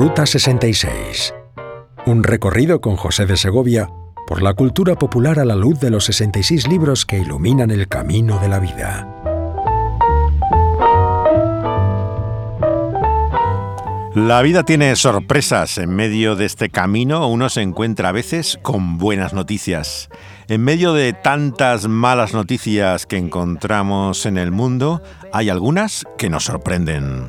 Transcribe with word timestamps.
Ruta 0.00 0.24
66. 0.24 1.34
Un 2.06 2.24
recorrido 2.24 2.80
con 2.80 2.96
José 2.96 3.26
de 3.26 3.36
Segovia 3.36 3.90
por 4.26 4.40
la 4.40 4.54
cultura 4.54 4.94
popular 4.94 5.38
a 5.38 5.44
la 5.44 5.56
luz 5.56 5.78
de 5.78 5.90
los 5.90 6.06
66 6.06 6.68
libros 6.68 7.04
que 7.04 7.18
iluminan 7.18 7.70
el 7.70 7.86
camino 7.86 8.38
de 8.38 8.48
la 8.48 8.60
vida. 8.60 9.06
La 14.14 14.40
vida 14.40 14.62
tiene 14.62 14.96
sorpresas. 14.96 15.76
En 15.76 15.94
medio 15.94 16.34
de 16.34 16.46
este 16.46 16.70
camino 16.70 17.28
uno 17.28 17.50
se 17.50 17.60
encuentra 17.60 18.08
a 18.08 18.12
veces 18.12 18.58
con 18.62 18.96
buenas 18.96 19.34
noticias. 19.34 20.08
En 20.48 20.64
medio 20.64 20.94
de 20.94 21.12
tantas 21.12 21.88
malas 21.88 22.32
noticias 22.32 23.04
que 23.04 23.18
encontramos 23.18 24.24
en 24.24 24.38
el 24.38 24.50
mundo, 24.50 25.02
hay 25.30 25.50
algunas 25.50 26.06
que 26.16 26.30
nos 26.30 26.44
sorprenden. 26.44 27.28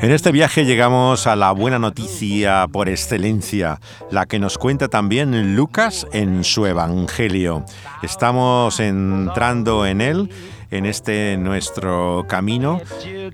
En 0.00 0.12
este 0.12 0.30
viaje 0.30 0.64
llegamos 0.64 1.26
a 1.26 1.34
la 1.36 1.50
buena 1.52 1.78
noticia 1.78 2.66
por 2.70 2.88
excelencia, 2.88 3.80
la 4.10 4.26
que 4.26 4.38
nos 4.38 4.56
cuenta 4.56 4.88
también 4.88 5.56
Lucas 5.56 6.06
en 6.12 6.44
su 6.44 6.66
Evangelio. 6.66 7.64
Estamos 8.02 8.78
entrando 8.80 9.86
en 9.86 10.00
él 10.00 10.30
en 10.70 10.86
este 10.86 11.36
nuestro 11.36 12.26
camino, 12.28 12.80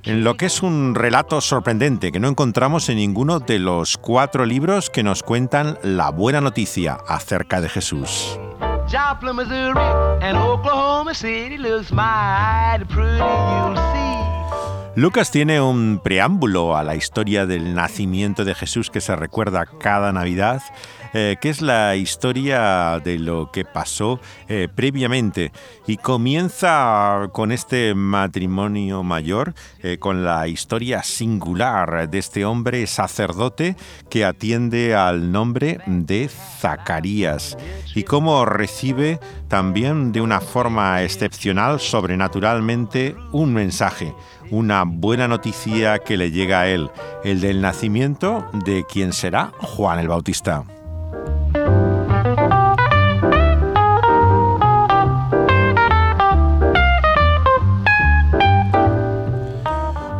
en 0.04 0.24
lo 0.24 0.36
que 0.36 0.46
es 0.46 0.62
un 0.62 0.94
relato 0.94 1.40
sorprendente 1.40 2.12
que 2.12 2.20
no 2.20 2.28
encontramos 2.28 2.88
en 2.88 2.96
ninguno 2.96 3.40
de 3.40 3.58
los 3.58 3.96
cuatro 3.96 4.46
libros 4.46 4.88
que 4.90 5.02
nos 5.02 5.22
cuentan 5.22 5.78
la 5.82 6.10
buena 6.10 6.40
noticia 6.40 6.98
acerca 7.06 7.60
de 7.60 7.68
Jesús. 7.68 8.38
Joplin, 8.94 9.34
Missouri, 9.34 9.74
and 10.22 10.36
Oklahoma 10.36 11.14
City 11.16 11.58
looks 11.58 11.90
mighty 11.90 12.84
pretty, 12.84 13.16
you'll 13.16 13.74
see. 13.74 14.33
Lucas 14.96 15.32
tiene 15.32 15.60
un 15.60 16.00
preámbulo 16.02 16.76
a 16.76 16.84
la 16.84 16.94
historia 16.94 17.46
del 17.46 17.74
nacimiento 17.74 18.44
de 18.44 18.54
Jesús 18.54 18.90
que 18.90 19.00
se 19.00 19.16
recuerda 19.16 19.66
cada 19.66 20.12
Navidad, 20.12 20.62
eh, 21.14 21.36
que 21.40 21.48
es 21.48 21.62
la 21.62 21.96
historia 21.96 23.00
de 23.02 23.18
lo 23.18 23.50
que 23.50 23.64
pasó 23.64 24.20
eh, 24.48 24.68
previamente 24.72 25.50
y 25.88 25.96
comienza 25.96 27.28
con 27.32 27.50
este 27.50 27.96
matrimonio 27.96 29.02
mayor, 29.02 29.54
eh, 29.82 29.98
con 29.98 30.24
la 30.24 30.46
historia 30.46 31.02
singular 31.02 32.08
de 32.08 32.18
este 32.18 32.44
hombre 32.44 32.86
sacerdote 32.86 33.76
que 34.08 34.24
atiende 34.24 34.94
al 34.94 35.32
nombre 35.32 35.80
de 35.86 36.28
Zacarías 36.28 37.58
y 37.96 38.04
cómo 38.04 38.44
recibe 38.44 39.18
también 39.48 40.12
de 40.12 40.20
una 40.20 40.40
forma 40.40 41.02
excepcional, 41.02 41.80
sobrenaturalmente, 41.80 43.16
un 43.32 43.52
mensaje 43.52 44.14
una 44.50 44.84
buena 44.86 45.28
noticia 45.28 45.98
que 45.98 46.16
le 46.16 46.30
llega 46.30 46.60
a 46.60 46.68
él, 46.68 46.90
el 47.24 47.40
del 47.40 47.60
nacimiento 47.60 48.46
de 48.64 48.84
quien 48.84 49.12
será 49.12 49.52
Juan 49.60 49.98
el 49.98 50.08
Bautista. 50.08 50.64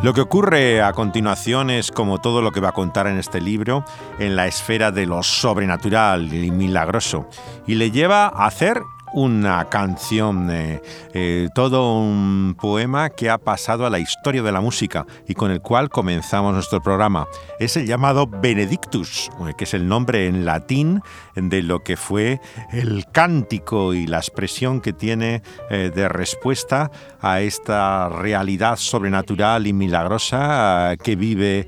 Lo 0.05 0.13
que 0.13 0.21
ocurre 0.21 0.83
a 0.83 0.93
continuación 0.93 1.71
es, 1.71 1.91
como 1.91 2.19
todo 2.21 2.43
lo 2.43 2.53
que 2.53 2.61
va 2.61 2.69
a 2.69 2.73
contar 2.73 3.07
en 3.07 3.17
este 3.17 3.41
libro, 3.41 3.87
en 4.19 4.37
la 4.37 4.47
esfera 4.47 4.91
de 4.91 5.07
lo 5.07 5.23
sobrenatural 5.23 6.31
y 6.35 6.51
milagroso, 6.51 7.27
y 7.67 7.77
le 7.77 7.91
lleva 7.91 8.27
a 8.27 8.45
hacer 8.45 8.83
una 9.15 9.69
canción, 9.71 10.51
eh, 10.51 10.83
eh, 11.13 11.49
todo 11.55 11.99
un 11.99 12.57
poema 12.61 13.11
que 13.11 13.31
ha 13.31 13.39
pasado 13.39 13.87
a 13.87 13.91
la 13.91 14.01
historia 14.01 14.43
de 14.43 14.51
la 14.51 14.61
música 14.61 15.07
y 15.29 15.35
con 15.35 15.53
el 15.53 15.61
cual 15.61 15.89
comenzamos 15.89 16.53
nuestro 16.53 16.83
programa. 16.83 17.29
Es 17.61 17.77
el 17.77 17.87
llamado 17.87 18.27
Benedictus, 18.27 19.31
eh, 19.41 19.53
que 19.57 19.65
es 19.65 19.75
el 19.75 19.87
nombre 19.87 20.27
en 20.27 20.45
latín 20.45 21.01
de 21.37 21.63
lo 21.63 21.85
que 21.85 21.97
fue 21.97 22.41
el 22.73 23.07
cántico 23.13 23.95
y 23.95 24.07
la 24.07 24.19
expresión 24.19 24.81
que 24.81 24.93
tiene 24.93 25.43
de 25.71 26.09
respuesta 26.09 26.91
a 27.21 27.41
esta 27.41 28.09
realidad 28.09 28.77
sobrenatural 28.77 29.67
y 29.67 29.73
milagrosa 29.73 30.95
que 31.03 31.17
vive 31.17 31.67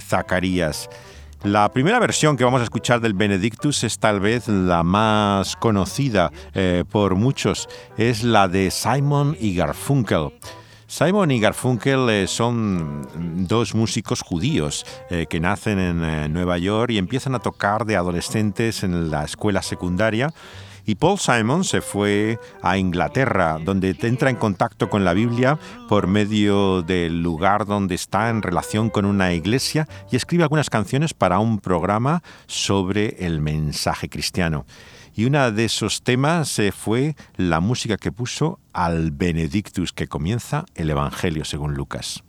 Zacarías. 0.00 0.88
La 1.44 1.70
primera 1.70 2.00
versión 2.00 2.36
que 2.36 2.42
vamos 2.42 2.60
a 2.60 2.64
escuchar 2.64 3.00
del 3.00 3.14
Benedictus 3.14 3.84
es 3.84 4.00
tal 4.00 4.18
vez 4.18 4.48
la 4.48 4.82
más 4.82 5.54
conocida 5.54 6.32
eh, 6.52 6.82
por 6.90 7.14
muchos, 7.14 7.68
es 7.96 8.24
la 8.24 8.48
de 8.48 8.72
Simon 8.72 9.36
y 9.38 9.54
Garfunkel. 9.54 10.32
Simon 10.88 11.30
y 11.30 11.38
Garfunkel 11.38 12.10
eh, 12.10 12.26
son 12.26 13.46
dos 13.46 13.76
músicos 13.76 14.22
judíos 14.22 14.84
eh, 15.10 15.26
que 15.30 15.38
nacen 15.38 15.78
en 15.78 16.32
Nueva 16.32 16.58
York 16.58 16.90
y 16.90 16.98
empiezan 16.98 17.36
a 17.36 17.38
tocar 17.38 17.84
de 17.84 17.94
adolescentes 17.94 18.82
en 18.82 19.08
la 19.08 19.22
escuela 19.22 19.62
secundaria 19.62 20.34
y 20.88 20.94
Paul 20.94 21.18
Simon 21.18 21.64
se 21.64 21.82
fue 21.82 22.38
a 22.62 22.78
Inglaterra, 22.78 23.58
donde 23.62 23.94
entra 24.00 24.30
en 24.30 24.36
contacto 24.36 24.88
con 24.88 25.04
la 25.04 25.12
Biblia 25.12 25.58
por 25.86 26.06
medio 26.06 26.80
del 26.80 27.22
lugar 27.22 27.66
donde 27.66 27.94
está 27.94 28.30
en 28.30 28.40
relación 28.40 28.88
con 28.88 29.04
una 29.04 29.34
iglesia 29.34 29.86
y 30.10 30.16
escribe 30.16 30.44
algunas 30.44 30.70
canciones 30.70 31.12
para 31.12 31.40
un 31.40 31.58
programa 31.58 32.22
sobre 32.46 33.16
el 33.18 33.42
mensaje 33.42 34.08
cristiano. 34.08 34.64
Y 35.14 35.26
uno 35.26 35.52
de 35.52 35.66
esos 35.66 36.02
temas 36.02 36.58
eh, 36.58 36.72
fue 36.72 37.16
la 37.36 37.60
música 37.60 37.98
que 37.98 38.10
puso 38.10 38.58
al 38.72 39.10
Benedictus, 39.10 39.92
que 39.92 40.06
comienza 40.06 40.64
el 40.74 40.88
Evangelio 40.88 41.44
según 41.44 41.74
Lucas. 41.74 42.24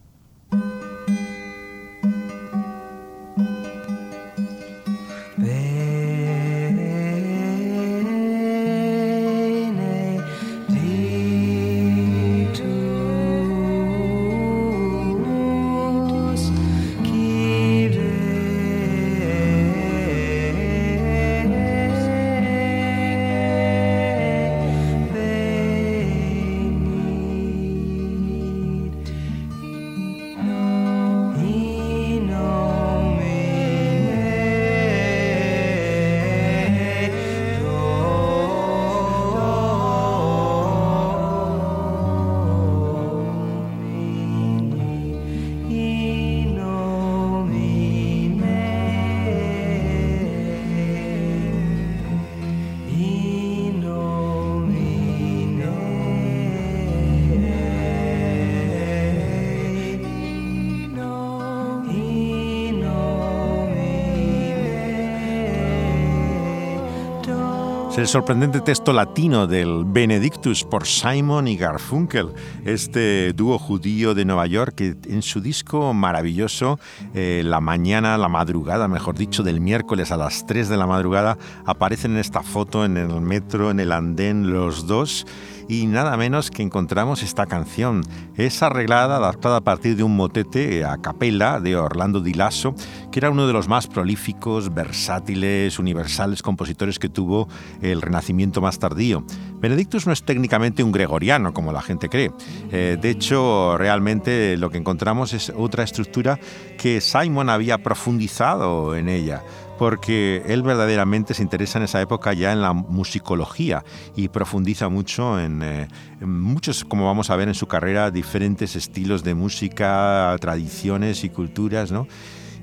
El 68.00 68.08
sorprendente 68.08 68.62
texto 68.62 68.94
latino 68.94 69.46
del 69.46 69.84
Benedictus 69.86 70.64
por 70.64 70.88
Simon 70.88 71.50
y 71.50 71.58
Garfunkel, 71.58 72.30
este 72.64 73.34
dúo 73.34 73.60
judío 73.60 74.14
de 74.14 74.24
Nueva 74.24 74.48
York 74.48 74.76
que 74.76 74.96
en 75.08 75.22
su 75.22 75.42
disco 75.42 75.94
maravilloso, 75.94 76.80
eh, 77.14 77.42
la 77.44 77.60
mañana, 77.60 78.18
la 78.18 78.30
madrugada, 78.30 78.88
mejor 78.88 79.18
dicho, 79.18 79.44
del 79.44 79.60
miércoles 79.60 80.14
a 80.14 80.18
las 80.18 80.46
3 80.46 80.70
de 80.70 80.78
la 80.78 80.88
madrugada, 80.88 81.38
aparecen 81.66 82.12
en 82.12 82.20
esta 82.20 82.42
foto 82.42 82.86
en 82.86 82.96
el 82.96 83.20
metro, 83.20 83.70
en 83.70 83.82
el 83.82 83.92
andén, 83.92 84.50
los 84.50 84.88
dos 84.88 85.26
y 85.70 85.86
nada 85.86 86.18
menos 86.18 86.50
que 86.50 86.64
encontramos 86.64 87.22
esta 87.22 87.46
canción. 87.46 88.04
Es 88.36 88.64
arreglada, 88.64 89.18
adaptada 89.18 89.58
a 89.58 89.62
partir 89.62 89.96
de 89.96 90.04
un 90.04 90.16
motete 90.16 90.84
a 90.84 90.98
capella 90.98 91.60
de 91.60 91.78
Orlando 91.78 92.22
Di 92.22 92.34
Lasso, 92.34 92.74
que 93.12 93.20
era 93.20 93.30
uno 93.30 93.46
de 93.46 93.54
los 93.54 93.68
más 93.68 93.86
prolíficos, 93.86 94.74
versátiles, 94.74 95.78
universales 95.78 96.42
compositores 96.42 96.98
que 96.98 97.08
tuvo 97.08 97.48
el 97.82 98.02
Renacimiento 98.02 98.62
más 98.62 98.80
tardío. 98.80 99.24
Benedictus 99.60 100.08
no 100.08 100.14
es 100.14 100.24
técnicamente 100.24 100.82
un 100.82 100.92
gregoriano, 100.92 101.54
como 101.54 101.72
la 101.72 101.84
gente 101.84 102.10
cree. 102.10 102.32
Eh, 102.72 102.98
de 103.00 103.10
hecho, 103.12 103.78
realmente 103.78 104.58
lo 104.58 104.72
que 104.72 104.80
encontramos 104.80 105.34
es 105.34 105.54
otra 105.56 105.84
estructura 105.84 106.40
que 106.80 107.00
Simon 107.00 107.50
había 107.50 107.78
profundizado 107.78 108.96
en 108.96 109.08
ella 109.08 109.44
porque 109.80 110.44
él 110.46 110.62
verdaderamente 110.62 111.34
se 111.34 111.42
interesa 111.42 111.80
en 111.80 111.86
esa 111.86 112.02
época 112.02 112.34
ya 112.34 112.52
en 112.52 112.62
la 112.62 112.74
musicología 112.74 113.86
y 114.14 114.28
profundiza 114.28 114.90
mucho 114.90 115.40
en, 115.40 115.64
eh, 115.64 115.88
en, 116.20 116.42
muchos, 116.42 116.84
como 116.84 117.06
vamos 117.06 117.30
a 117.30 117.38
ver 117.38 117.48
en 117.48 117.56
su 117.56 117.66
carrera, 117.66 118.12
diferentes 118.12 118.76
estilos 118.76 119.24
de 119.24 119.36
música, 119.36 120.36
tradiciones 120.42 121.24
y 121.24 121.30
culturas, 121.30 121.94
¿no? 121.94 122.08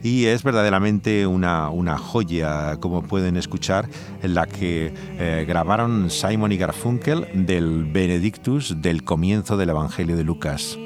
y 0.03 0.27
es 0.27 0.43
verdaderamente 0.43 1.27
una, 1.27 1.71
una 1.71 1.97
joya, 1.97 2.77
como 2.81 3.03
pueden 3.03 3.39
escuchar, 3.39 3.89
en 4.23 4.35
la 4.35 4.47
que 4.47 4.93
eh, 5.19 5.45
grabaron 5.49 6.11
Simon 6.11 6.53
y 6.53 6.59
Garfunkel 6.59 7.47
del 7.47 7.87
Benedictus 7.87 8.83
del 8.83 9.05
comienzo 9.05 9.57
del 9.57 9.71
Evangelio 9.71 10.17
de 10.19 10.23
Lucas. 10.23 10.79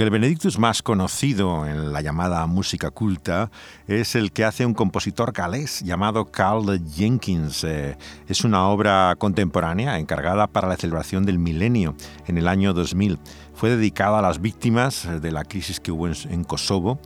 Aunque 0.00 0.14
el 0.14 0.22
Benedictus 0.22 0.58
más 0.58 0.80
conocido 0.80 1.66
en 1.66 1.92
la 1.92 2.00
llamada 2.00 2.46
música 2.46 2.90
culta 2.90 3.50
es 3.86 4.14
el 4.14 4.32
que 4.32 4.46
hace 4.46 4.64
un 4.64 4.72
compositor 4.72 5.32
galés 5.32 5.82
llamado 5.82 6.24
Carl 6.24 6.80
Jenkins. 6.90 7.64
Eh, 7.64 7.98
es 8.26 8.42
una 8.42 8.66
obra 8.68 9.14
contemporánea 9.18 9.98
encargada 9.98 10.46
para 10.46 10.68
la 10.68 10.78
celebración 10.78 11.26
del 11.26 11.38
milenio 11.38 11.96
en 12.26 12.38
el 12.38 12.48
año 12.48 12.72
2000. 12.72 13.18
Fue 13.52 13.68
dedicada 13.68 14.20
a 14.20 14.22
las 14.22 14.40
víctimas 14.40 15.06
de 15.20 15.32
la 15.32 15.44
crisis 15.44 15.80
que 15.80 15.92
hubo 15.92 16.08
en 16.08 16.44
Kosovo 16.44 16.98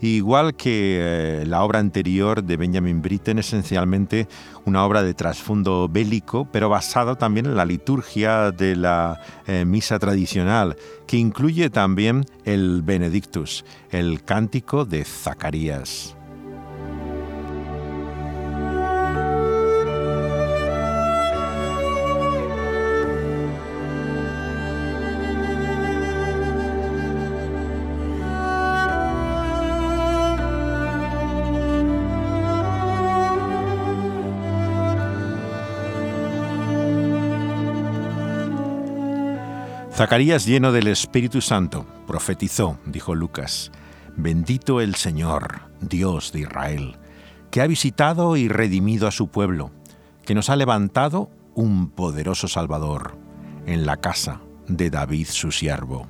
Igual 0.00 0.54
que 0.54 0.98
eh, 1.00 1.46
la 1.46 1.62
obra 1.64 1.80
anterior 1.80 2.44
de 2.44 2.56
Benjamin 2.56 3.02
Britten, 3.02 3.38
esencialmente 3.38 4.28
una 4.64 4.84
obra 4.84 5.02
de 5.02 5.14
trasfondo 5.14 5.88
bélico, 5.88 6.46
pero 6.52 6.68
basada 6.68 7.16
también 7.16 7.46
en 7.46 7.56
la 7.56 7.64
liturgia 7.64 8.52
de 8.52 8.76
la 8.76 9.20
eh, 9.46 9.64
misa 9.64 9.98
tradicional, 9.98 10.76
que 11.06 11.16
incluye 11.16 11.70
también 11.70 12.24
el 12.44 12.82
Benedictus, 12.82 13.64
el 13.90 14.22
cántico 14.22 14.84
de 14.84 15.04
Zacarías. 15.04 16.17
Zacarías, 39.98 40.46
lleno 40.46 40.70
del 40.70 40.86
Espíritu 40.86 41.40
Santo, 41.40 41.84
profetizó, 42.06 42.78
dijo 42.86 43.16
Lucas, 43.16 43.72
Bendito 44.16 44.80
el 44.80 44.94
Señor, 44.94 45.62
Dios 45.80 46.30
de 46.30 46.42
Israel, 46.42 46.96
que 47.50 47.62
ha 47.62 47.66
visitado 47.66 48.36
y 48.36 48.46
redimido 48.46 49.08
a 49.08 49.10
su 49.10 49.26
pueblo, 49.26 49.72
que 50.24 50.36
nos 50.36 50.50
ha 50.50 50.54
levantado 50.54 51.30
un 51.56 51.90
poderoso 51.90 52.46
Salvador 52.46 53.18
en 53.66 53.86
la 53.86 53.96
casa 53.96 54.40
de 54.68 54.88
David 54.88 55.26
su 55.26 55.50
siervo. 55.50 56.06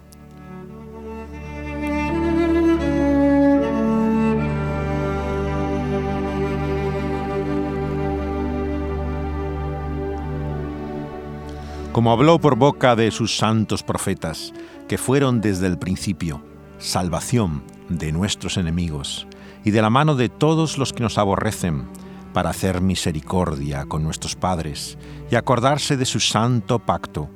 Como 11.99 12.13
habló 12.13 12.39
por 12.39 12.55
boca 12.55 12.95
de 12.95 13.11
sus 13.11 13.37
santos 13.37 13.83
profetas, 13.83 14.53
que 14.87 14.99
fueron 14.99 15.41
desde 15.41 15.67
el 15.67 15.81
principio, 15.81 16.45
salvación 16.79 17.65
de 17.89 18.13
nuestros 18.13 18.57
enemigos 18.57 19.27
y 19.65 19.73
de 19.73 19.83
la 19.83 19.91
mano 19.91 20.15
de 20.15 20.29
todos 20.29 20.79
los 20.79 20.93
que 20.93 21.03
nos 21.03 21.19
aborrecen, 21.19 21.89
para 22.33 22.51
hacer 22.51 22.81
misericordia 22.81 23.85
con 23.87 24.05
nuestros 24.05 24.37
padres 24.37 24.97
y 25.29 25.35
acordarse 25.35 25.97
de 25.97 26.05
su 26.05 26.21
santo 26.21 26.79
pacto, 26.79 27.31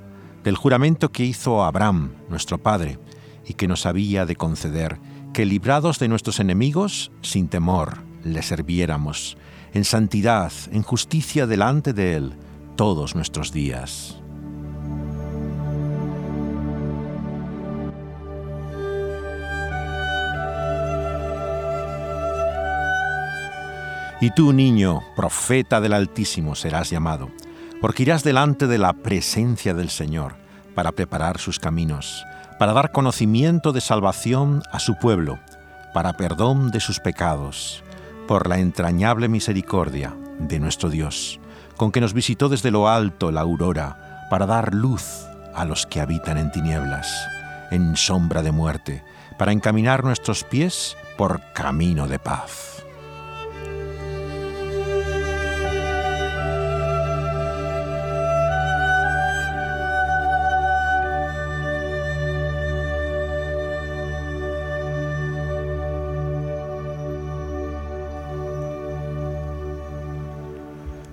del 0.44 0.54
juramento 0.54 1.10
que 1.10 1.24
hizo 1.24 1.64
Abraham, 1.64 2.12
nuestro 2.28 2.58
Padre, 2.58 3.00
y 3.44 3.54
que 3.54 3.66
nos 3.66 3.84
había 3.84 4.26
de 4.26 4.36
conceder 4.36 5.00
que 5.32 5.44
librados 5.44 5.98
de 5.98 6.06
nuestros 6.06 6.38
enemigos, 6.38 7.10
sin 7.20 7.48
temor, 7.48 8.04
le 8.22 8.42
serviéramos, 8.42 9.36
en 9.74 9.84
santidad, 9.84 10.52
en 10.70 10.84
justicia 10.84 11.48
delante 11.48 11.92
de 11.92 12.14
Él, 12.14 12.34
todos 12.76 13.16
nuestros 13.16 13.50
días. 13.50 14.21
Y 24.22 24.30
tú, 24.30 24.52
niño, 24.52 25.02
profeta 25.16 25.80
del 25.80 25.94
Altísimo, 25.94 26.54
serás 26.54 26.90
llamado, 26.90 27.28
porque 27.80 28.04
irás 28.04 28.22
delante 28.22 28.68
de 28.68 28.78
la 28.78 28.92
presencia 28.92 29.74
del 29.74 29.90
Señor 29.90 30.36
para 30.76 30.92
preparar 30.92 31.40
sus 31.40 31.58
caminos, 31.58 32.24
para 32.56 32.72
dar 32.72 32.92
conocimiento 32.92 33.72
de 33.72 33.80
salvación 33.80 34.62
a 34.70 34.78
su 34.78 34.96
pueblo, 34.96 35.40
para 35.92 36.12
perdón 36.12 36.70
de 36.70 36.78
sus 36.78 37.00
pecados, 37.00 37.82
por 38.28 38.48
la 38.48 38.60
entrañable 38.60 39.26
misericordia 39.26 40.14
de 40.38 40.60
nuestro 40.60 40.88
Dios, 40.88 41.40
con 41.76 41.90
que 41.90 42.00
nos 42.00 42.14
visitó 42.14 42.48
desde 42.48 42.70
lo 42.70 42.88
alto 42.88 43.32
la 43.32 43.40
aurora, 43.40 44.28
para 44.30 44.46
dar 44.46 44.72
luz 44.72 45.26
a 45.52 45.64
los 45.64 45.84
que 45.84 46.00
habitan 46.00 46.38
en 46.38 46.52
tinieblas, 46.52 47.12
en 47.72 47.96
sombra 47.96 48.42
de 48.42 48.52
muerte, 48.52 49.02
para 49.36 49.50
encaminar 49.50 50.04
nuestros 50.04 50.44
pies 50.44 50.96
por 51.16 51.40
camino 51.54 52.06
de 52.06 52.20
paz. 52.20 52.71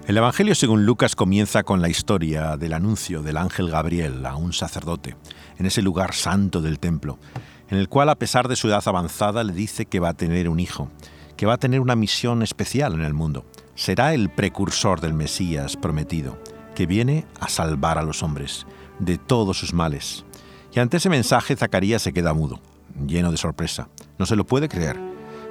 El 0.09 0.17
Evangelio 0.17 0.55
según 0.55 0.87
Lucas 0.87 1.15
comienza 1.15 1.61
con 1.61 1.83
la 1.83 1.87
historia 1.87 2.57
del 2.57 2.73
anuncio 2.73 3.21
del 3.21 3.37
ángel 3.37 3.69
Gabriel 3.69 4.25
a 4.25 4.37
un 4.37 4.53
sacerdote 4.53 5.15
en 5.59 5.67
ese 5.67 5.83
lugar 5.83 6.15
santo 6.15 6.63
del 6.63 6.79
templo, 6.79 7.19
en 7.69 7.77
el 7.77 7.89
cual 7.89 8.09
a 8.09 8.15
pesar 8.15 8.47
de 8.47 8.55
su 8.55 8.69
edad 8.69 8.81
avanzada 8.87 9.43
le 9.43 9.53
dice 9.53 9.85
que 9.85 9.99
va 9.99 10.09
a 10.09 10.13
tener 10.15 10.49
un 10.49 10.59
hijo, 10.59 10.89
que 11.37 11.45
va 11.45 11.53
a 11.53 11.57
tener 11.59 11.79
una 11.79 11.95
misión 11.95 12.41
especial 12.41 12.95
en 12.95 13.01
el 13.01 13.13
mundo. 13.13 13.45
Será 13.75 14.15
el 14.15 14.31
precursor 14.31 14.99
del 14.99 15.13
Mesías 15.13 15.77
prometido, 15.77 16.41
que 16.73 16.87
viene 16.87 17.27
a 17.39 17.47
salvar 17.47 17.99
a 17.99 18.03
los 18.03 18.23
hombres 18.23 18.65
de 18.97 19.19
todos 19.19 19.59
sus 19.59 19.75
males. 19.75 20.25
Y 20.73 20.79
ante 20.79 20.97
ese 20.97 21.11
mensaje 21.11 21.55
Zacarías 21.55 22.01
se 22.01 22.13
queda 22.13 22.33
mudo, 22.33 22.59
lleno 23.05 23.29
de 23.29 23.37
sorpresa. 23.37 23.89
No 24.17 24.25
se 24.25 24.35
lo 24.35 24.43
puede 24.43 24.69
creer 24.69 25.08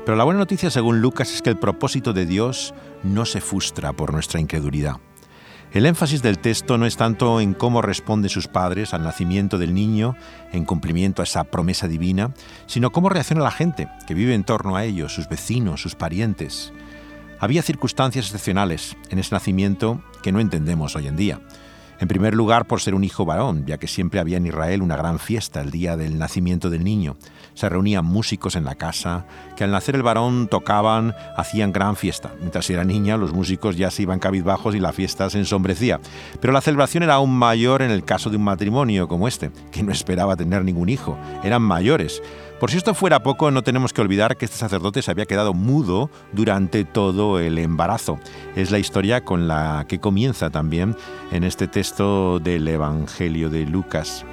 pero 0.09 0.17
la 0.17 0.25
buena 0.25 0.39
noticia 0.39 0.71
según 0.71 1.03
Lucas 1.03 1.35
es 1.35 1.43
que 1.43 1.51
el 1.51 1.59
propósito 1.59 2.15
de 2.15 2.25
Dios 2.25 2.73
no 3.03 3.27
se 3.27 3.43
frustra 3.43 3.93
por 3.93 4.11
nuestra 4.11 4.41
incredulidad. 4.41 4.97
El 5.71 5.85
énfasis 5.85 6.23
del 6.23 6.39
texto 6.39 6.79
no 6.79 6.87
es 6.87 6.97
tanto 6.97 7.43
en 7.43 7.53
cómo 7.53 7.83
responden 7.83 8.31
sus 8.31 8.49
padres 8.49 8.95
al 8.95 9.03
nacimiento 9.03 9.59
del 9.59 9.75
niño, 9.75 10.17
en 10.51 10.65
cumplimiento 10.65 11.21
a 11.21 11.25
esa 11.25 11.45
promesa 11.45 11.89
divina, 11.89 12.33
sino 12.65 12.91
cómo 12.91 13.11
reacciona 13.11 13.43
la 13.43 13.51
gente 13.51 13.87
que 14.07 14.15
vive 14.15 14.33
en 14.33 14.45
torno 14.45 14.77
a 14.77 14.85
ellos, 14.87 15.13
sus 15.13 15.29
vecinos, 15.29 15.83
sus 15.83 15.95
parientes. 15.95 16.73
Había 17.39 17.61
circunstancias 17.61 18.25
excepcionales 18.25 18.97
en 19.11 19.19
ese 19.19 19.35
nacimiento 19.35 20.03
que 20.23 20.33
no 20.33 20.41
entendemos 20.41 20.97
hoy 20.97 21.07
en 21.07 21.17
día. 21.17 21.39
En 22.01 22.07
primer 22.07 22.35
lugar, 22.35 22.67
por 22.67 22.81
ser 22.81 22.95
un 22.95 23.03
hijo 23.03 23.25
varón, 23.25 23.65
ya 23.67 23.79
que 23.79 23.89
siempre 23.89 24.21
había 24.21 24.37
en 24.37 24.47
Israel 24.47 24.83
una 24.83 24.97
gran 24.97 25.19
fiesta 25.19 25.61
el 25.61 25.73
día 25.73 25.97
del 25.97 26.17
nacimiento 26.17 26.71
del 26.71 26.85
niño. 26.85 27.17
Se 27.55 27.69
reunían 27.69 28.05
músicos 28.05 28.55
en 28.55 28.65
la 28.65 28.77
casa, 28.77 29.27
que 29.57 29.65
al 29.65 29.73
nacer 29.73 29.97
el 29.97 30.05
varón 30.05 30.47
tocaban, 30.47 31.13
hacían 31.37 31.73
gran 31.73 31.97
fiesta. 31.97 32.33
Mientras 32.39 32.71
era 32.71 32.85
niña, 32.85 33.17
los 33.17 33.33
músicos 33.33 33.77
ya 33.77 33.91
se 33.91 34.03
iban 34.03 34.21
cabizbajos 34.21 34.77
y 34.77 34.81
la 34.81 34.93
fiesta 34.93 35.29
se 35.29 35.39
ensombrecía. 35.39 35.99
Pero 36.41 36.53
la 36.53 36.61
celebración 36.61 37.03
era 37.03 37.15
aún 37.15 37.37
mayor 37.37 37.83
en 37.83 37.91
el 37.91 38.05
caso 38.05 38.31
de 38.31 38.37
un 38.37 38.45
matrimonio 38.45 39.09
como 39.09 39.27
este, 39.27 39.51
que 39.73 39.83
no 39.83 39.91
esperaba 39.91 40.37
tener 40.37 40.65
ningún 40.65 40.89
hijo. 40.89 41.19
Eran 41.43 41.63
mayores. 41.63 42.23
Por 42.61 42.73
si 42.73 42.77
esto 42.77 42.93
fuera 42.93 43.23
poco, 43.23 43.53
no 43.53 43.63
tenemos 43.63 43.93
que 43.93 44.01
olvidar 44.01 44.37
que 44.37 44.45
este 44.45 44.57
sacerdote 44.57 45.01
se 45.01 45.13
había 45.13 45.27
quedado 45.27 45.55
mudo 45.55 46.11
durante 46.33 46.85
todo 46.85 47.39
el 47.39 47.57
embarazo. 47.57 48.19
Es 48.57 48.73
la 48.73 48.81
historia 48.81 49.25
con 49.25 49.47
la 49.47 49.87
que 49.89 50.01
comienza 50.01 50.51
también 50.51 50.97
en 51.31 51.45
este 51.45 51.69
texto 51.69 52.41
del 52.41 52.67
Evangelio 52.67 53.49
de 53.49 53.65
Lucas, 53.65 54.25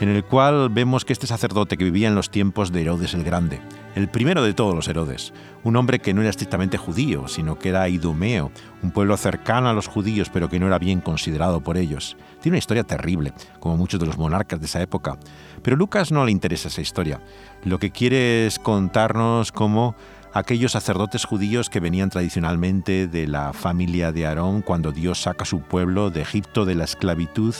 en 0.00 0.10
el 0.10 0.22
cual 0.22 0.68
vemos 0.68 1.06
que 1.06 1.14
este 1.14 1.26
sacerdote 1.26 1.78
que 1.78 1.84
vivía 1.84 2.08
en 2.08 2.14
los 2.14 2.28
tiempos 2.28 2.72
de 2.72 2.82
Herodes 2.82 3.14
el 3.14 3.24
Grande, 3.24 3.58
el 3.94 4.08
primero 4.08 4.42
de 4.42 4.52
todos 4.52 4.74
los 4.74 4.86
Herodes, 4.88 5.32
un 5.64 5.76
hombre 5.76 6.00
que 6.00 6.12
no 6.12 6.20
era 6.20 6.28
estrictamente 6.28 6.76
judío, 6.76 7.26
sino 7.26 7.58
que 7.58 7.70
era 7.70 7.88
idumeo, 7.88 8.52
un 8.82 8.90
pueblo 8.90 9.16
cercano 9.16 9.70
a 9.70 9.72
los 9.72 9.88
judíos, 9.88 10.28
pero 10.30 10.50
que 10.50 10.60
no 10.60 10.66
era 10.66 10.78
bien 10.78 11.00
considerado 11.00 11.62
por 11.62 11.78
ellos. 11.78 12.18
Tiene 12.42 12.56
una 12.56 12.58
historia 12.58 12.84
terrible, 12.84 13.32
como 13.58 13.78
muchos 13.78 13.98
de 13.98 14.04
los 14.04 14.18
monarcas 14.18 14.60
de 14.60 14.66
esa 14.66 14.82
época. 14.82 15.16
Pero 15.62 15.76
Lucas 15.76 16.12
no 16.12 16.24
le 16.24 16.32
interesa 16.32 16.68
esa 16.68 16.80
historia. 16.80 17.20
Lo 17.64 17.78
que 17.78 17.90
quiere 17.90 18.46
es 18.46 18.58
contarnos 18.58 19.52
cómo 19.52 19.96
aquellos 20.32 20.72
sacerdotes 20.72 21.24
judíos 21.24 21.70
que 21.70 21.80
venían 21.80 22.10
tradicionalmente 22.10 23.08
de 23.08 23.26
la 23.26 23.54
familia 23.54 24.12
de 24.12 24.26
Aarón 24.26 24.60
cuando 24.60 24.92
Dios 24.92 25.22
saca 25.22 25.44
a 25.44 25.46
su 25.46 25.60
pueblo 25.60 26.10
de 26.10 26.20
Egipto 26.20 26.66
de 26.66 26.74
la 26.74 26.84
esclavitud 26.84 27.54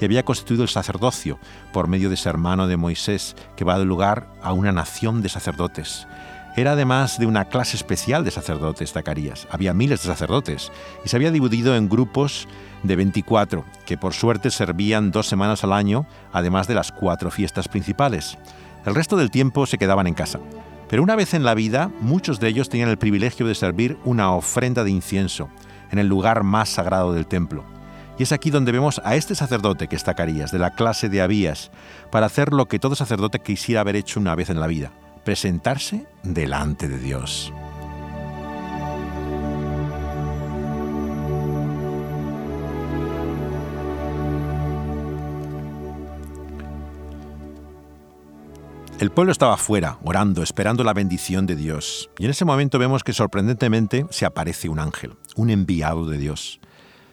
y 0.00 0.04
había 0.06 0.24
constituido 0.24 0.62
el 0.62 0.70
sacerdocio 0.70 1.38
por 1.72 1.86
medio 1.86 2.08
de 2.08 2.14
ese 2.14 2.30
hermano 2.30 2.66
de 2.66 2.78
Moisés 2.78 3.36
que 3.56 3.64
va 3.64 3.74
a 3.74 3.78
dar 3.78 3.86
lugar 3.86 4.28
a 4.42 4.54
una 4.54 4.72
nación 4.72 5.20
de 5.20 5.28
sacerdotes. 5.28 6.06
Era 6.56 6.72
además 6.72 7.18
de 7.18 7.26
una 7.26 7.46
clase 7.46 7.76
especial 7.76 8.24
de 8.24 8.30
sacerdotes 8.30 8.92
Zacarías. 8.92 9.48
Había 9.50 9.74
miles 9.74 10.02
de 10.02 10.08
sacerdotes 10.08 10.70
y 11.04 11.08
se 11.08 11.16
había 11.16 11.32
dividido 11.32 11.74
en 11.74 11.88
grupos 11.88 12.46
de 12.84 12.94
24 12.94 13.64
que 13.86 13.98
por 13.98 14.14
suerte 14.14 14.50
servían 14.50 15.10
dos 15.10 15.26
semanas 15.26 15.64
al 15.64 15.72
año, 15.72 16.06
además 16.32 16.68
de 16.68 16.74
las 16.74 16.92
cuatro 16.92 17.32
fiestas 17.32 17.66
principales. 17.66 18.38
El 18.86 18.94
resto 18.94 19.16
del 19.16 19.32
tiempo 19.32 19.66
se 19.66 19.78
quedaban 19.78 20.06
en 20.06 20.14
casa. 20.14 20.38
Pero 20.88 21.02
una 21.02 21.16
vez 21.16 21.34
en 21.34 21.42
la 21.42 21.54
vida, 21.54 21.90
muchos 22.00 22.38
de 22.38 22.48
ellos 22.48 22.68
tenían 22.68 22.88
el 22.88 22.98
privilegio 22.98 23.48
de 23.48 23.56
servir 23.56 23.98
una 24.04 24.32
ofrenda 24.32 24.84
de 24.84 24.90
incienso 24.92 25.48
en 25.90 25.98
el 25.98 26.06
lugar 26.06 26.44
más 26.44 26.68
sagrado 26.68 27.12
del 27.12 27.26
templo. 27.26 27.64
Y 28.16 28.22
es 28.22 28.30
aquí 28.30 28.50
donde 28.50 28.70
vemos 28.70 29.00
a 29.04 29.16
este 29.16 29.34
sacerdote 29.34 29.88
que 29.88 29.96
está 29.96 30.14
Carías, 30.14 30.52
de 30.52 30.60
la 30.60 30.70
clase 30.70 31.08
de 31.08 31.20
Abías, 31.20 31.72
para 32.12 32.26
hacer 32.26 32.52
lo 32.52 32.66
que 32.66 32.78
todo 32.78 32.94
sacerdote 32.94 33.40
quisiera 33.40 33.80
haber 33.80 33.96
hecho 33.96 34.20
una 34.20 34.36
vez 34.36 34.50
en 34.50 34.60
la 34.60 34.68
vida, 34.68 34.92
presentarse 35.24 36.06
delante 36.22 36.86
de 36.88 36.98
Dios. 36.98 37.52
El 49.00 49.10
pueblo 49.10 49.32
estaba 49.32 49.56
fuera, 49.56 49.98
orando, 50.04 50.42
esperando 50.42 50.84
la 50.84 50.94
bendición 50.94 51.46
de 51.46 51.56
Dios. 51.56 52.10
Y 52.18 52.24
en 52.24 52.30
ese 52.30 52.44
momento 52.44 52.78
vemos 52.78 53.02
que 53.02 53.12
sorprendentemente 53.12 54.06
se 54.10 54.24
aparece 54.24 54.68
un 54.68 54.78
ángel, 54.78 55.16
un 55.36 55.50
enviado 55.50 56.06
de 56.06 56.16
Dios. 56.16 56.60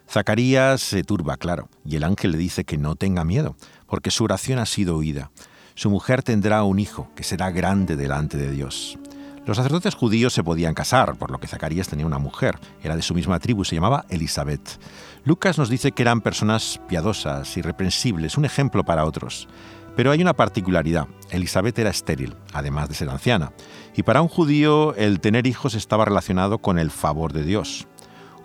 Zacarías 0.08 0.80
se 0.82 1.04
turba, 1.04 1.38
claro, 1.38 1.70
y 1.84 1.96
el 1.96 2.04
ángel 2.04 2.32
le 2.32 2.38
dice 2.38 2.66
que 2.66 2.78
no 2.78 2.96
tenga 2.96 3.26
miedo, 3.26 3.56
porque 3.88 4.12
su 4.12 4.24
oración 4.26 4.60
ha 4.60 4.66
sido 4.66 4.96
oída. 4.96 5.32
Su 5.76 5.90
mujer 5.90 6.24
tendrá 6.24 6.64
un 6.64 6.80
hijo, 6.80 7.10
que 7.16 7.24
será 7.24 7.52
grande 7.52 7.96
delante 7.96 8.38
de 8.38 8.52
Dios. 8.52 8.98
Los 9.46 9.58
sacerdotes 9.58 9.96
judíos 9.96 10.34
se 10.34 10.44
podían 10.44 10.76
casar, 10.76 11.16
por 11.16 11.32
lo 11.32 11.40
que 11.40 11.48
Zacarías 11.48 11.88
tenía 11.88 12.06
una 12.06 12.20
mujer, 12.20 12.60
era 12.84 12.96
de 12.96 13.02
su 13.02 13.16
misma 13.16 13.40
tribu, 13.40 13.66
se 13.66 13.76
llamaba 13.76 14.06
Elizabeth. 14.10 14.80
Lucas 15.26 15.58
nos 15.58 15.70
dice 15.70 15.94
que 15.94 16.04
eran 16.04 16.22
personas 16.22 16.80
piadosas, 16.88 17.58
irreprensibles, 17.58 18.38
un 18.38 18.46
ejemplo 18.46 18.84
para 18.84 19.06
otros. 19.06 19.48
Pero 19.96 20.12
hay 20.12 20.22
una 20.22 20.34
particularidad. 20.34 21.08
Elizabeth 21.32 21.80
era 21.80 21.90
estéril, 21.90 22.36
además 22.54 22.88
de 22.88 22.96
ser 22.96 23.10
anciana, 23.10 23.52
y 23.96 24.04
para 24.04 24.22
un 24.22 24.28
judío 24.28 24.94
el 24.96 25.20
tener 25.20 25.48
hijos 25.48 25.74
estaba 25.74 26.06
relacionado 26.06 26.60
con 26.60 26.78
el 26.78 26.92
favor 26.92 27.34
de 27.34 27.44
Dios. 27.44 27.88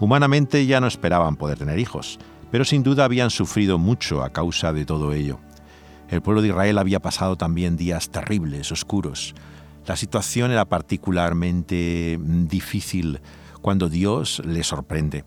Humanamente 0.00 0.64
ya 0.66 0.80
no 0.80 0.86
esperaban 0.86 1.36
poder 1.36 1.58
tener 1.58 1.78
hijos, 1.78 2.18
pero 2.50 2.64
sin 2.64 2.82
duda 2.82 3.04
habían 3.04 3.30
sufrido 3.30 3.78
mucho 3.78 4.22
a 4.22 4.30
causa 4.30 4.72
de 4.72 4.84
todo 4.86 5.12
ello. 5.12 5.40
El 6.08 6.22
pueblo 6.22 6.40
de 6.40 6.48
Israel 6.48 6.78
había 6.78 7.00
pasado 7.00 7.36
también 7.36 7.76
días 7.76 8.10
terribles, 8.10 8.70
oscuros. 8.70 9.34
La 9.86 9.96
situación 9.96 10.50
era 10.50 10.64
particularmente 10.64 12.18
difícil 12.20 13.20
cuando 13.60 13.88
Dios 13.88 14.40
le 14.44 14.62
sorprende. 14.62 15.24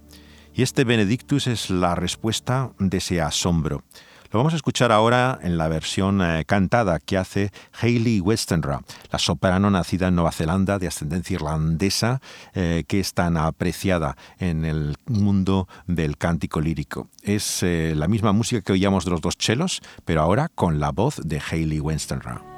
Y 0.53 0.61
este 0.61 0.83
Benedictus 0.83 1.47
es 1.47 1.69
la 1.69 1.95
respuesta 1.95 2.71
de 2.79 2.97
ese 2.97 3.21
asombro. 3.21 3.83
Lo 4.31 4.37
vamos 4.37 4.53
a 4.53 4.57
escuchar 4.57 4.91
ahora 4.91 5.39
en 5.41 5.57
la 5.57 5.67
versión 5.67 6.21
eh, 6.21 6.45
cantada 6.45 6.99
que 6.99 7.17
hace 7.17 7.51
Hayley 7.81 8.19
Westenra, 8.19 8.81
la 9.11 9.17
soprano 9.17 9.71
nacida 9.71 10.09
en 10.09 10.15
Nueva 10.15 10.31
Zelanda 10.31 10.77
de 10.77 10.85
ascendencia 10.85 11.33
irlandesa, 11.33 12.21
eh, 12.53 12.83
que 12.87 12.99
es 12.99 13.15
tan 13.15 13.37
apreciada 13.37 14.17
en 14.37 14.65
el 14.65 14.97
mundo 15.07 15.67
del 15.87 16.17
cántico 16.17 16.61
lírico. 16.61 17.07
Es 17.23 17.63
eh, 17.63 17.93
la 17.95 18.07
misma 18.07 18.31
música 18.31 18.61
que 18.61 18.73
oíamos 18.73 19.03
de 19.03 19.11
los 19.11 19.21
dos 19.21 19.35
chelos, 19.35 19.81
pero 20.05 20.21
ahora 20.21 20.47
con 20.47 20.79
la 20.79 20.91
voz 20.91 21.19
de 21.23 21.41
Hayley 21.49 21.79
Westenra. 21.79 22.48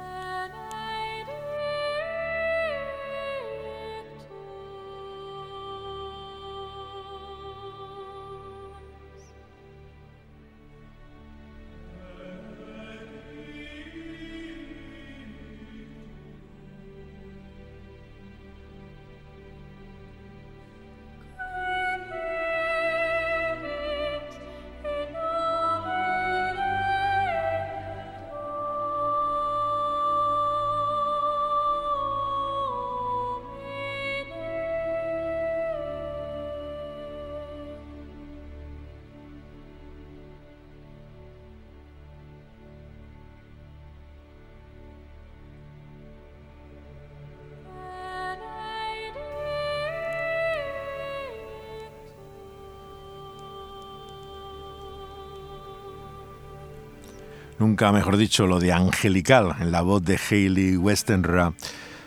Mejor 57.90 58.16
dicho, 58.16 58.46
lo 58.46 58.60
de 58.60 58.72
angelical 58.72 59.56
en 59.58 59.72
la 59.72 59.80
voz 59.80 60.04
de 60.04 60.16
Hayley 60.16 60.76
Westenra, 60.76 61.54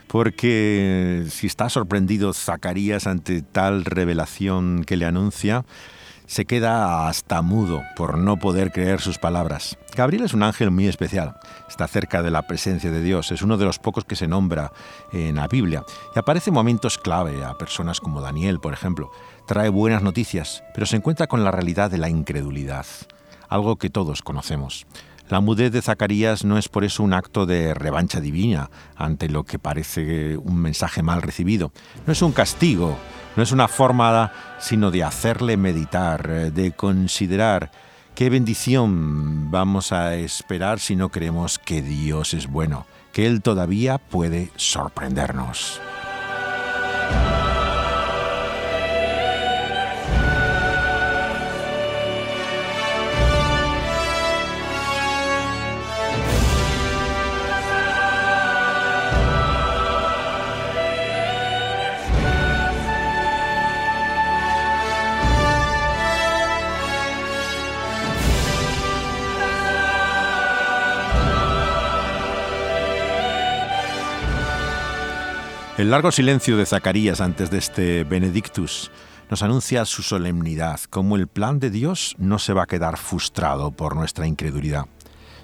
porque 0.07 1.25
si 1.29 1.47
está 1.47 1.69
sorprendido 1.69 2.33
Zacarías 2.33 3.07
ante 3.07 3.41
tal 3.41 3.83
revelación 3.83 4.85
que 4.85 4.95
le 4.95 5.05
anuncia, 5.05 5.65
se 6.27 6.45
queda 6.45 7.07
hasta 7.07 7.41
mudo 7.41 7.83
por 7.95 8.17
no 8.17 8.37
poder 8.37 8.71
creer 8.71 9.01
sus 9.01 9.17
palabras. 9.17 9.77
Gabriel 9.95 10.23
es 10.23 10.33
un 10.33 10.43
ángel 10.43 10.71
muy 10.71 10.87
especial, 10.87 11.35
está 11.67 11.87
cerca 11.87 12.23
de 12.23 12.31
la 12.31 12.47
presencia 12.47 12.89
de 12.89 13.01
Dios, 13.01 13.31
es 13.31 13.41
uno 13.41 13.57
de 13.57 13.65
los 13.65 13.79
pocos 13.79 14.05
que 14.05 14.15
se 14.15 14.27
nombra 14.27 14.71
en 15.11 15.35
la 15.35 15.47
Biblia 15.47 15.83
y 16.15 16.19
aparece 16.19 16.51
en 16.51 16.55
momentos 16.55 16.97
clave 16.97 17.43
a 17.43 17.57
personas 17.57 17.99
como 17.99 18.21
Daniel, 18.21 18.59
por 18.59 18.73
ejemplo. 18.73 19.11
Trae 19.47 19.69
buenas 19.69 20.01
noticias, 20.01 20.63
pero 20.73 20.85
se 20.85 20.95
encuentra 20.95 21.27
con 21.27 21.43
la 21.43 21.51
realidad 21.51 21.91
de 21.91 21.97
la 21.97 22.09
incredulidad, 22.09 22.85
algo 23.49 23.75
que 23.75 23.89
todos 23.89 24.21
conocemos. 24.21 24.87
La 25.27 25.39
mudez 25.39 25.71
de 25.71 25.81
Zacarías 25.81 26.45
no 26.45 26.59
es 26.59 26.69
por 26.69 26.83
eso 26.83 27.01
un 27.01 27.13
acto 27.13 27.47
de 27.47 27.73
revancha 27.73 28.19
divina 28.19 28.69
ante 28.95 29.27
lo 29.27 29.43
que 29.43 29.57
parece 29.57 30.37
un 30.37 30.57
mensaje 30.57 31.01
mal 31.01 31.23
recibido. 31.23 31.71
No 32.05 32.13
es 32.13 32.21
un 32.21 32.31
castigo, 32.31 32.95
no 33.35 33.41
es 33.41 33.51
una 33.51 33.67
forma 33.67 34.31
sino 34.59 34.91
de 34.91 35.03
hacerle 35.03 35.57
meditar, 35.57 36.51
de 36.53 36.71
considerar 36.73 37.71
qué 38.13 38.29
bendición 38.29 39.49
vamos 39.49 39.91
a 39.91 40.15
esperar 40.15 40.79
si 40.79 40.95
no 40.95 41.09
creemos 41.09 41.57
que 41.57 41.81
Dios 41.81 42.35
es 42.35 42.45
bueno, 42.45 42.85
que 43.11 43.25
Él 43.25 43.41
todavía 43.41 43.97
puede 43.97 44.51
sorprendernos. 44.57 45.81
El 75.77 75.91
largo 75.91 76.09
silencio 76.09 76.55
de 76.55 76.65
Zacarías 76.65 77.19
antes 77.19 77.51
de 77.51 77.57
este 77.57 78.05
Benedictus 78.05 78.91
nos 79.29 79.43
anuncia 79.43 79.83
su 79.83 80.03
solemnidad, 80.03 80.79
como 80.89 81.17
el 81.17 81.27
plan 81.27 81.59
de 81.59 81.69
Dios 81.69 82.15
no 82.17 82.39
se 82.39 82.53
va 82.53 82.63
a 82.63 82.65
quedar 82.65 82.95
frustrado 82.95 83.71
por 83.71 83.93
nuestra 83.93 84.25
incredulidad. 84.25 84.85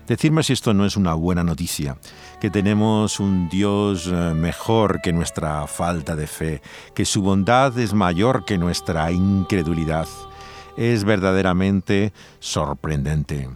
Decirme 0.07 0.43
si 0.43 0.53
esto 0.53 0.73
no 0.73 0.85
es 0.85 0.95
una 0.95 1.15
buena 1.15 1.43
noticia, 1.43 1.97
que 2.39 2.49
tenemos 2.49 3.19
un 3.19 3.49
Dios 3.49 4.07
eh, 4.07 4.33
mejor 4.33 5.01
que 5.01 5.11
nuestra 5.11 5.67
falta 5.67 6.15
de 6.15 6.27
fe, 6.27 6.61
que 6.95 7.03
su 7.03 7.21
bondad 7.21 7.77
es 7.77 7.93
mayor 7.93 8.45
que 8.45 8.57
nuestra 8.57 9.11
incredulidad. 9.11 10.07
Es 10.77 11.03
verdaderamente 11.03 12.13
sorprendente. 12.39 13.49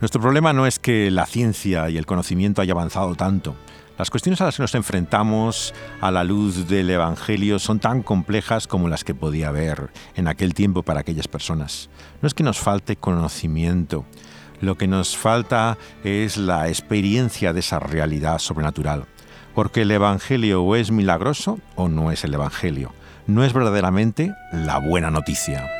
Nuestro 0.00 0.22
problema 0.22 0.54
no 0.54 0.66
es 0.66 0.78
que 0.78 1.10
la 1.10 1.26
ciencia 1.26 1.90
y 1.90 1.98
el 1.98 2.06
conocimiento 2.06 2.62
haya 2.62 2.72
avanzado 2.72 3.14
tanto. 3.16 3.54
Las 3.98 4.08
cuestiones 4.08 4.40
a 4.40 4.46
las 4.46 4.56
que 4.56 4.62
nos 4.62 4.74
enfrentamos 4.74 5.74
a 6.00 6.10
la 6.10 6.24
luz 6.24 6.66
del 6.68 6.88
Evangelio 6.88 7.58
son 7.58 7.80
tan 7.80 8.02
complejas 8.02 8.66
como 8.66 8.88
las 8.88 9.04
que 9.04 9.14
podía 9.14 9.48
haber 9.48 9.90
en 10.16 10.26
aquel 10.26 10.54
tiempo 10.54 10.82
para 10.82 11.00
aquellas 11.00 11.28
personas. 11.28 11.90
No 12.22 12.26
es 12.26 12.32
que 12.32 12.42
nos 12.42 12.58
falte 12.58 12.96
conocimiento, 12.96 14.06
lo 14.62 14.78
que 14.78 14.88
nos 14.88 15.18
falta 15.18 15.76
es 16.02 16.38
la 16.38 16.68
experiencia 16.68 17.52
de 17.52 17.60
esa 17.60 17.78
realidad 17.78 18.38
sobrenatural. 18.38 19.04
Porque 19.54 19.82
el 19.82 19.90
Evangelio 19.90 20.62
o 20.62 20.76
es 20.76 20.90
milagroso 20.90 21.58
o 21.76 21.88
no 21.88 22.10
es 22.10 22.24
el 22.24 22.32
Evangelio. 22.32 22.94
No 23.26 23.44
es 23.44 23.52
verdaderamente 23.52 24.32
la 24.50 24.78
buena 24.78 25.10
noticia. 25.10 25.79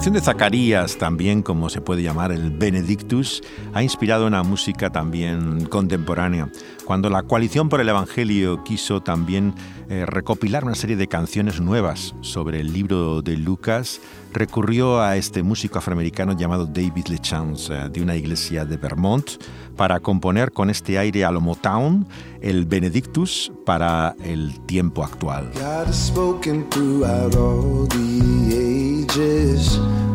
Canción 0.00 0.14
de 0.14 0.22
Zacarías, 0.22 0.96
también 0.96 1.42
como 1.42 1.68
se 1.68 1.82
puede 1.82 2.02
llamar 2.02 2.32
el 2.32 2.50
Benedictus, 2.50 3.42
ha 3.74 3.82
inspirado 3.82 4.26
una 4.26 4.42
música 4.42 4.88
también 4.88 5.66
contemporánea. 5.66 6.48
Cuando 6.86 7.10
la 7.10 7.22
coalición 7.22 7.68
por 7.68 7.82
el 7.82 7.88
Evangelio 7.90 8.64
quiso 8.64 9.02
también 9.02 9.52
eh, 9.90 10.06
recopilar 10.06 10.64
una 10.64 10.74
serie 10.74 10.96
de 10.96 11.06
canciones 11.06 11.60
nuevas 11.60 12.14
sobre 12.22 12.60
el 12.60 12.72
libro 12.72 13.20
de 13.20 13.36
Lucas, 13.36 14.00
recurrió 14.32 15.02
a 15.02 15.18
este 15.18 15.42
músico 15.42 15.76
afroamericano 15.76 16.34
llamado 16.34 16.64
David 16.64 17.08
LeChance 17.08 17.70
eh, 17.70 17.90
de 17.90 18.00
una 18.00 18.16
iglesia 18.16 18.64
de 18.64 18.78
Vermont 18.78 19.32
para 19.76 20.00
componer 20.00 20.50
con 20.50 20.70
este 20.70 20.96
aire 20.96 21.26
a 21.26 21.30
lo 21.30 21.42
Motown 21.42 22.08
el 22.40 22.64
Benedictus 22.64 23.52
para 23.66 24.16
el 24.24 24.60
tiempo 24.60 25.04
actual. 25.04 25.50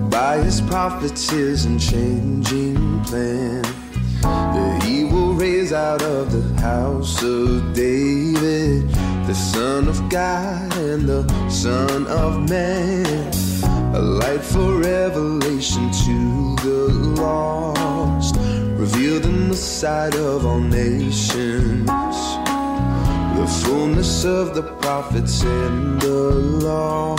By 0.09 0.37
his 0.37 0.61
prophecies 0.61 1.65
and 1.65 1.81
changing 1.81 3.03
plan. 3.03 3.61
That 4.21 4.83
he 4.83 5.03
will 5.03 5.33
raise 5.33 5.73
out 5.73 6.01
of 6.01 6.31
the 6.31 6.61
house 6.61 7.21
of 7.21 7.73
David 7.73 8.89
the 9.27 9.33
Son 9.33 9.89
of 9.89 9.97
God 10.07 10.73
and 10.77 11.09
the 11.09 11.27
Son 11.49 12.07
of 12.07 12.49
Man, 12.49 13.05
a 13.93 13.99
light 13.99 14.41
for 14.41 14.79
revelation 14.79 15.91
to 16.05 16.55
the 16.63 16.93
lost, 17.21 18.37
revealed 18.79 19.25
in 19.25 19.49
the 19.49 19.57
sight 19.57 20.15
of 20.15 20.45
all 20.45 20.61
nations. 20.61 21.85
The 23.35 23.47
fullness 23.61 24.23
of 24.23 24.55
the 24.55 24.63
prophets 24.79 25.43
and 25.43 26.01
the 26.01 26.31
law 26.63 27.17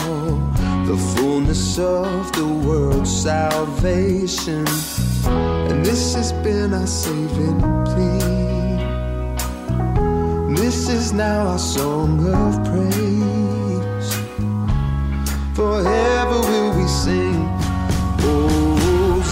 the 0.87 0.97
fullness 0.97 1.79
of 1.79 2.33
the 2.33 2.47
world's 2.47 3.11
salvation. 3.11 4.65
And 5.27 5.85
this 5.85 6.15
has 6.15 6.33
been 6.45 6.73
our 6.73 6.87
saving 6.87 7.61
plea. 7.85 8.37
This 10.55 10.89
is 10.89 11.13
now 11.13 11.49
our 11.49 11.59
song 11.59 12.25
of 12.33 12.65
praise. 12.65 14.11
Forever 15.57 16.41
will 16.51 16.73
we 16.79 16.87
sing, 16.87 17.49
Oh, 18.21 19.23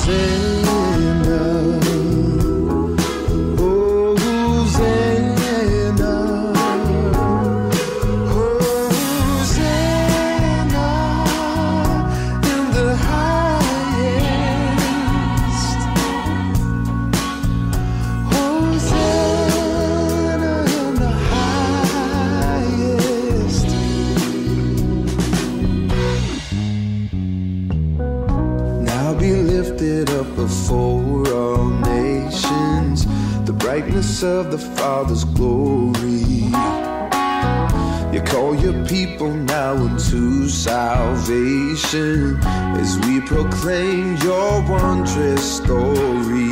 as 41.94 42.98
we 43.06 43.20
proclaim 43.20 44.16
your 44.16 44.62
wondrous 44.62 45.58
story. 45.58 46.50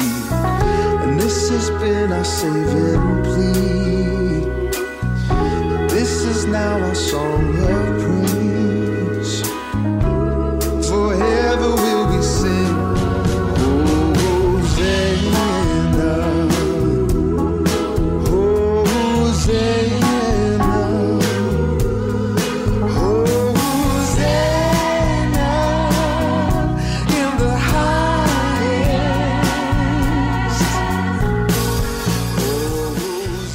And 1.03 1.19
this 1.19 1.51
has 1.51 1.69
been 1.81 2.13
our 2.13 2.25
saving 2.25 3.22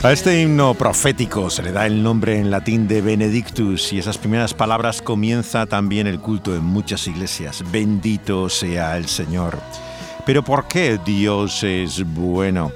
A 0.07 0.13
este 0.13 0.41
himno 0.41 0.73
profético 0.73 1.49
se 1.49 1.61
le 1.61 1.73
da 1.73 1.85
el 1.85 2.01
nombre 2.01 2.39
en 2.39 2.49
latín 2.49 2.87
de 2.87 3.01
Benedictus 3.01 3.91
y 3.91 3.99
esas 3.99 4.17
primeras 4.17 4.53
palabras 4.53 5.01
comienza 5.01 5.65
también 5.65 6.07
el 6.07 6.21
culto 6.21 6.55
en 6.55 6.63
muchas 6.63 7.07
iglesias. 7.07 7.61
Bendito 7.73 8.47
sea 8.47 8.95
el 8.95 9.09
Señor. 9.09 9.59
Pero 10.25 10.43
¿por 10.43 10.69
qué 10.69 10.97
Dios 11.05 11.61
es 11.65 12.05
bueno? 12.05 12.71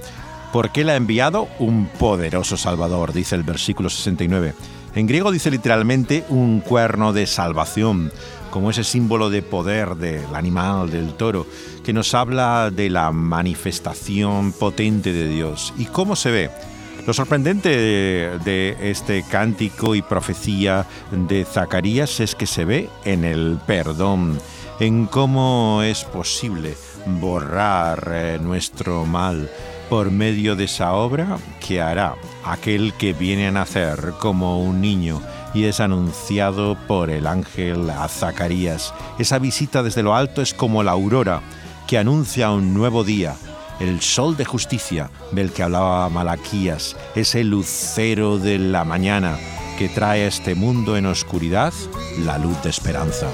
Porque 0.52 0.82
Él 0.82 0.90
ha 0.90 0.98
enviado 0.98 1.48
un 1.60 1.86
poderoso 1.88 2.58
Salvador, 2.58 3.14
dice 3.14 3.36
el 3.36 3.44
versículo 3.44 3.90
69. 3.90 4.54
En 4.96 5.08
griego 5.08 5.32
dice 5.32 5.50
literalmente 5.50 6.26
un 6.28 6.60
cuerno 6.60 7.14
de 7.14 7.28
salvación, 7.28 8.12
como 8.50 8.72
ese 8.72 8.84
símbolo 8.84 9.30
de 9.30 9.42
poder 9.42 9.96
del 9.96 10.36
animal, 10.36 10.92
del 10.92 11.14
toro, 11.14 11.48
que 11.82 11.94
nos 11.94 12.14
habla 12.14 12.72
de 12.72 12.90
la 12.90 13.14
manifestación 13.14 14.52
potente 14.52 15.14
de 15.14 15.30
Dios. 15.30 15.74
¿Y 15.78 15.86
cómo 15.86 16.18
se 16.18 16.30
ve? 16.30 16.71
Lo 17.08 17.14
sorprendente 17.14 17.70
de, 17.70 18.78
este 18.80 19.24
cántico 19.24 19.96
y 19.96 20.04
profecía 20.04 20.86
de 21.12 21.46
Zacarías 21.46 22.20
es 22.20 22.36
que 22.36 22.46
se 22.46 22.64
ve 22.64 22.90
en 23.06 23.26
el 23.26 23.58
perdón, 23.66 24.40
en 24.80 25.08
cómo 25.08 25.82
es 25.84 26.04
posible 26.04 26.76
borrar 27.20 28.12
eh, 28.14 28.40
nuestro 28.40 29.06
mal 29.06 29.50
por 29.90 30.12
medio 30.12 30.56
de 30.56 30.66
esa 30.66 30.94
obra 30.94 31.38
que 31.60 31.82
hará 31.82 32.16
aquel 32.46 32.94
que 32.94 33.14
viene 33.14 33.48
a 33.48 33.52
nacer 33.52 34.14
como 34.20 34.64
un 34.64 34.80
niño 34.80 35.22
y 35.56 35.66
es 35.66 35.80
anunciado 35.80 36.78
por 36.88 37.10
el 37.10 37.26
ángel 37.26 37.90
a 37.90 38.08
Zacarías. 38.08 38.94
Esa 39.18 39.40
visita 39.40 39.82
desde 39.82 40.04
lo 40.04 40.16
alto 40.16 40.42
es 40.42 40.54
como 40.54 40.84
la 40.84 40.92
aurora 40.92 41.42
que 41.88 41.98
anuncia 41.98 42.52
un 42.52 42.76
nuevo 42.76 43.04
día 43.04 43.36
el 43.82 44.00
sol 44.02 44.38
de 44.38 44.46
justicia 44.46 45.10
del 45.32 45.52
que 45.52 45.64
hablaba 45.64 46.08
Malaquías, 46.10 46.96
ese 47.16 47.44
lucero 47.44 48.38
de 48.38 48.60
la 48.60 48.84
mañana 48.84 49.38
que 49.80 49.90
trae 49.90 50.24
a 50.24 50.28
este 50.28 50.54
mundo 50.54 50.96
en 50.98 51.08
oscuridad 51.08 51.74
la 52.20 52.38
luz 52.38 52.62
de 52.62 52.70
esperanza. 52.70 53.28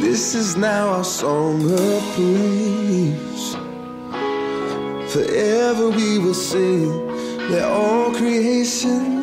This 0.00 0.34
is 0.34 0.56
now 0.56 1.02
song 1.02 1.72
of. 1.72 2.00
Forever 5.10 5.90
we 5.90 6.18
will 6.18 6.34
sing, 6.34 6.90
all 7.64 8.12
creation. 8.12 9.22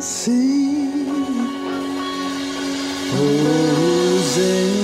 Hosanna, 3.10 4.77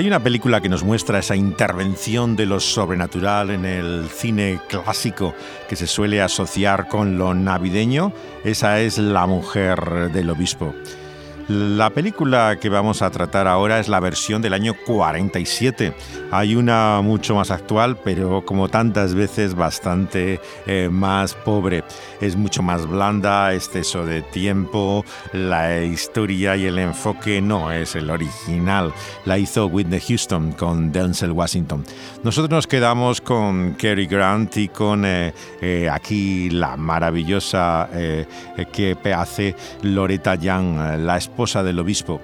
hay 0.00 0.06
una 0.06 0.22
película 0.22 0.62
que 0.62 0.70
nos 0.70 0.82
muestra 0.82 1.18
esa 1.18 1.36
intervención 1.36 2.34
de 2.34 2.46
lo 2.46 2.58
sobrenatural 2.58 3.50
en 3.50 3.66
el 3.66 4.08
cine 4.08 4.58
clásico 4.66 5.34
que 5.68 5.76
se 5.76 5.86
suele 5.86 6.22
asociar 6.22 6.88
con 6.88 7.18
lo 7.18 7.34
navideño, 7.34 8.10
esa 8.42 8.80
es 8.80 8.96
La 8.96 9.26
mujer 9.26 10.10
del 10.10 10.30
obispo. 10.30 10.74
La 11.50 11.90
película 11.90 12.58
que 12.60 12.68
vamos 12.68 13.02
a 13.02 13.10
tratar 13.10 13.48
ahora 13.48 13.80
es 13.80 13.88
la 13.88 13.98
versión 13.98 14.40
del 14.40 14.52
año 14.52 14.72
47. 14.86 15.92
Hay 16.30 16.54
una 16.54 17.00
mucho 17.02 17.34
más 17.34 17.50
actual, 17.50 17.98
pero 18.04 18.44
como 18.44 18.68
tantas 18.68 19.16
veces 19.16 19.56
bastante 19.56 20.40
eh, 20.68 20.88
más 20.92 21.34
pobre. 21.34 21.82
Es 22.20 22.36
mucho 22.36 22.62
más 22.62 22.86
blanda, 22.86 23.52
exceso 23.52 24.06
de 24.06 24.22
tiempo, 24.22 25.04
la 25.32 25.82
historia 25.82 26.54
y 26.56 26.66
el 26.66 26.78
enfoque 26.78 27.42
no 27.42 27.72
es 27.72 27.96
el 27.96 28.10
original. 28.10 28.94
La 29.24 29.36
hizo 29.36 29.66
Whitney 29.66 29.98
Houston 29.98 30.52
con 30.52 30.92
Denzel 30.92 31.32
Washington. 31.32 31.84
Nosotros 32.22 32.50
nos 32.50 32.68
quedamos 32.68 33.20
con 33.20 33.72
Cary 33.72 34.06
Grant 34.06 34.56
y 34.56 34.68
con 34.68 35.04
eh, 35.04 35.34
eh, 35.60 35.88
aquí 35.90 36.48
la 36.50 36.76
maravillosa 36.76 37.88
eh, 37.92 38.24
eh, 38.56 38.66
que 38.72 38.96
hace 39.12 39.56
Loretta 39.82 40.36
Young, 40.36 40.78
eh, 40.78 40.98
la 40.98 41.16
esposa 41.16 41.39
del 41.40 41.78
obispo. 41.78 42.20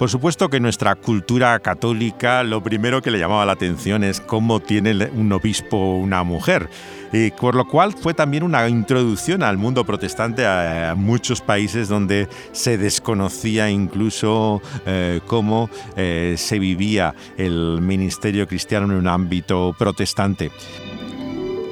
Por 0.00 0.08
supuesto 0.08 0.48
que 0.48 0.60
nuestra 0.60 0.94
cultura 0.94 1.58
católica 1.58 2.42
lo 2.42 2.62
primero 2.62 3.02
que 3.02 3.10
le 3.10 3.18
llamaba 3.18 3.44
la 3.44 3.52
atención 3.52 4.02
es 4.02 4.18
cómo 4.18 4.58
tiene 4.58 5.10
un 5.12 5.30
obispo 5.30 5.76
una 5.76 6.22
mujer. 6.24 6.68
Y 7.12 7.30
por 7.32 7.54
lo 7.54 7.66
cual 7.66 7.92
fue 7.92 8.14
también 8.14 8.42
una 8.42 8.66
introducción 8.68 9.42
al 9.42 9.58
mundo 9.58 9.84
protestante 9.84 10.46
a, 10.46 10.94
muchos 10.96 11.42
países 11.42 11.88
donde 11.88 12.28
se 12.52 12.78
desconocía 12.78 13.70
incluso 13.70 14.62
eh, 14.86 15.20
cómo 15.26 15.68
eh, 15.96 16.34
se 16.38 16.58
vivía 16.58 17.14
el 17.36 17.80
ministerio 17.82 18.48
cristiano 18.48 18.86
en 18.86 18.92
un 18.92 19.06
ámbito 19.06 19.76
protestante 19.78 20.50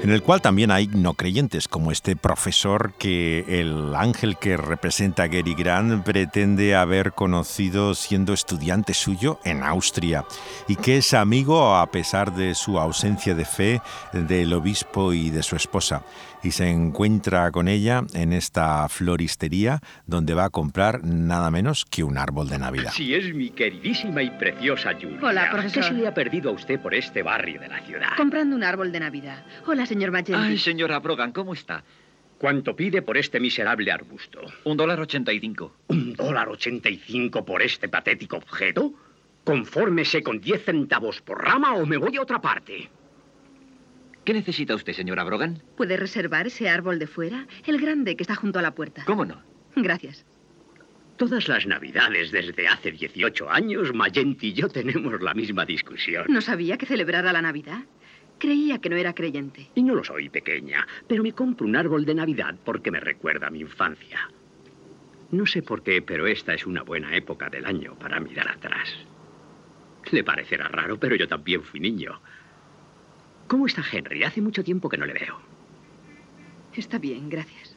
en 0.03 0.11
el 0.11 0.23
cual 0.23 0.41
también 0.41 0.71
hay 0.71 0.87
no 0.87 1.15
creyentes, 1.15 1.67
como 1.67 1.91
este 1.91 2.15
profesor 2.15 2.95
que 2.99 3.45
el 3.61 3.95
ángel 3.95 4.37
que 4.39 4.57
representa 4.57 5.25
a 5.25 5.27
Gary 5.27 5.55
Grant 5.55 6.05
pretende 6.05 6.77
haber 6.77 7.13
conocido 7.13 7.95
siendo 7.95 8.33
estudiante 8.33 8.95
suyo 8.95 9.41
en 9.45 9.63
Austria 9.63 10.25
y 10.69 10.77
que 10.77 10.99
es 10.99 11.15
amigo, 11.15 11.77
a 11.77 11.91
pesar 11.91 12.35
de 12.35 12.55
su 12.55 12.79
ausencia 12.79 13.35
de 13.35 13.45
fe, 13.45 13.83
del 14.13 14.53
obispo 14.53 15.13
y 15.13 15.31
de 15.31 15.43
su 15.43 15.57
esposa. 15.57 16.05
Y 16.41 16.53
se 16.53 16.71
encuentra 16.71 17.51
con 17.51 17.67
ella 17.67 18.05
en 18.15 18.33
esta 18.33 18.89
floristería 18.89 19.81
donde 20.07 20.35
va 20.35 20.45
a 20.45 20.51
comprar 20.51 21.03
nada 21.03 21.51
menos 21.51 21.85
que 21.85 22.05
un 22.05 22.17
árbol 22.17 22.49
de 22.49 22.61
Navidad. 22.61 22.91
Así 22.91 23.13
es, 23.13 23.35
mi 23.35 23.51
queridísima 23.51 24.23
y 24.23 24.31
preciosa 24.31 24.93
Julia. 24.93 25.19
Hola, 25.21 25.51
profesor. 25.51 25.83
¿Qué 25.83 25.89
se 25.89 25.95
le 25.95 26.07
ha 26.07 26.15
perdido 26.15 26.51
a 26.51 26.53
usted 26.53 26.79
por 26.81 26.95
este 26.95 27.25
barrio 27.25 27.61
de 27.61 27.67
la 27.67 27.81
ciudad? 27.81 28.11
Comprando 28.17 28.55
un 28.55 28.63
árbol 28.63 28.93
de 28.93 29.01
Navidad. 29.01 29.43
Hola, 29.67 29.85
señor 29.89 30.11
Magenti. 30.11 30.35
Ay, 30.35 30.59
señora 30.59 30.99
Brogan, 31.01 31.33
¿cómo 31.33 31.55
está? 31.55 31.83
¿Cuánto 32.39 32.77
pide 32.77 33.03
por 33.03 33.17
este 33.17 33.41
miserable 33.41 33.91
arbusto? 33.91 34.41
Un 34.65 34.77
dólar 34.77 35.01
ochenta 35.01 35.33
y 35.33 35.41
cinco. 35.41 35.75
¿Un 35.89 36.13
dólar 36.15 36.49
ochenta 36.49 36.89
y 36.89 36.99
cinco 36.99 37.45
por 37.45 37.63
este 37.63 37.89
patético 37.89 38.37
objeto? 38.37 38.93
Confórmese 39.43 40.23
con 40.23 40.41
diez 40.41 40.65
centavos 40.65 41.21
por 41.23 41.43
rama 41.43 41.75
o 41.75 41.87
me 41.87 41.97
voy 41.97 42.17
a 42.17 42.23
otra 42.23 42.41
parte. 42.41 42.89
¿Qué 44.25 44.35
necesita 44.35 44.75
usted, 44.75 44.93
señora 44.93 45.25
Brogan? 45.25 45.63
¿Puede 45.77 45.97
reservar 45.97 46.47
ese 46.47 46.69
árbol 46.69 46.99
de 46.99 47.07
fuera? 47.07 47.47
El 47.67 47.81
grande 47.81 48.15
que 48.15 48.23
está 48.23 48.35
junto 48.35 48.59
a 48.59 48.63
la 48.63 48.75
puerta. 48.75 49.03
¿Cómo 49.07 49.25
no? 49.25 49.43
Gracias. 49.75 50.25
Todas 51.17 51.49
las 51.49 51.67
navidades 51.67 52.31
desde 52.31 52.69
hace 52.69 52.93
18 52.93 53.51
años, 53.51 53.93
Mayenti 53.93 54.49
y 54.49 54.53
yo 54.53 54.69
tenemos 54.69 55.21
la 55.21 55.35
misma 55.35 55.65
discusión. 55.65 56.27
No 56.29 56.41
sabía 56.41 56.77
que 56.77 56.87
celebrara 56.87 57.33
la 57.33 57.43
Navidad. 57.43 57.81
Creía 58.39 58.79
que 58.79 58.89
no 58.89 58.97
era 58.97 59.15
creyente. 59.15 59.69
Y 59.75 59.83
no 59.83 59.95
lo 59.95 60.05
soy, 60.05 60.29
pequeña, 60.29 60.87
pero 61.07 61.23
me 61.23 61.33
compro 61.33 61.67
un 61.67 61.77
árbol 61.77 62.05
de 62.05 62.15
Navidad 62.15 62.55
porque 62.65 62.91
me 62.91 63.01
recuerda 63.01 63.49
a 63.49 63.51
mi 63.51 63.61
infancia. 63.61 64.31
No 65.31 65.45
sé 65.45 65.63
por 65.63 65.83
qué, 65.83 66.01
pero 66.01 66.27
esta 66.27 66.55
es 66.55 66.67
una 66.67 66.83
buena 66.83 67.15
época 67.15 67.51
del 67.51 67.67
año 67.67 67.95
para 67.99 68.21
mirar 68.21 68.49
atrás. 68.49 68.89
Le 70.11 70.25
parecerá 70.25 70.69
raro, 70.69 70.99
pero 70.99 71.17
yo 71.17 71.29
también 71.29 71.63
fui 71.63 71.81
niño. 71.81 72.21
¿Cómo 73.47 73.67
está 73.67 73.83
Henry? 73.91 74.25
Hace 74.25 74.41
mucho 74.41 74.65
tiempo 74.65 74.89
que 74.89 74.97
no 74.97 75.05
le 75.05 75.13
veo. 75.13 75.39
Está 76.75 76.99
bien, 76.99 77.29
gracias. 77.29 77.77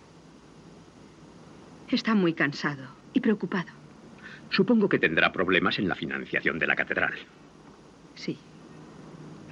Está 1.89 2.13
muy 2.13 2.33
cansado 2.33 2.87
y 3.13 3.19
preocupado. 3.19 3.69
Supongo 4.49 4.87
que 4.87 4.99
tendrá 4.99 5.31
problemas 5.31 5.79
en 5.79 5.87
la 5.87 5.95
financiación 5.95 6.59
de 6.59 6.67
la 6.67 6.75
catedral. 6.75 7.13
Sí. 8.15 8.37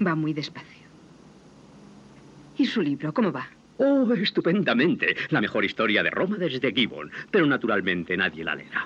Va 0.06 0.16
muy 0.16 0.34
despacio. 0.34 0.79
¿Y 2.60 2.66
su 2.66 2.82
libro, 2.82 3.14
cómo 3.14 3.32
va? 3.32 3.48
Oh, 3.78 4.14
estupendamente. 4.14 5.16
La 5.30 5.40
mejor 5.40 5.64
historia 5.64 6.04
de 6.04 6.10
Roma 6.10 6.36
desde 6.36 6.74
Gibbon, 6.74 7.10
pero 7.32 7.46
naturalmente 7.46 8.18
nadie 8.18 8.44
la 8.44 8.54
leerá. 8.54 8.86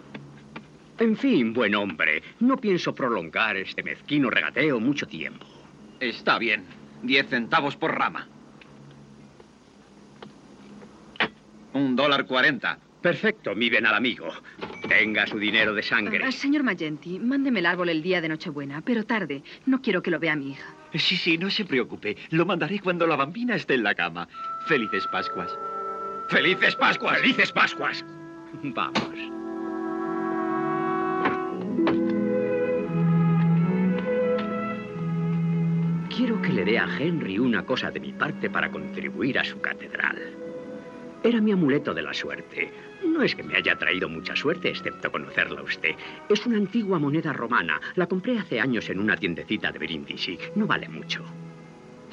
En 1.00 1.18
fin, 1.18 1.54
buen 1.54 1.74
hombre, 1.74 2.22
no 2.40 2.56
pienso 2.58 2.94
prolongar 2.94 3.58
este 3.58 3.82
mezquino 3.82 4.30
regateo 4.30 4.80
mucho 4.80 5.08
tiempo. 5.08 5.48
Está 6.00 6.38
bien. 6.38 6.66
Diez 7.02 7.28
centavos 7.28 7.76
por 7.76 7.98
rama. 7.98 8.28
Un 11.74 11.96
dólar 11.96 12.28
cuarenta. 12.28 12.78
Perfecto, 13.04 13.54
mi 13.54 13.68
al 13.68 13.86
amigo. 13.86 14.30
Tenga 14.88 15.28
su 15.28 15.38
dinero 15.38 15.74
de 15.74 15.84
sangre. 15.84 16.24
Ah, 16.24 16.32
señor 16.32 16.64
Magenti, 16.64 17.20
mándeme 17.20 17.60
el 17.60 17.66
árbol 17.66 17.90
el 17.90 18.02
día 18.02 18.22
de 18.22 18.30
Nochebuena, 18.30 18.82
pero 18.82 19.04
tarde. 19.04 19.44
No 19.66 19.82
quiero 19.82 20.02
que 20.02 20.10
lo 20.10 20.20
vea 20.20 20.38
mi 20.38 20.52
hija. 20.52 20.74
Sí, 20.94 21.18
sí, 21.18 21.38
no 21.38 21.52
se 21.52 21.66
preocupe. 21.66 22.16
Lo 22.30 22.46
mandaré 22.46 22.80
cuando 22.80 23.06
la 23.06 23.18
bambina 23.18 23.56
esté 23.56 23.74
en 23.74 23.84
la 23.84 23.94
cama. 23.94 24.30
Felices 24.68 25.06
Pascuas. 25.08 25.54
¡Felices 26.30 26.78
Pascuas! 26.78 27.20
¡Felices 27.20 27.52
Pascuas! 27.52 28.06
Vamos. 28.64 29.04
Quiero 36.16 36.42
que 36.42 36.54
le 36.54 36.64
dé 36.64 36.80
a 36.80 36.88
Henry 36.98 37.38
una 37.38 37.66
cosa 37.66 37.92
de 37.92 38.00
mi 38.00 38.14
parte 38.14 38.50
para 38.50 38.72
contribuir 38.72 39.40
a 39.40 39.44
su 39.44 39.60
catedral. 39.60 40.43
Era 41.24 41.40
mi 41.40 41.54
amuleto 41.54 41.94
de 41.94 42.02
la 42.02 42.14
suerte. 42.14 42.70
No 43.06 43.24
es 43.24 43.34
que 43.34 43.44
me 43.44 43.56
haya 43.56 43.78
traído 43.78 44.10
mucha 44.10 44.36
suerte, 44.36 44.70
excepto 44.70 45.10
conocerla 45.10 45.62
a 45.62 45.64
usted. 45.64 45.96
Es 46.30 46.46
una 46.46 46.58
antigua 46.58 47.00
moneda 47.00 47.32
romana. 47.32 47.80
La 47.96 48.08
compré 48.08 48.38
hace 48.38 48.60
años 48.60 48.90
en 48.90 49.00
una 49.00 49.16
tiendecita 49.16 49.72
de 49.72 49.80
Brindisi. 49.80 50.38
No 50.56 50.68
vale 50.68 50.90
mucho. 50.90 51.24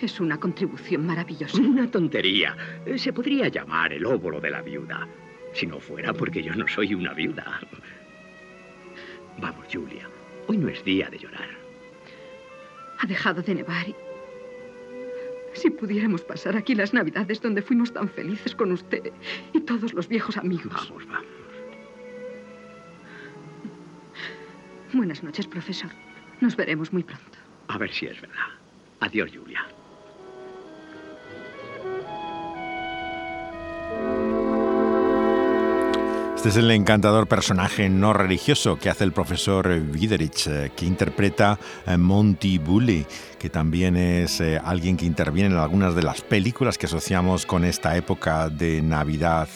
Es 0.00 0.20
una 0.20 0.38
contribución 0.38 1.06
maravillosa. 1.06 1.60
Una 1.60 1.90
tontería. 1.90 2.56
Se 2.96 3.12
podría 3.12 3.48
llamar 3.48 3.92
el 3.92 4.06
óvulo 4.06 4.40
de 4.40 4.50
la 4.50 4.62
viuda. 4.62 5.08
Si 5.54 5.66
no 5.66 5.80
fuera 5.80 6.12
porque 6.12 6.42
yo 6.42 6.54
no 6.54 6.68
soy 6.68 6.94
una 6.94 7.12
viuda. 7.12 7.60
Vamos, 9.38 9.66
Julia. 9.72 10.08
Hoy 10.46 10.56
no 10.56 10.68
es 10.68 10.84
día 10.84 11.10
de 11.10 11.18
llorar. 11.18 11.48
Ha 13.00 13.06
dejado 13.06 13.42
de 13.42 13.56
nevar. 13.56 13.86
Si 15.52 15.70
pudiéramos 15.70 16.22
pasar 16.22 16.56
aquí 16.56 16.74
las 16.74 16.94
navidades 16.94 17.40
donde 17.40 17.62
fuimos 17.62 17.92
tan 17.92 18.08
felices 18.08 18.54
con 18.54 18.72
usted 18.72 19.12
y 19.52 19.60
todos 19.60 19.92
los 19.92 20.08
viejos 20.08 20.36
amigos. 20.36 20.72
Vamos, 20.88 21.06
vamos. 21.06 21.26
Buenas 24.92 25.22
noches, 25.22 25.46
profesor. 25.46 25.90
Nos 26.40 26.56
veremos 26.56 26.92
muy 26.92 27.02
pronto. 27.04 27.38
A 27.68 27.78
ver 27.78 27.92
si 27.92 28.06
es 28.06 28.20
verdad. 28.20 28.46
Adiós, 29.00 29.30
Julia. 29.32 29.64
Este 36.40 36.48
es 36.48 36.56
el 36.56 36.70
encantador 36.70 37.28
personaje 37.28 37.90
no 37.90 38.14
religioso 38.14 38.78
que 38.78 38.88
hace 38.88 39.04
el 39.04 39.12
profesor 39.12 39.68
Widerich, 39.68 40.46
eh, 40.46 40.72
que 40.74 40.86
interpreta 40.86 41.58
Monty 41.98 42.56
Bully, 42.56 43.04
que 43.38 43.50
también 43.50 43.94
es 43.94 44.40
eh, 44.40 44.58
alguien 44.64 44.96
que 44.96 45.04
interviene 45.04 45.50
en 45.54 45.60
algunas 45.60 45.94
de 45.94 46.02
las 46.02 46.22
películas 46.22 46.78
que 46.78 46.86
asociamos 46.86 47.44
con 47.44 47.66
esta 47.66 47.94
época 47.94 48.48
de 48.48 48.80
Navidad. 48.80 49.50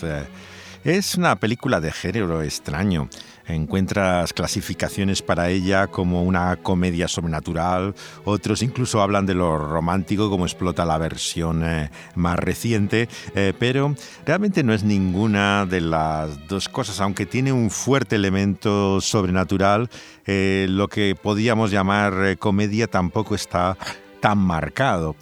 Es 0.85 1.14
una 1.14 1.37
película 1.37 1.81
de 1.81 1.90
género 1.90 2.42
extraño. 2.42 3.09
Encuentras 3.47 4.35
clasificaciones 4.35 5.23
para 5.23 5.49
ella 5.49 5.87
como 5.87 6.23
una 6.23 6.57
comedia 6.57 7.09
sobrenatural, 7.09 7.94
otros 8.25 8.62
incluso 8.62 9.01
hablan 9.01 9.25
de 9.25 9.33
lo 9.33 9.57
romántico 9.57 10.29
como 10.29 10.44
explota 10.44 10.85
la 10.85 10.99
versión 10.99 11.64
eh, 11.64 11.90
más 12.16 12.38
reciente, 12.38 13.09
eh, 13.35 13.55
pero 13.59 13.94
realmente 14.27 14.62
no 14.62 14.75
es 14.75 14.85
ninguna 14.85 15.64
de 15.64 15.81
las 15.81 16.47
dos 16.49 16.68
cosas, 16.68 17.01
aunque 17.01 17.25
tiene 17.25 17.51
un 17.51 17.70
fuerte 17.70 18.16
elemento 18.16 19.01
sobrenatural, 19.01 19.88
eh, 20.27 20.66
lo 20.68 20.88
que 20.88 21.16
podíamos 21.16 21.70
llamar 21.70 22.37
comedia 22.38 22.88
tampoco 22.88 23.35
está 23.35 23.79
tan 24.20 24.37
marcado. 24.38 25.16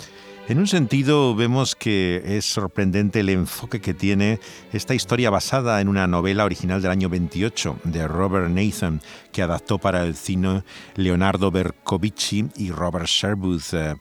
En 0.48 0.58
un 0.58 0.66
sentido, 0.66 1.36
vemos 1.36 1.76
que 1.76 2.20
es 2.26 2.44
sorprendente 2.44 3.20
el 3.20 3.28
enfoque 3.28 3.80
que 3.80 3.94
tiene 3.94 4.40
esta 4.72 4.92
historia 4.92 5.30
basada 5.30 5.80
en 5.80 5.88
una 5.88 6.08
novela 6.08 6.44
original 6.44 6.82
del 6.82 6.90
año 6.90 7.08
28 7.08 7.78
de 7.84 8.08
Robert 8.08 8.50
Nathan, 8.50 9.00
que 9.30 9.42
adaptó 9.42 9.78
para 9.78 10.02
el 10.02 10.16
cine 10.16 10.64
Leonardo 10.96 11.52
Bercovici 11.52 12.48
y 12.56 12.72
Robert 12.72 13.06
Sherwood. 13.06 13.62
Eh, 13.72 13.94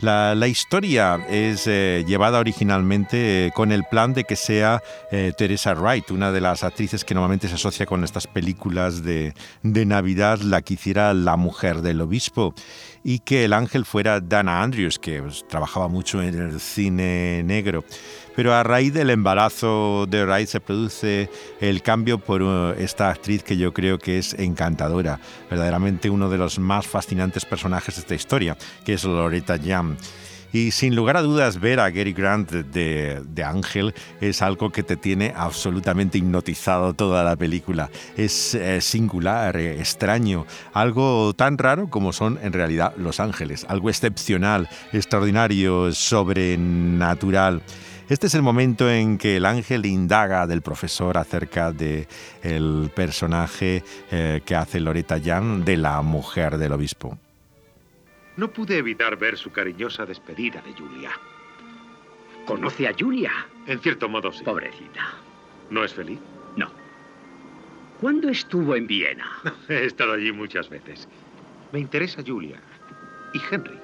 La, 0.00 0.48
historia 0.48 1.24
es 1.30 1.68
eh, 1.68 2.04
llevada 2.06 2.40
originalmente 2.40 3.46
eh, 3.46 3.52
con 3.54 3.70
el 3.70 3.84
plan 3.84 4.14
de 4.14 4.24
que 4.24 4.34
sea 4.34 4.82
Teresa 5.38 5.74
Wright, 5.74 6.10
una 6.10 6.32
de 6.32 6.40
las 6.40 6.64
actrices 6.64 7.04
que 7.04 7.14
normalmente 7.14 7.46
se 7.48 7.54
asocia 7.54 7.86
con 7.86 8.02
estas 8.02 8.26
películas 8.26 9.04
de, 9.04 9.32
de 9.62 9.86
Navidad, 9.86 10.40
la 10.40 10.60
que 10.60 10.74
hiciera 10.74 11.14
la 11.14 11.36
mujer 11.36 11.82
del 11.82 12.00
obispo 12.00 12.52
y 13.04 13.18
que 13.18 13.44
el 13.44 13.52
ángel 13.52 13.84
fuera 13.84 14.20
Dana 14.20 14.62
Andrews, 14.62 14.98
que 14.98 15.22
pues, 15.22 15.46
trabajaba 15.46 15.88
mucho 15.88 16.22
en 16.22 16.34
el 16.34 16.58
cine 16.58 17.42
negro. 17.44 17.84
Pero 18.34 18.52
a 18.52 18.64
raíz 18.64 18.92
del 18.92 19.10
embarazo 19.10 20.06
de 20.08 20.24
Wright 20.24 20.48
se 20.48 20.58
produce 20.58 21.30
el 21.60 21.82
cambio 21.82 22.18
por 22.18 22.42
uh, 22.42 22.72
esta 22.76 23.10
actriz 23.10 23.44
que 23.44 23.56
yo 23.56 23.72
creo 23.72 23.98
que 23.98 24.18
es 24.18 24.34
encantadora, 24.34 25.20
verdaderamente 25.48 26.10
uno 26.10 26.28
de 26.28 26.38
los 26.38 26.58
más 26.58 26.86
fascinantes 26.86 27.44
personajes 27.44 27.94
de 27.94 28.00
esta 28.00 28.14
historia, 28.14 28.56
que 28.84 28.94
es 28.94 29.04
Loretta 29.04 29.56
Young. 29.56 29.96
Y 30.54 30.70
sin 30.70 30.94
lugar 30.94 31.16
a 31.16 31.22
dudas, 31.22 31.58
ver 31.58 31.80
a 31.80 31.90
Gary 31.90 32.12
Grant 32.12 32.52
de, 32.52 33.44
Ángel 33.44 33.92
es 34.20 34.40
algo 34.40 34.70
que 34.70 34.84
te 34.84 34.96
tiene 34.96 35.34
absolutamente 35.36 36.18
hipnotizado 36.18 36.94
toda 36.94 37.24
la 37.24 37.34
película. 37.34 37.90
Es 38.16 38.54
eh, 38.54 38.80
singular, 38.80 39.56
eh, 39.56 39.80
extraño, 39.80 40.46
algo 40.72 41.34
tan 41.34 41.58
raro 41.58 41.90
como 41.90 42.12
son 42.12 42.38
en 42.40 42.52
realidad 42.52 42.94
los 42.96 43.18
ángeles, 43.18 43.66
algo 43.68 43.90
excepcional, 43.90 44.68
extraordinario, 44.92 45.92
sobrenatural. 45.92 47.60
Este 48.08 48.28
es 48.28 48.34
el 48.36 48.42
momento 48.42 48.88
en 48.88 49.18
que 49.18 49.38
el 49.38 49.46
ángel 49.46 49.84
indaga 49.86 50.46
del 50.46 50.62
profesor 50.62 51.18
acerca 51.18 51.72
de 51.72 52.06
el 52.44 52.92
personaje 52.94 53.82
eh, 54.12 54.40
que 54.44 54.54
hace 54.54 54.78
Loretta 54.78 55.16
Young 55.16 55.64
de 55.64 55.78
la 55.78 56.00
mujer 56.02 56.58
del 56.58 56.70
obispo. 56.70 57.18
No 58.36 58.50
pude 58.50 58.78
evitar 58.78 59.16
ver 59.16 59.36
su 59.36 59.52
cariñosa 59.52 60.04
despedida 60.06 60.60
de 60.62 60.72
Julia. 60.72 61.12
¿Conoce 62.46 62.88
a 62.88 62.94
Julia? 62.98 63.30
En 63.66 63.80
cierto 63.80 64.08
modo, 64.08 64.32
sí. 64.32 64.44
Pobrecita. 64.44 65.14
¿No 65.70 65.84
es 65.84 65.94
feliz? 65.94 66.18
No. 66.56 66.70
¿Cuándo 68.00 68.28
estuvo 68.28 68.76
en 68.76 68.86
Viena? 68.86 69.26
He 69.68 69.84
estado 69.86 70.12
allí 70.12 70.32
muchas 70.32 70.68
veces. 70.68 71.08
Me 71.72 71.80
interesa 71.80 72.22
Julia. 72.26 72.60
¿Y 73.32 73.40
Henry? 73.50 73.78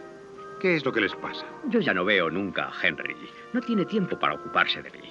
¿Qué 0.61 0.77
es 0.77 0.85
lo 0.85 0.93
que 0.93 1.01
les 1.01 1.15
pasa? 1.15 1.47
Yo 1.69 1.81
ya 1.81 1.95
no 1.95 2.05
veo 2.05 2.29
nunca 2.29 2.69
a 2.69 2.87
Henry. 2.87 3.17
No 3.53 3.61
tiene 3.61 3.87
tiempo 3.87 4.19
para 4.19 4.35
ocuparse 4.35 4.83
de 4.83 4.91
mí. 4.91 5.11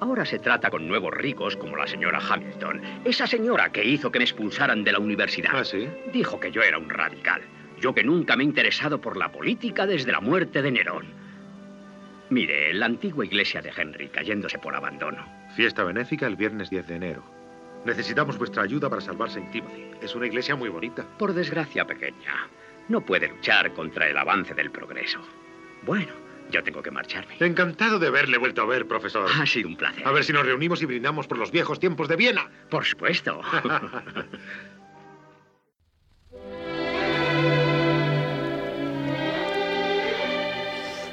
Ahora 0.00 0.24
se 0.24 0.38
trata 0.38 0.70
con 0.70 0.88
nuevos 0.88 1.12
ricos 1.12 1.56
como 1.56 1.76
la 1.76 1.86
señora 1.86 2.18
Hamilton. 2.26 2.80
Esa 3.04 3.26
señora 3.26 3.70
que 3.70 3.84
hizo 3.84 4.10
que 4.10 4.18
me 4.18 4.24
expulsaran 4.24 4.82
de 4.82 4.92
la 4.92 4.98
universidad. 4.98 5.50
¿Ah, 5.54 5.64
sí? 5.64 5.88
Dijo 6.12 6.40
que 6.40 6.50
yo 6.50 6.62
era 6.62 6.78
un 6.78 6.88
radical. 6.88 7.42
Yo 7.80 7.94
que 7.94 8.04
nunca 8.04 8.36
me 8.36 8.42
he 8.42 8.46
interesado 8.46 9.00
por 9.00 9.16
la 9.16 9.32
política 9.32 9.86
desde 9.86 10.12
la 10.12 10.20
muerte 10.20 10.62
de 10.62 10.70
Nerón. 10.70 11.06
Mire, 12.28 12.72
la 12.74 12.86
antigua 12.86 13.24
iglesia 13.24 13.60
de 13.62 13.72
Henry 13.76 14.08
cayéndose 14.08 14.58
por 14.58 14.74
abandono. 14.76 15.24
Fiesta 15.56 15.82
benéfica 15.82 16.26
el 16.26 16.36
viernes 16.36 16.70
10 16.70 16.86
de 16.86 16.94
enero. 16.94 17.24
Necesitamos 17.84 18.38
vuestra 18.38 18.62
ayuda 18.62 18.90
para 18.90 19.00
salvar 19.00 19.28
St. 19.28 19.48
Timothy. 19.50 19.86
Es 20.02 20.14
una 20.14 20.26
iglesia 20.26 20.54
muy 20.54 20.68
bonita. 20.68 21.04
Por 21.18 21.32
desgracia 21.32 21.86
pequeña, 21.86 22.48
no 22.88 23.00
puede 23.00 23.28
luchar 23.28 23.72
contra 23.72 24.08
el 24.08 24.16
avance 24.16 24.54
del 24.54 24.70
progreso. 24.70 25.18
Bueno, 25.82 26.12
yo 26.50 26.62
tengo 26.62 26.82
que 26.82 26.90
marcharme. 26.90 27.36
Encantado 27.40 27.98
de 27.98 28.08
haberle 28.08 28.36
vuelto 28.36 28.62
a 28.62 28.66
ver, 28.66 28.86
profesor. 28.86 29.28
Ha 29.40 29.46
sido 29.46 29.68
un 29.68 29.76
placer. 29.76 30.06
A 30.06 30.12
ver 30.12 30.24
si 30.24 30.32
nos 30.32 30.44
reunimos 30.44 30.82
y 30.82 30.86
brindamos 30.86 31.26
por 31.26 31.38
los 31.38 31.50
viejos 31.50 31.80
tiempos 31.80 32.06
de 32.08 32.16
Viena. 32.16 32.48
Por 32.68 32.84
supuesto. 32.84 33.40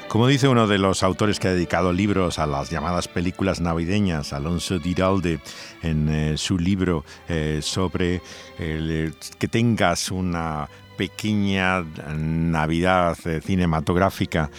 Como 0.08 0.26
dice 0.26 0.48
uno 0.48 0.66
de 0.66 0.78
los 0.78 1.02
autores 1.02 1.38
que 1.38 1.48
ha 1.48 1.52
dedicado 1.52 1.92
libros 1.92 2.38
a 2.38 2.46
las 2.46 2.70
llamadas 2.70 3.08
películas 3.08 3.60
navideñas, 3.60 4.32
Alonso 4.32 4.78
Diralde, 4.78 5.38
en 5.82 6.08
eh, 6.08 6.38
su 6.38 6.58
libro 6.58 7.04
eh, 7.28 7.60
sobre 7.62 8.22
el, 8.58 9.14
que 9.38 9.48
tengas 9.48 10.10
una 10.10 10.66
pequeña 10.96 11.84
Navidad 12.16 13.18
eh, 13.26 13.42
cinematográfica, 13.44 14.50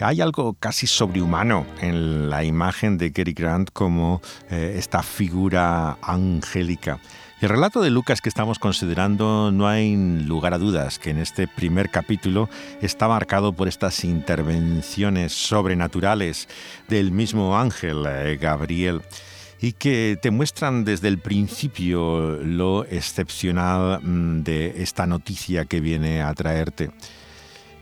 hay 0.00 0.20
algo 0.20 0.54
casi 0.54 0.86
sobrehumano 0.86 1.66
en 1.80 2.30
la 2.30 2.44
imagen 2.44 2.98
de 2.98 3.10
Gary 3.10 3.32
Grant 3.32 3.70
como 3.72 4.20
eh, 4.50 4.74
esta 4.76 5.02
figura 5.02 5.98
angélica. 6.02 7.00
El 7.40 7.50
relato 7.50 7.80
de 7.80 7.90
Lucas 7.90 8.20
que 8.20 8.28
estamos 8.28 8.58
considerando 8.58 9.52
no 9.52 9.68
hay 9.68 9.94
lugar 10.24 10.54
a 10.54 10.58
dudas 10.58 10.98
que 10.98 11.10
en 11.10 11.18
este 11.18 11.46
primer 11.46 11.88
capítulo 11.88 12.48
está 12.82 13.06
marcado 13.06 13.52
por 13.52 13.68
estas 13.68 14.02
intervenciones 14.02 15.34
sobrenaturales 15.34 16.48
del 16.88 17.12
mismo 17.12 17.56
ángel 17.56 18.04
eh, 18.08 18.38
Gabriel 18.40 19.02
y 19.60 19.74
que 19.74 20.18
te 20.20 20.32
muestran 20.32 20.84
desde 20.84 21.06
el 21.06 21.18
principio 21.18 22.40
lo 22.42 22.84
excepcional 22.86 24.00
mm, 24.02 24.42
de 24.42 24.82
esta 24.82 25.06
noticia 25.06 25.64
que 25.64 25.78
viene 25.80 26.22
a 26.22 26.34
traerte. 26.34 26.90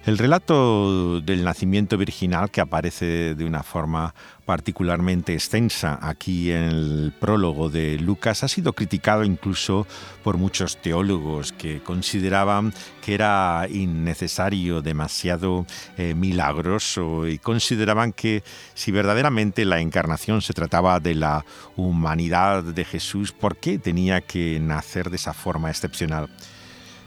El 0.04 0.18
relato 0.18 1.20
del 1.20 1.42
nacimiento 1.42 1.96
virginal, 1.96 2.48
que 2.50 2.60
aparece 2.60 3.34
de 3.34 3.44
una 3.44 3.64
forma 3.64 4.14
particularmente 4.46 5.34
extensa 5.34 5.98
aquí 6.00 6.52
en 6.52 6.62
el 6.62 7.12
prólogo 7.18 7.68
de 7.68 7.98
Lucas, 7.98 8.44
ha 8.44 8.48
sido 8.48 8.72
criticado 8.72 9.24
incluso 9.24 9.86
por 10.22 10.38
muchos 10.38 10.80
teólogos 10.80 11.52
que 11.52 11.82
consideraban 11.82 12.72
que 13.02 13.14
era 13.14 13.66
innecesario, 13.68 14.80
demasiado 14.80 15.66
eh, 15.98 16.14
milagroso 16.14 17.26
y 17.26 17.38
consideraban 17.38 18.12
que 18.12 18.42
si 18.74 18.92
verdaderamente 18.92 19.64
la 19.64 19.80
encarnación 19.80 20.40
se 20.40 20.54
trataba 20.54 21.00
de 21.00 21.16
la 21.16 21.44
humanidad 21.76 22.62
de 22.62 22.84
Jesús, 22.84 23.32
¿por 23.32 23.56
qué 23.56 23.78
tenía 23.78 24.20
que 24.20 24.60
nacer 24.60 25.10
de 25.10 25.16
esa 25.16 25.34
forma 25.34 25.70
excepcional? 25.70 26.28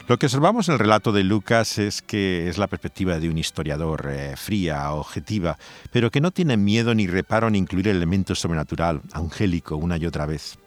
Lo 0.09 0.17
que 0.17 0.25
observamos 0.25 0.67
en 0.67 0.73
el 0.73 0.79
relato 0.79 1.11
de 1.11 1.23
Lucas 1.23 1.77
es 1.77 2.01
que 2.01 2.49
es 2.49 2.57
la 2.57 2.65
perspectiva 2.65 3.19
de 3.19 3.29
un 3.29 3.37
historiador 3.37 4.09
eh, 4.09 4.33
fría, 4.35 4.91
objetiva, 4.91 5.59
pero 5.91 6.09
que 6.09 6.19
no 6.19 6.31
tiene 6.31 6.57
miedo 6.57 6.95
ni 6.95 7.05
reparo 7.05 7.47
en 7.47 7.53
incluir 7.53 7.89
el 7.89 7.97
elemento 7.97 8.33
sobrenatural, 8.33 9.01
angélico, 9.13 9.75
una 9.75 9.97
y 9.97 10.07
otra 10.07 10.25
vez. 10.25 10.57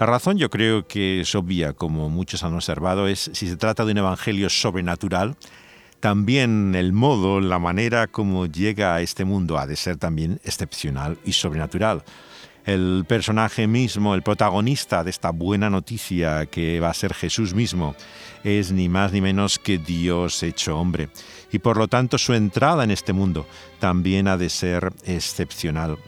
La 0.00 0.06
razón 0.06 0.38
yo 0.38 0.48
creo 0.48 0.86
que 0.88 1.20
es 1.20 1.34
obvia, 1.34 1.74
como 1.74 2.08
muchos 2.08 2.44
han 2.44 2.54
observado, 2.54 3.08
es 3.08 3.30
si 3.34 3.46
se 3.46 3.58
trata 3.58 3.84
de 3.84 3.92
un 3.92 3.98
evangelio 3.98 4.48
sobrenatural, 4.48 5.36
también 6.00 6.74
el 6.74 6.94
modo, 6.94 7.42
la 7.42 7.58
manera 7.58 8.06
como 8.06 8.46
llega 8.46 8.94
a 8.94 9.02
este 9.02 9.26
mundo 9.26 9.58
ha 9.58 9.66
de 9.66 9.76
ser 9.76 9.98
también 9.98 10.40
excepcional 10.44 11.18
y 11.26 11.32
sobrenatural. 11.32 12.04
El 12.64 13.04
personaje 13.08 13.66
mismo, 13.66 14.14
el 14.14 14.22
protagonista 14.22 15.02
de 15.02 15.10
esta 15.10 15.30
buena 15.30 15.68
noticia 15.68 16.46
que 16.46 16.78
va 16.78 16.90
a 16.90 16.94
ser 16.94 17.12
Jesús 17.12 17.54
mismo, 17.54 17.96
es 18.44 18.70
ni 18.70 18.88
más 18.88 19.12
ni 19.12 19.20
menos 19.20 19.58
que 19.58 19.78
Dios 19.78 20.42
hecho 20.42 20.78
hombre. 20.78 21.08
Y 21.50 21.58
por 21.58 21.76
lo 21.76 21.88
tanto 21.88 22.18
su 22.18 22.34
entrada 22.34 22.84
en 22.84 22.92
este 22.92 23.12
mundo 23.12 23.46
también 23.80 24.28
ha 24.28 24.36
de 24.36 24.48
ser 24.48 24.92
excepcional. 25.04 25.98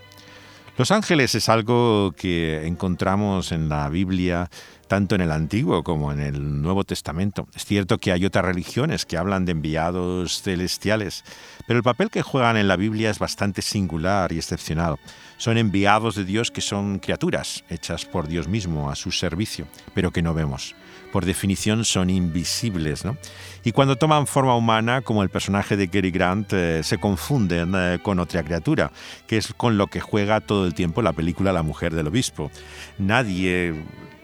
Los 0.77 0.91
ángeles 0.91 1.37
es 1.37 1.49
algo 1.49 2.13
que 2.17 2.67
encontramos 2.67 3.53
en 3.53 3.69
la 3.69 3.89
Biblia 3.89 4.51
tanto 4.89 5.15
en 5.15 5.21
el 5.21 5.31
Antiguo 5.31 5.85
como 5.85 6.11
en 6.11 6.19
el 6.19 6.63
Nuevo 6.63 6.83
Testamento. 6.83 7.47
Es 7.55 7.65
cierto 7.65 7.99
que 7.99 8.11
hay 8.11 8.25
otras 8.25 8.45
religiones 8.45 9.07
que 9.07 9.17
hablan 9.17 9.45
de 9.45 9.53
enviados 9.53 10.43
celestiales, 10.43 11.23
pero 11.69 11.79
el 11.79 11.85
papel 11.85 12.11
que 12.11 12.23
juegan 12.23 12.57
en 12.57 12.67
la 12.67 12.75
Biblia 12.75 13.11
es 13.11 13.21
bastante 13.21 13.63
singular 13.63 14.33
y 14.33 14.39
excepcional. 14.39 14.97
Son 15.37 15.59
enviados 15.59 16.17
de 16.17 16.25
Dios 16.25 16.51
que 16.51 16.61
son 16.61 16.99
criaturas 16.99 17.63
hechas 17.69 18.05
por 18.05 18.27
Dios 18.27 18.49
mismo 18.49 18.91
a 18.91 18.97
su 18.97 19.13
servicio, 19.13 19.69
pero 19.95 20.11
que 20.11 20.23
no 20.23 20.35
vemos 20.35 20.75
por 21.15 21.27
definición 21.27 21.85
son 21.85 22.11
invisibles. 22.11 23.05
¿no? 23.05 23.17
Y 23.63 23.71
cuando 23.71 23.95
toman 23.95 24.27
forma 24.27 24.57
humana, 24.57 25.01
como 25.01 25.23
el 25.23 25.29
personaje 25.29 25.77
de 25.77 25.87
Gary 25.87 26.11
Grant, 26.11 26.53
eh, 26.53 26.83
se 26.83 26.99
confunden 26.99 27.73
eh, 27.77 28.01
con 28.03 28.19
otra 28.19 28.43
criatura, 28.43 28.91
que 29.29 29.37
es 29.37 29.55
con 29.57 29.79
lo 29.79 29.87
que 29.87 30.01
juega 30.01 30.41
todo 30.41 30.67
el 30.67 30.75
tiempo 30.75 31.03
la 31.03 31.13
película 31.13 31.53
La 31.53 31.63
mujer 31.63 31.95
del 31.95 32.09
obispo. 32.09 32.51
Nadie 32.99 33.75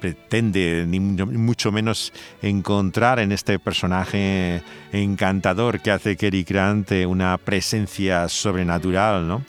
pretende, 0.00 0.85
ni 0.88 0.98
mucho 0.98 1.70
menos, 1.70 2.12
encontrar 2.42 3.20
en 3.20 3.31
este 3.31 3.61
personaje 3.61 4.61
encantador 4.90 5.79
que 5.79 5.92
hace 5.92 6.16
Gary 6.16 6.42
Grant 6.42 6.90
eh, 6.90 7.07
una 7.07 7.38
presencia 7.38 8.29
sobrenatural, 8.29 9.29
¿no? 9.29 9.44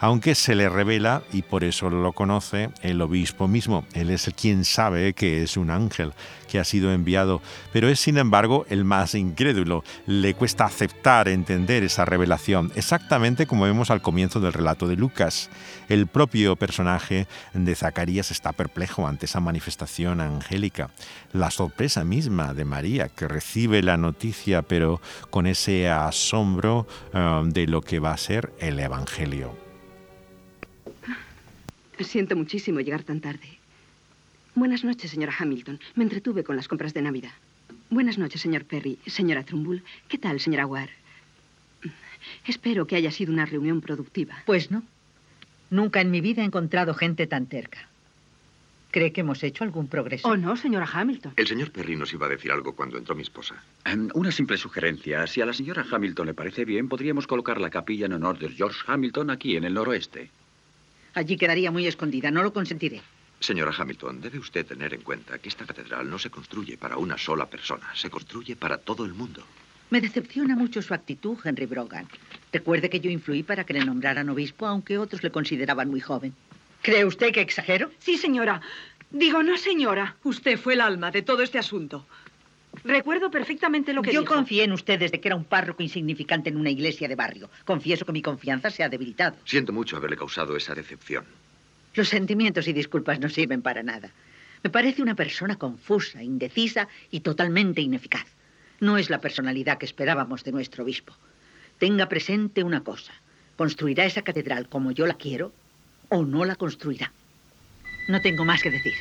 Aunque 0.00 0.34
se 0.34 0.54
le 0.54 0.68
revela, 0.70 1.22
y 1.30 1.42
por 1.42 1.62
eso 1.62 1.90
lo 1.90 2.12
conoce, 2.12 2.70
el 2.80 3.02
obispo 3.02 3.48
mismo. 3.48 3.84
Él 3.92 4.08
es 4.10 4.30
quien 4.34 4.64
sabe 4.64 5.12
que 5.12 5.42
es 5.42 5.58
un 5.58 5.70
ángel 5.70 6.14
que 6.48 6.58
ha 6.58 6.64
sido 6.64 6.92
enviado, 6.92 7.42
pero 7.72 7.88
es 7.88 8.00
sin 8.00 8.16
embargo 8.16 8.64
el 8.70 8.84
más 8.84 9.14
incrédulo. 9.14 9.84
Le 10.06 10.34
cuesta 10.34 10.64
aceptar, 10.64 11.28
entender 11.28 11.84
esa 11.84 12.06
revelación, 12.06 12.72
exactamente 12.74 13.46
como 13.46 13.64
vemos 13.64 13.90
al 13.90 14.00
comienzo 14.00 14.40
del 14.40 14.54
relato 14.54 14.88
de 14.88 14.96
Lucas. 14.96 15.50
El 15.90 16.06
propio 16.06 16.56
personaje 16.56 17.26
de 17.52 17.74
Zacarías 17.74 18.30
está 18.30 18.52
perplejo 18.52 19.06
ante 19.06 19.26
esa 19.26 19.40
manifestación 19.40 20.22
angélica. 20.22 20.90
La 21.32 21.50
sorpresa 21.50 22.04
misma 22.04 22.54
de 22.54 22.64
María, 22.64 23.08
que 23.08 23.28
recibe 23.28 23.82
la 23.82 23.98
noticia, 23.98 24.62
pero 24.62 25.00
con 25.28 25.46
ese 25.46 25.90
asombro 25.90 26.86
eh, 27.12 27.42
de 27.44 27.66
lo 27.66 27.82
que 27.82 27.98
va 27.98 28.12
a 28.12 28.16
ser 28.16 28.52
el 28.60 28.80
Evangelio. 28.80 29.69
Siento 32.04 32.34
muchísimo 32.34 32.80
llegar 32.80 33.02
tan 33.02 33.20
tarde. 33.20 33.58
Buenas 34.54 34.84
noches, 34.84 35.10
señora 35.10 35.34
Hamilton. 35.38 35.78
Me 35.94 36.04
entretuve 36.04 36.44
con 36.44 36.56
las 36.56 36.66
compras 36.66 36.94
de 36.94 37.02
Navidad. 37.02 37.32
Buenas 37.90 38.18
noches, 38.18 38.40
señor 38.40 38.64
Perry. 38.64 38.98
Señora 39.06 39.44
Trumbull. 39.44 39.82
¿Qué 40.08 40.18
tal, 40.18 40.40
señora 40.40 40.66
Ward? 40.66 40.90
Espero 42.46 42.86
que 42.86 42.96
haya 42.96 43.10
sido 43.10 43.32
una 43.32 43.46
reunión 43.46 43.80
productiva. 43.80 44.42
Pues 44.46 44.70
no. 44.70 44.82
Nunca 45.70 46.00
en 46.00 46.10
mi 46.10 46.20
vida 46.20 46.42
he 46.42 46.44
encontrado 46.44 46.94
gente 46.94 47.26
tan 47.26 47.46
terca. 47.46 47.88
¿Cree 48.90 49.12
que 49.12 49.20
hemos 49.20 49.42
hecho 49.44 49.62
algún 49.62 49.86
progreso? 49.86 50.26
¿O 50.26 50.36
no, 50.36 50.56
señora 50.56 50.88
Hamilton? 50.92 51.34
El 51.36 51.46
señor 51.46 51.70
Perry 51.70 51.94
nos 51.94 52.12
iba 52.12 52.26
a 52.26 52.28
decir 52.28 52.50
algo 52.50 52.74
cuando 52.74 52.98
entró 52.98 53.14
mi 53.14 53.22
esposa. 53.22 53.62
Em, 53.84 54.08
una 54.14 54.32
simple 54.32 54.56
sugerencia. 54.56 55.26
Si 55.28 55.40
a 55.40 55.46
la 55.46 55.52
señora 55.52 55.86
Hamilton 55.88 56.26
le 56.26 56.34
parece 56.34 56.64
bien, 56.64 56.88
podríamos 56.88 57.28
colocar 57.28 57.60
la 57.60 57.70
capilla 57.70 58.06
en 58.06 58.14
honor 58.14 58.38
de 58.38 58.48
George 58.48 58.80
Hamilton 58.86 59.30
aquí 59.30 59.56
en 59.56 59.64
el 59.64 59.74
noroeste. 59.74 60.30
Allí 61.14 61.36
quedaría 61.36 61.70
muy 61.70 61.86
escondida. 61.86 62.30
No 62.30 62.42
lo 62.42 62.52
consentiré. 62.52 63.00
Señora 63.40 63.72
Hamilton, 63.76 64.20
debe 64.20 64.38
usted 64.38 64.66
tener 64.66 64.92
en 64.92 65.00
cuenta 65.00 65.38
que 65.38 65.48
esta 65.48 65.64
catedral 65.64 66.08
no 66.10 66.18
se 66.18 66.28
construye 66.28 66.76
para 66.76 66.98
una 66.98 67.16
sola 67.16 67.46
persona, 67.46 67.86
se 67.94 68.10
construye 68.10 68.54
para 68.54 68.76
todo 68.76 69.04
el 69.06 69.14
mundo. 69.14 69.42
Me 69.88 70.00
decepciona 70.00 70.54
mucho 70.54 70.82
su 70.82 70.92
actitud, 70.92 71.38
Henry 71.42 71.66
Brogan. 71.66 72.06
Recuerde 72.52 72.90
que 72.90 73.00
yo 73.00 73.10
influí 73.10 73.42
para 73.42 73.64
que 73.64 73.72
le 73.72 73.84
nombraran 73.84 74.28
obispo, 74.28 74.66
aunque 74.66 74.98
otros 74.98 75.22
le 75.22 75.30
consideraban 75.30 75.88
muy 75.88 76.00
joven. 76.00 76.34
¿Cree 76.82 77.04
usted 77.04 77.32
que 77.32 77.40
exagero? 77.40 77.90
Sí, 77.98 78.16
señora. 78.18 78.60
Digo, 79.10 79.42
no, 79.42 79.56
señora. 79.56 80.16
Usted 80.22 80.58
fue 80.58 80.74
el 80.74 80.80
alma 80.80 81.10
de 81.10 81.22
todo 81.22 81.42
este 81.42 81.58
asunto. 81.58 82.06
Recuerdo 82.84 83.30
perfectamente 83.30 83.92
lo 83.92 84.02
que 84.02 84.12
Yo 84.12 84.20
dijo. 84.20 84.34
confié 84.34 84.64
en 84.64 84.72
usted 84.72 84.98
desde 84.98 85.20
que 85.20 85.28
era 85.28 85.36
un 85.36 85.44
párroco 85.44 85.82
insignificante 85.82 86.48
en 86.50 86.56
una 86.56 86.70
iglesia 86.70 87.08
de 87.08 87.14
barrio. 87.16 87.50
Confieso 87.64 88.04
que 88.06 88.12
mi 88.12 88.22
confianza 88.22 88.70
se 88.70 88.82
ha 88.82 88.88
debilitado. 88.88 89.36
Siento 89.44 89.72
mucho 89.72 89.96
haberle 89.96 90.16
causado 90.16 90.56
esa 90.56 90.74
decepción. 90.74 91.24
Los 91.94 92.08
sentimientos 92.08 92.68
y 92.68 92.72
disculpas 92.72 93.18
no 93.20 93.28
sirven 93.28 93.62
para 93.62 93.82
nada. 93.82 94.10
Me 94.62 94.70
parece 94.70 95.02
una 95.02 95.14
persona 95.14 95.56
confusa, 95.56 96.22
indecisa 96.22 96.88
y 97.10 97.20
totalmente 97.20 97.80
ineficaz. 97.80 98.26
No 98.78 98.96
es 98.98 99.10
la 99.10 99.20
personalidad 99.20 99.78
que 99.78 99.86
esperábamos 99.86 100.44
de 100.44 100.52
nuestro 100.52 100.84
obispo. 100.84 101.14
Tenga 101.78 102.08
presente 102.08 102.62
una 102.62 102.82
cosa. 102.82 103.12
Construirá 103.56 104.04
esa 104.04 104.22
catedral 104.22 104.68
como 104.68 104.92
yo 104.92 105.06
la 105.06 105.14
quiero 105.14 105.52
o 106.08 106.24
no 106.24 106.44
la 106.44 106.56
construirá. 106.56 107.12
No 108.08 108.20
tengo 108.20 108.44
más 108.44 108.62
que 108.62 108.70
decir. 108.70 108.94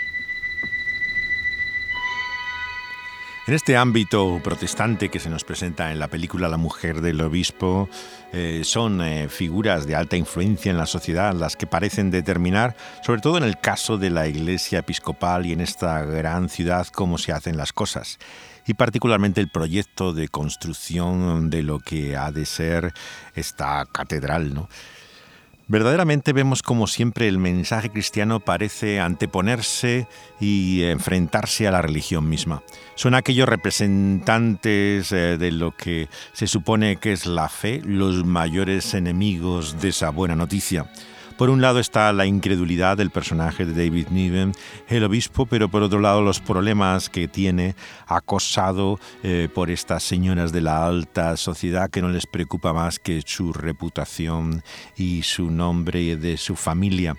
En 3.49 3.55
este 3.55 3.77
ámbito 3.77 4.39
protestante 4.43 5.09
que 5.09 5.19
se 5.19 5.27
nos 5.27 5.43
presenta 5.43 5.91
en 5.91 5.97
la 5.97 6.07
película 6.07 6.47
La 6.49 6.57
mujer 6.57 7.01
del 7.01 7.19
obispo, 7.19 7.89
eh, 8.31 8.61
son 8.63 9.01
eh, 9.01 9.27
figuras 9.27 9.87
de 9.87 9.95
alta 9.95 10.15
influencia 10.17 10.69
en 10.69 10.77
la 10.77 10.85
sociedad 10.85 11.33
las 11.33 11.55
que 11.55 11.65
parecen 11.65 12.11
determinar, 12.11 12.77
sobre 13.03 13.21
todo 13.21 13.39
en 13.39 13.43
el 13.43 13.59
caso 13.59 13.97
de 13.97 14.11
la 14.11 14.27
iglesia 14.27 14.77
episcopal 14.77 15.47
y 15.47 15.53
en 15.53 15.61
esta 15.61 16.05
gran 16.05 16.47
ciudad, 16.47 16.85
cómo 16.93 17.17
se 17.17 17.31
hacen 17.31 17.57
las 17.57 17.73
cosas. 17.73 18.19
Y 18.67 18.75
particularmente 18.75 19.41
el 19.41 19.49
proyecto 19.49 20.13
de 20.13 20.27
construcción 20.27 21.49
de 21.49 21.63
lo 21.63 21.79
que 21.79 22.15
ha 22.15 22.31
de 22.31 22.45
ser 22.45 22.93
esta 23.33 23.83
catedral, 23.91 24.53
¿no? 24.53 24.69
Verdaderamente 25.69 26.33
vemos 26.33 26.63
como 26.63 26.87
siempre 26.87 27.27
el 27.27 27.37
mensaje 27.37 27.91
cristiano 27.91 28.39
parece 28.39 28.99
anteponerse 28.99 30.07
y 30.39 30.81
enfrentarse 30.81 31.67
a 31.67 31.71
la 31.71 31.83
religión 31.83 32.27
misma. 32.27 32.63
Son 32.95 33.13
aquellos 33.13 33.47
representantes 33.47 35.11
eh, 35.11 35.37
de 35.37 35.51
lo 35.51 35.75
que 35.75 36.09
se 36.33 36.47
supone 36.47 36.95
que 36.95 37.11
es 37.13 37.27
la 37.27 37.49
fe, 37.49 37.83
los 37.85 38.25
mayores 38.25 38.95
enemigos 38.95 39.79
de 39.79 39.89
esa 39.89 40.09
buena 40.09 40.35
noticia. 40.35 40.89
Por 41.39 41.49
un 41.49 41.61
lado 41.61 41.79
está 41.79 42.11
la 42.11 42.25
incredulidad 42.25 42.97
del 42.97 43.11
personaje 43.11 43.65
de 43.65 43.71
David 43.71 44.09
Niven, 44.09 44.51
el 44.89 45.05
obispo, 45.05 45.45
pero 45.45 45.69
por 45.69 45.83
otro 45.83 46.01
lado 46.01 46.21
los 46.21 46.41
problemas 46.41 47.09
que 47.09 47.29
tiene 47.29 47.75
acosado 48.07 48.99
eh, 49.23 49.47
por 49.55 49.69
estas 49.69 50.03
señoras 50.03 50.51
de 50.51 50.59
la 50.59 50.85
alta 50.85 51.37
sociedad 51.37 51.89
que 51.89 52.01
no 52.01 52.09
les 52.09 52.27
preocupa 52.27 52.73
más 52.73 52.99
que 52.99 53.21
su 53.25 53.53
reputación 53.53 54.63
y 54.97 55.23
su 55.23 55.49
nombre 55.49 56.17
de 56.17 56.35
su 56.35 56.57
familia. 56.57 57.15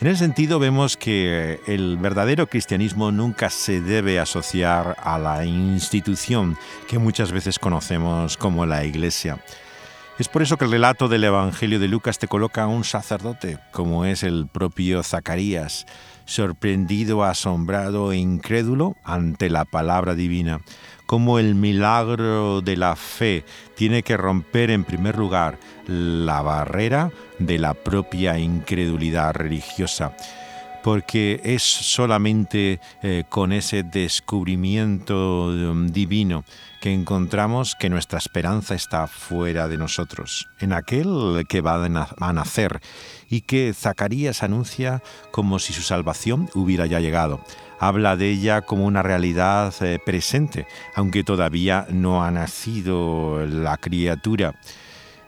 En 0.00 0.08
ese 0.08 0.20
sentido 0.20 0.58
vemos 0.58 0.96
que 0.96 1.60
el 1.66 1.98
verdadero 1.98 2.46
cristianismo 2.46 3.12
nunca 3.12 3.50
se 3.50 3.82
debe 3.82 4.18
asociar 4.18 4.96
a 4.98 5.18
la 5.18 5.44
institución 5.44 6.56
que 6.88 6.98
muchas 6.98 7.32
veces 7.32 7.58
conocemos 7.58 8.38
como 8.38 8.64
la 8.64 8.86
Iglesia. 8.86 9.44
Es 10.22 10.28
por 10.28 10.40
eso 10.40 10.56
que 10.56 10.66
el 10.66 10.70
relato 10.70 11.08
del 11.08 11.24
Evangelio 11.24 11.80
de 11.80 11.88
Lucas 11.88 12.20
te 12.20 12.28
coloca 12.28 12.62
a 12.62 12.68
un 12.68 12.84
sacerdote, 12.84 13.58
como 13.72 14.04
es 14.04 14.22
el 14.22 14.46
propio 14.46 15.02
Zacarías, 15.02 15.84
sorprendido, 16.26 17.24
asombrado 17.24 18.12
e 18.12 18.18
incrédulo 18.18 18.94
ante 19.02 19.50
la 19.50 19.64
palabra 19.64 20.14
divina, 20.14 20.60
como 21.06 21.40
el 21.40 21.56
milagro 21.56 22.60
de 22.60 22.76
la 22.76 22.94
fe 22.94 23.44
tiene 23.74 24.04
que 24.04 24.16
romper 24.16 24.70
en 24.70 24.84
primer 24.84 25.18
lugar 25.18 25.58
la 25.88 26.40
barrera 26.40 27.10
de 27.40 27.58
la 27.58 27.74
propia 27.74 28.38
incredulidad 28.38 29.34
religiosa. 29.34 30.14
porque 30.84 31.40
es 31.44 31.62
solamente 31.62 32.80
eh, 33.02 33.22
con 33.28 33.52
ese 33.52 33.84
descubrimiento 33.84 35.46
um, 35.46 35.86
divino 35.86 36.44
que 36.82 36.92
encontramos 36.92 37.76
que 37.76 37.88
nuestra 37.88 38.18
esperanza 38.18 38.74
está 38.74 39.06
fuera 39.06 39.68
de 39.68 39.78
nosotros, 39.78 40.48
en 40.58 40.72
aquel 40.72 41.46
que 41.48 41.60
va 41.60 41.76
a 41.84 42.32
nacer 42.32 42.80
y 43.30 43.42
que 43.42 43.72
Zacarías 43.72 44.42
anuncia 44.42 45.00
como 45.30 45.60
si 45.60 45.72
su 45.72 45.82
salvación 45.82 46.50
hubiera 46.56 46.86
ya 46.86 46.98
llegado. 46.98 47.40
Habla 47.78 48.16
de 48.16 48.30
ella 48.30 48.62
como 48.62 48.84
una 48.84 49.00
realidad 49.00 49.72
eh, 49.80 50.00
presente, 50.04 50.66
aunque 50.96 51.22
todavía 51.22 51.86
no 51.88 52.24
ha 52.24 52.32
nacido 52.32 53.46
la 53.46 53.76
criatura. 53.76 54.56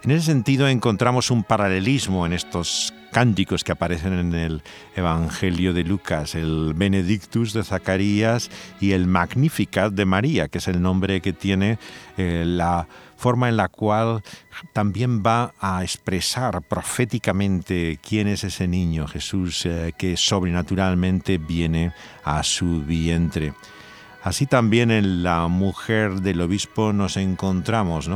En 0.02 0.10
ese 0.10 0.26
sentido 0.26 0.66
encontramos 0.66 1.30
un 1.30 1.44
paralelismo 1.44 2.26
en 2.26 2.32
estos 2.32 2.92
cánticos 3.14 3.62
que 3.62 3.70
aparecen 3.70 4.12
en 4.12 4.34
el 4.34 4.62
Evangelio 4.96 5.72
de 5.72 5.84
Lucas, 5.84 6.34
el 6.34 6.72
Benedictus 6.74 7.52
de 7.52 7.62
Zacarías 7.62 8.50
y 8.80 8.90
el 8.90 9.06
Magnificat 9.06 9.92
de 9.92 10.04
María, 10.04 10.48
que 10.48 10.58
es 10.58 10.66
el 10.66 10.82
nombre 10.82 11.20
que 11.20 11.32
tiene 11.32 11.78
eh, 12.16 12.42
la 12.44 12.88
forma 13.16 13.48
en 13.48 13.56
la 13.56 13.68
cual 13.68 14.24
también 14.72 15.22
va 15.22 15.54
a 15.60 15.84
expresar 15.84 16.60
proféticamente 16.62 18.00
quién 18.02 18.26
es 18.26 18.42
ese 18.42 18.66
niño, 18.66 19.06
Jesús, 19.06 19.64
eh, 19.64 19.92
que 19.96 20.16
sobrenaturalmente 20.16 21.38
viene 21.38 21.92
a 22.24 22.42
su 22.42 22.82
vientre. 22.82 23.52
Así 24.24 24.46
también 24.46 24.90
en 24.90 25.22
la 25.22 25.48
mujer 25.48 26.22
del 26.22 26.40
obispo 26.40 26.94
nos 26.94 27.18
encontramos 27.18 28.08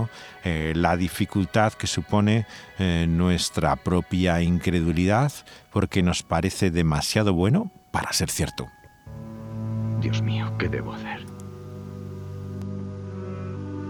eh, 0.43 0.73
la 0.75 0.97
dificultad 0.97 1.75
que 1.75 1.87
supone 1.87 2.47
eh, 2.79 3.05
nuestra 3.07 3.77
propia 3.77 4.41
incredulidad 4.41 5.31
porque 5.71 6.03
nos 6.03 6.23
parece 6.23 6.71
demasiado 6.71 7.35
bueno 7.35 7.71
para 7.91 8.11
ser 8.15 8.31
cierto. 8.31 8.71
Dios 10.01 10.23
mío, 10.23 10.51
¿qué 10.59 10.71
debo 10.71 10.95
hacer? 10.95 11.27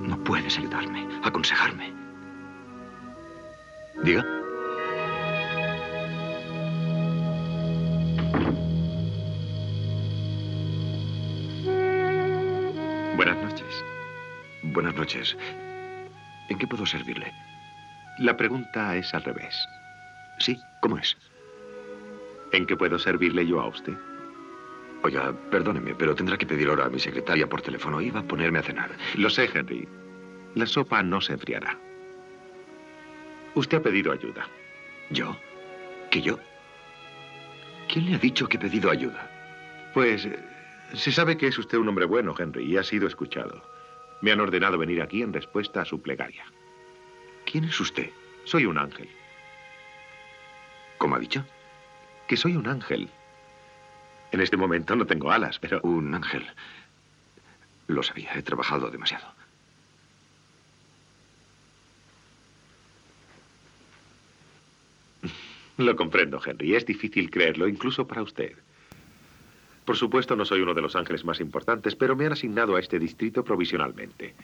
No 0.03 0.19
puedes 0.25 0.59
ayudarme, 0.59 1.07
aconsejarme. 1.23 1.93
Diga. 4.03 4.25
Buenas 14.79 14.95
noches. 14.95 15.37
¿En 16.49 16.57
qué 16.57 16.65
puedo 16.69 16.87
servirle? 16.87 17.35
La 18.19 18.37
pregunta 18.37 18.95
es 18.95 19.13
al 19.13 19.25
revés. 19.25 19.67
Sí, 20.39 20.57
¿cómo 20.81 20.99
es? 20.99 21.17
¿En 22.53 22.65
qué 22.65 22.77
puedo 22.77 22.97
servirle 22.97 23.45
yo 23.45 23.61
a 23.61 23.67
usted? 23.67 23.95
Oiga, 25.03 25.35
perdóneme, 25.51 25.97
pero 25.97 26.15
tendrá 26.15 26.39
que 26.39 26.47
pedir 26.47 26.69
hora 26.69 26.85
a 26.85 26.91
mi 26.91 27.01
secretaria 27.01 27.49
por 27.49 27.61
teléfono. 27.61 28.01
Iba 28.01 28.21
a 28.21 28.23
ponerme 28.23 28.61
a 28.61 28.63
cenar. 28.63 28.93
Lo 29.17 29.29
sé, 29.31 29.51
Henry. 29.53 29.89
La 30.55 30.65
sopa 30.65 31.03
no 31.03 31.21
se 31.21 31.33
enfriará. 31.33 31.77
Usted 33.57 33.79
ha 33.79 33.83
pedido 33.83 34.13
ayuda. 34.13 34.47
¿Yo? 35.11 35.37
¿Que 36.09 36.23
yo? 36.23 36.39
¿Quién 37.93 38.07
le 38.07 38.15
ha 38.15 38.19
dicho 38.19 38.49
que 38.49 38.59
he 38.59 38.61
pedido 38.61 38.93
ayuda? 38.93 39.29
Pues 39.93 40.25
eh, 40.25 40.39
se 40.95 41.11
sabe 41.11 41.37
que 41.37 41.49
es 41.49 41.59
usted 41.59 41.79
un 41.79 41.89
hombre 41.89 42.05
bueno, 42.05 42.33
Henry, 42.39 42.65
y 42.65 42.77
ha 42.77 42.85
sido 42.85 43.09
escuchado. 43.09 43.77
Me 44.21 44.33
han 44.33 44.41
ordenado 44.41 44.79
venir 44.79 45.01
aquí 45.01 45.23
en 45.23 45.33
respuesta 45.33 45.83
a 45.83 45.85
su 45.85 46.01
plegaria. 46.01 46.45
¿Quién 47.45 47.65
es 47.65 47.79
usted? 47.81 48.11
Soy 48.45 48.67
un 48.67 48.79
ángel. 48.79 49.09
¿Cómo 50.99 51.17
ha 51.17 51.19
dicho? 51.19 51.45
Que 52.27 52.37
soy 52.37 52.57
un 52.57 52.67
ángel. 52.67 53.09
En 54.33 54.41
este 54.41 54.57
momento 54.57 54.97
no 54.97 55.07
tengo 55.07 55.31
alas, 55.31 55.59
pero... 55.59 55.81
Un 55.83 56.15
ángel. 56.15 56.47
Lo 57.87 58.03
sabía, 58.03 58.35
he 58.35 58.43
trabajado 58.43 58.91
demasiado. 58.91 59.27
Lo 65.79 65.95
comprendo, 65.95 66.41
Henry. 66.45 66.75
Es 66.75 66.85
difícil 66.85 67.31
creerlo, 67.31 67.69
incluso 67.69 68.07
para 68.07 68.23
usted. 68.23 68.57
Por 69.89 69.97
supuesto, 69.97 70.37
no 70.37 70.45
soy 70.45 70.61
uno 70.61 70.75
de 70.75 70.83
los 70.83 70.95
ángeles 70.97 71.25
más 71.25 71.41
importantes, 71.41 71.97
pero 71.97 72.15
me 72.15 72.27
han 72.27 72.33
asignado 72.33 72.77
a 72.77 72.81
este 72.81 72.99
distrito 72.99 73.43
provisionalmente. 73.43 74.35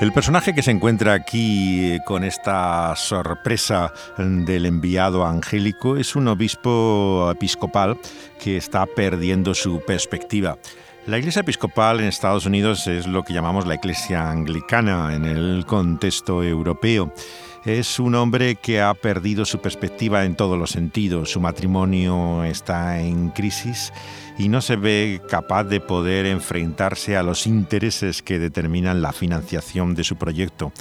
El 0.00 0.12
personaje 0.14 0.54
que 0.54 0.62
se 0.62 0.70
encuentra 0.70 1.12
aquí 1.12 1.92
eh, 1.92 2.00
con 2.06 2.24
esta 2.24 2.96
sorpresa 2.96 3.92
del 4.16 4.64
enviado 4.64 5.26
angélico 5.26 5.98
es 5.98 6.16
un 6.16 6.28
obispo 6.28 7.30
episcopal 7.30 7.98
que 8.42 8.56
está 8.56 8.86
perdiendo 8.86 9.52
su 9.52 9.82
perspectiva. 9.86 10.56
La 11.06 11.18
iglesia 11.18 11.40
episcopal 11.40 12.00
en 12.00 12.06
Estados 12.06 12.46
Unidos 12.46 12.86
es 12.86 13.06
lo 13.06 13.24
que 13.24 13.34
llamamos 13.34 13.66
la 13.66 13.74
iglesia 13.74 14.30
anglicana 14.30 15.14
en 15.14 15.26
el 15.26 15.66
contexto 15.66 16.42
europeo. 16.42 17.12
Es 17.64 17.98
un 17.98 18.14
hombre 18.14 18.56
que 18.56 18.82
ha 18.82 18.92
perdido 18.92 19.46
su 19.46 19.58
perspectiva 19.58 20.26
en 20.26 20.36
todos 20.36 20.58
los 20.58 20.68
sentidos. 20.68 21.30
Su 21.30 21.40
matrimonio 21.40 22.44
está 22.44 23.00
en 23.00 23.30
crisis 23.30 23.90
y 24.36 24.50
no 24.50 24.60
se 24.60 24.76
ve 24.76 25.22
capaz 25.30 25.64
de 25.64 25.80
poder 25.80 26.26
enfrentarse 26.26 27.16
a 27.16 27.22
los 27.22 27.46
intereses 27.46 28.20
que 28.20 28.38
determinan 28.38 29.00
la 29.00 29.12
financiación 29.12 29.94
de 29.94 30.04
su 30.04 30.16
proyecto. 30.16 30.72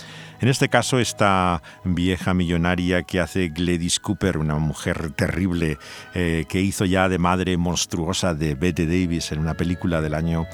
En 0.44 0.50
este 0.50 0.68
caso, 0.68 1.00
esta 1.00 1.64
vieja 1.86 2.34
millonaria 2.34 3.04
que 3.04 3.22
hace 3.22 3.48
Gladys 3.48 4.02
Cooper, 4.02 4.38
una 4.38 4.58
mujer 4.58 5.12
terrible, 5.12 5.78
eh, 6.14 6.44
que 6.50 6.60
hizo 6.60 6.84
ya 6.84 7.08
de 7.08 7.18
madre 7.18 7.56
monstruosa 7.56 8.34
de 8.34 8.54
Bette 8.54 8.86
Davis 8.86 9.32
en 9.32 9.40
una 9.40 9.54
película 9.54 10.02
del 10.02 10.14
año 10.14 10.46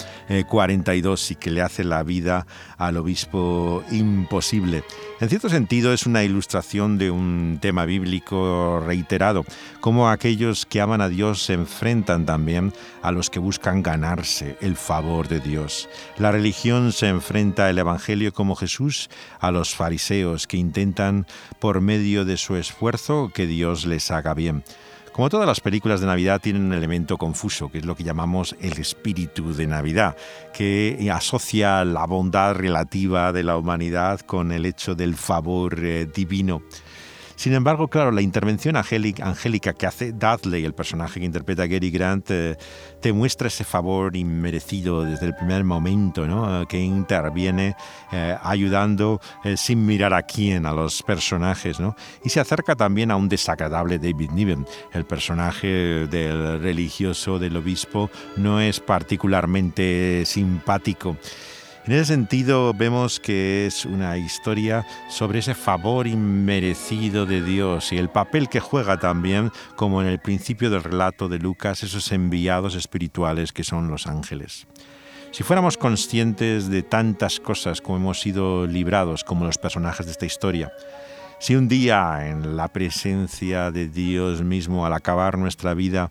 42 0.47 1.31
eh, 1.31 1.33
y 1.33 1.35
que 1.37 1.49
le 1.49 1.63
hace 1.63 1.83
la 1.83 2.03
vida 2.03 2.45
al 2.77 2.97
obispo 2.97 3.83
imposible. 3.89 4.83
En 5.21 5.27
cierto 5.27 5.49
sentido, 5.49 5.91
es 5.91 6.05
una 6.05 6.23
ilustración 6.23 6.99
de 6.99 7.09
un 7.09 7.57
tema 7.59 7.85
bíblico 7.85 8.79
reiterado, 8.85 9.43
como 9.81 10.07
aquellos 10.07 10.67
que 10.67 10.81
aman 10.81 11.01
a 11.01 11.09
Dios 11.09 11.41
se 11.41 11.53
enfrentan 11.53 12.27
también 12.27 12.73
a 13.01 13.11
los 13.11 13.31
que 13.31 13.39
buscan 13.39 13.81
ganarse 13.81 14.55
el 14.61 14.75
favor 14.75 15.27
de 15.27 15.39
Dios. 15.39 15.89
La 16.19 16.31
religión 16.31 16.91
se 16.91 17.07
enfrenta 17.07 17.67
al 17.67 17.79
Evangelio 17.79 18.31
como 18.31 18.55
Jesús 18.55 19.09
a 19.39 19.49
los 19.49 19.78
fariseos 19.79 20.45
que 20.45 20.57
intentan 20.57 21.25
por 21.59 21.79
medio 21.79 22.25
de 22.25 22.35
su 22.35 22.57
esfuerzo 22.57 23.31
que 23.33 23.47
Dios 23.47 23.85
les 23.85 24.11
haga 24.11 24.33
bien. 24.33 24.65
Como 25.13 25.29
todas 25.29 25.47
las 25.47 25.61
películas 25.61 26.01
de 26.01 26.07
Navidad 26.07 26.41
tienen 26.41 26.65
un 26.65 26.73
elemento 26.73 27.17
confuso, 27.17 27.71
que 27.71 27.77
es 27.77 27.85
lo 27.85 27.95
que 27.95 28.03
llamamos 28.03 28.57
el 28.59 28.77
espíritu 28.77 29.53
de 29.53 29.67
Navidad, 29.67 30.17
que 30.53 31.09
asocia 31.13 31.85
la 31.85 32.05
bondad 32.05 32.55
relativa 32.55 33.31
de 33.31 33.43
la 33.43 33.55
humanidad 33.55 34.19
con 34.19 34.51
el 34.51 34.65
hecho 34.65 34.95
del 34.95 35.15
favor 35.15 35.79
eh, 35.79 36.05
divino. 36.13 36.61
Sin 37.39 37.53
embargo, 37.53 37.87
claro, 37.87 38.11
la 38.11 38.21
intervención 38.21 38.75
angélica 38.75 39.71
que 39.71 39.87
hace 39.87 40.11
Dudley, 40.11 40.65
el 40.65 40.73
personaje 40.73 41.21
que 41.21 41.25
interpreta 41.25 41.67
Gary 41.67 41.89
Grant, 41.89 42.29
eh, 42.31 42.57
te 42.99 43.13
muestra 43.13 43.47
ese 43.47 43.63
favor 43.63 44.17
inmerecido 44.17 45.05
desde 45.05 45.27
el 45.27 45.35
primer 45.35 45.63
momento, 45.63 46.27
¿no? 46.27 46.67
que 46.67 46.81
interviene 46.81 47.77
eh, 48.11 48.35
ayudando 48.43 49.21
eh, 49.45 49.55
sin 49.55 49.85
mirar 49.85 50.13
a 50.13 50.23
quién, 50.23 50.65
a 50.65 50.73
los 50.73 51.01
personajes. 51.01 51.79
¿no? 51.79 51.95
Y 52.25 52.29
se 52.29 52.41
acerca 52.41 52.75
también 52.75 53.09
a 53.09 53.15
un 53.15 53.29
desagradable 53.29 53.99
David 53.99 54.31
Niven. 54.31 54.67
El 54.91 55.05
personaje 55.05 56.07
del 56.07 56.61
religioso, 56.61 57.39
del 57.39 57.55
obispo, 57.55 58.09
no 58.35 58.59
es 58.59 58.81
particularmente 58.81 60.23
simpático. 60.25 61.15
En 61.85 61.93
ese 61.93 62.05
sentido 62.05 62.73
vemos 62.73 63.19
que 63.19 63.65
es 63.65 63.85
una 63.85 64.17
historia 64.17 64.85
sobre 65.09 65.39
ese 65.39 65.55
favor 65.55 66.07
inmerecido 66.07 67.25
de 67.25 67.41
Dios 67.41 67.91
y 67.93 67.97
el 67.97 68.09
papel 68.09 68.49
que 68.49 68.59
juega 68.59 68.99
también, 68.99 69.51
como 69.75 70.01
en 70.01 70.07
el 70.07 70.19
principio 70.19 70.69
del 70.69 70.83
relato 70.83 71.29
de 71.29 71.39
Lucas, 71.39 71.81
esos 71.81 72.11
enviados 72.11 72.75
espirituales 72.75 73.53
que 73.53 73.63
son 73.63 73.89
los 73.89 74.07
ángeles. 74.07 74.67
Si 75.31 75.43
fuéramos 75.43 75.77
conscientes 75.77 76.69
de 76.69 76.83
tantas 76.83 77.39
cosas 77.39 77.81
como 77.81 77.97
hemos 77.97 78.19
sido 78.19 78.67
librados 78.67 79.23
como 79.23 79.45
los 79.45 79.57
personajes 79.57 80.05
de 80.05 80.11
esta 80.11 80.25
historia, 80.25 80.71
si 81.39 81.55
un 81.55 81.69
día 81.69 82.27
en 82.27 82.57
la 82.57 82.67
presencia 82.67 83.71
de 83.71 83.87
Dios 83.87 84.43
mismo 84.43 84.85
al 84.85 84.93
acabar 84.93 85.37
nuestra 85.37 85.73
vida 85.73 86.09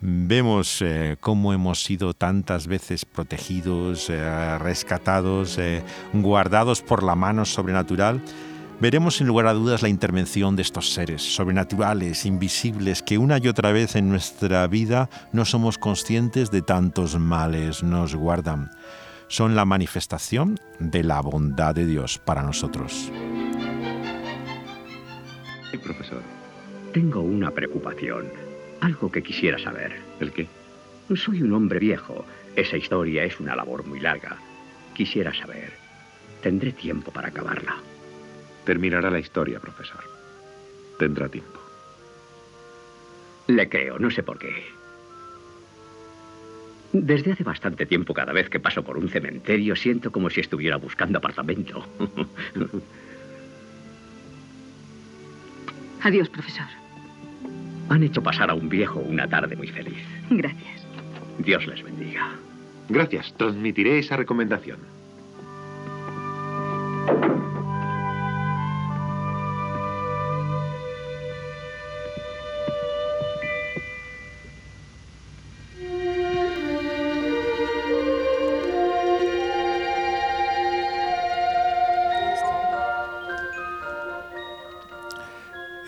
vemos 0.00 0.82
eh, 0.82 1.16
cómo 1.20 1.52
hemos 1.52 1.82
sido 1.82 2.14
tantas 2.14 2.66
veces 2.66 3.04
protegidos, 3.04 4.10
eh, 4.10 4.58
rescatados, 4.58 5.58
eh, 5.58 5.82
guardados 6.12 6.82
por 6.82 7.02
la 7.02 7.14
mano 7.14 7.44
sobrenatural, 7.44 8.20
veremos 8.80 9.16
sin 9.16 9.26
lugar 9.26 9.46
a 9.46 9.54
dudas 9.54 9.82
la 9.82 9.88
intervención 9.88 10.56
de 10.56 10.62
estos 10.62 10.92
seres 10.92 11.22
sobrenaturales, 11.22 12.26
invisibles, 12.26 13.02
que 13.02 13.18
una 13.18 13.38
y 13.38 13.48
otra 13.48 13.72
vez 13.72 13.96
en 13.96 14.08
nuestra 14.08 14.66
vida 14.66 15.08
no 15.32 15.44
somos 15.44 15.78
conscientes 15.78 16.50
de 16.50 16.62
tantos 16.62 17.18
males 17.18 17.82
nos 17.82 18.14
guardan. 18.14 18.70
Son 19.28 19.56
la 19.56 19.64
manifestación 19.64 20.60
de 20.78 21.02
la 21.02 21.20
bondad 21.20 21.74
de 21.74 21.84
Dios 21.86 22.18
para 22.18 22.42
nosotros. 22.42 23.10
Profesor. 25.82 26.22
Tengo 26.92 27.20
una 27.20 27.50
preocupación. 27.50 28.45
Algo 28.80 29.10
que 29.10 29.22
quisiera 29.22 29.58
saber. 29.58 29.96
¿El 30.20 30.32
qué? 30.32 30.46
Soy 31.14 31.42
un 31.42 31.52
hombre 31.52 31.78
viejo. 31.78 32.24
Esa 32.56 32.76
historia 32.76 33.24
es 33.24 33.38
una 33.40 33.54
labor 33.56 33.86
muy 33.86 34.00
larga. 34.00 34.36
Quisiera 34.94 35.32
saber. 35.34 35.72
Tendré 36.42 36.72
tiempo 36.72 37.10
para 37.10 37.28
acabarla. 37.28 37.76
Terminará 38.64 39.10
la 39.10 39.18
historia, 39.18 39.60
profesor. 39.60 40.02
Tendrá 40.98 41.28
tiempo. 41.28 41.60
Le 43.46 43.68
creo, 43.68 43.98
no 43.98 44.10
sé 44.10 44.22
por 44.22 44.38
qué. 44.38 44.64
Desde 46.92 47.32
hace 47.32 47.44
bastante 47.44 47.84
tiempo, 47.86 48.14
cada 48.14 48.32
vez 48.32 48.48
que 48.48 48.58
paso 48.58 48.82
por 48.82 48.96
un 48.96 49.08
cementerio, 49.08 49.76
siento 49.76 50.10
como 50.10 50.30
si 50.30 50.40
estuviera 50.40 50.76
buscando 50.76 51.18
apartamento. 51.18 51.86
Adiós, 56.02 56.28
profesor. 56.28 56.85
Han 57.88 58.02
hecho 58.02 58.22
pasar 58.22 58.50
a 58.50 58.54
un 58.54 58.68
viejo 58.68 59.00
una 59.00 59.28
tarde 59.28 59.56
muy 59.56 59.68
feliz. 59.68 59.96
Gracias. 60.30 60.86
Dios 61.38 61.66
les 61.66 61.82
bendiga. 61.82 62.30
Gracias. 62.88 63.32
Transmitiré 63.36 63.98
esa 63.98 64.16
recomendación. 64.16 64.78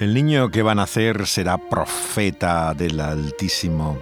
El 0.00 0.14
niño 0.14 0.48
que 0.50 0.62
va 0.62 0.72
a 0.72 0.76
nacer 0.76 1.26
será 1.26 1.58
profeta 1.58 2.72
del 2.72 3.00
Altísimo, 3.00 3.98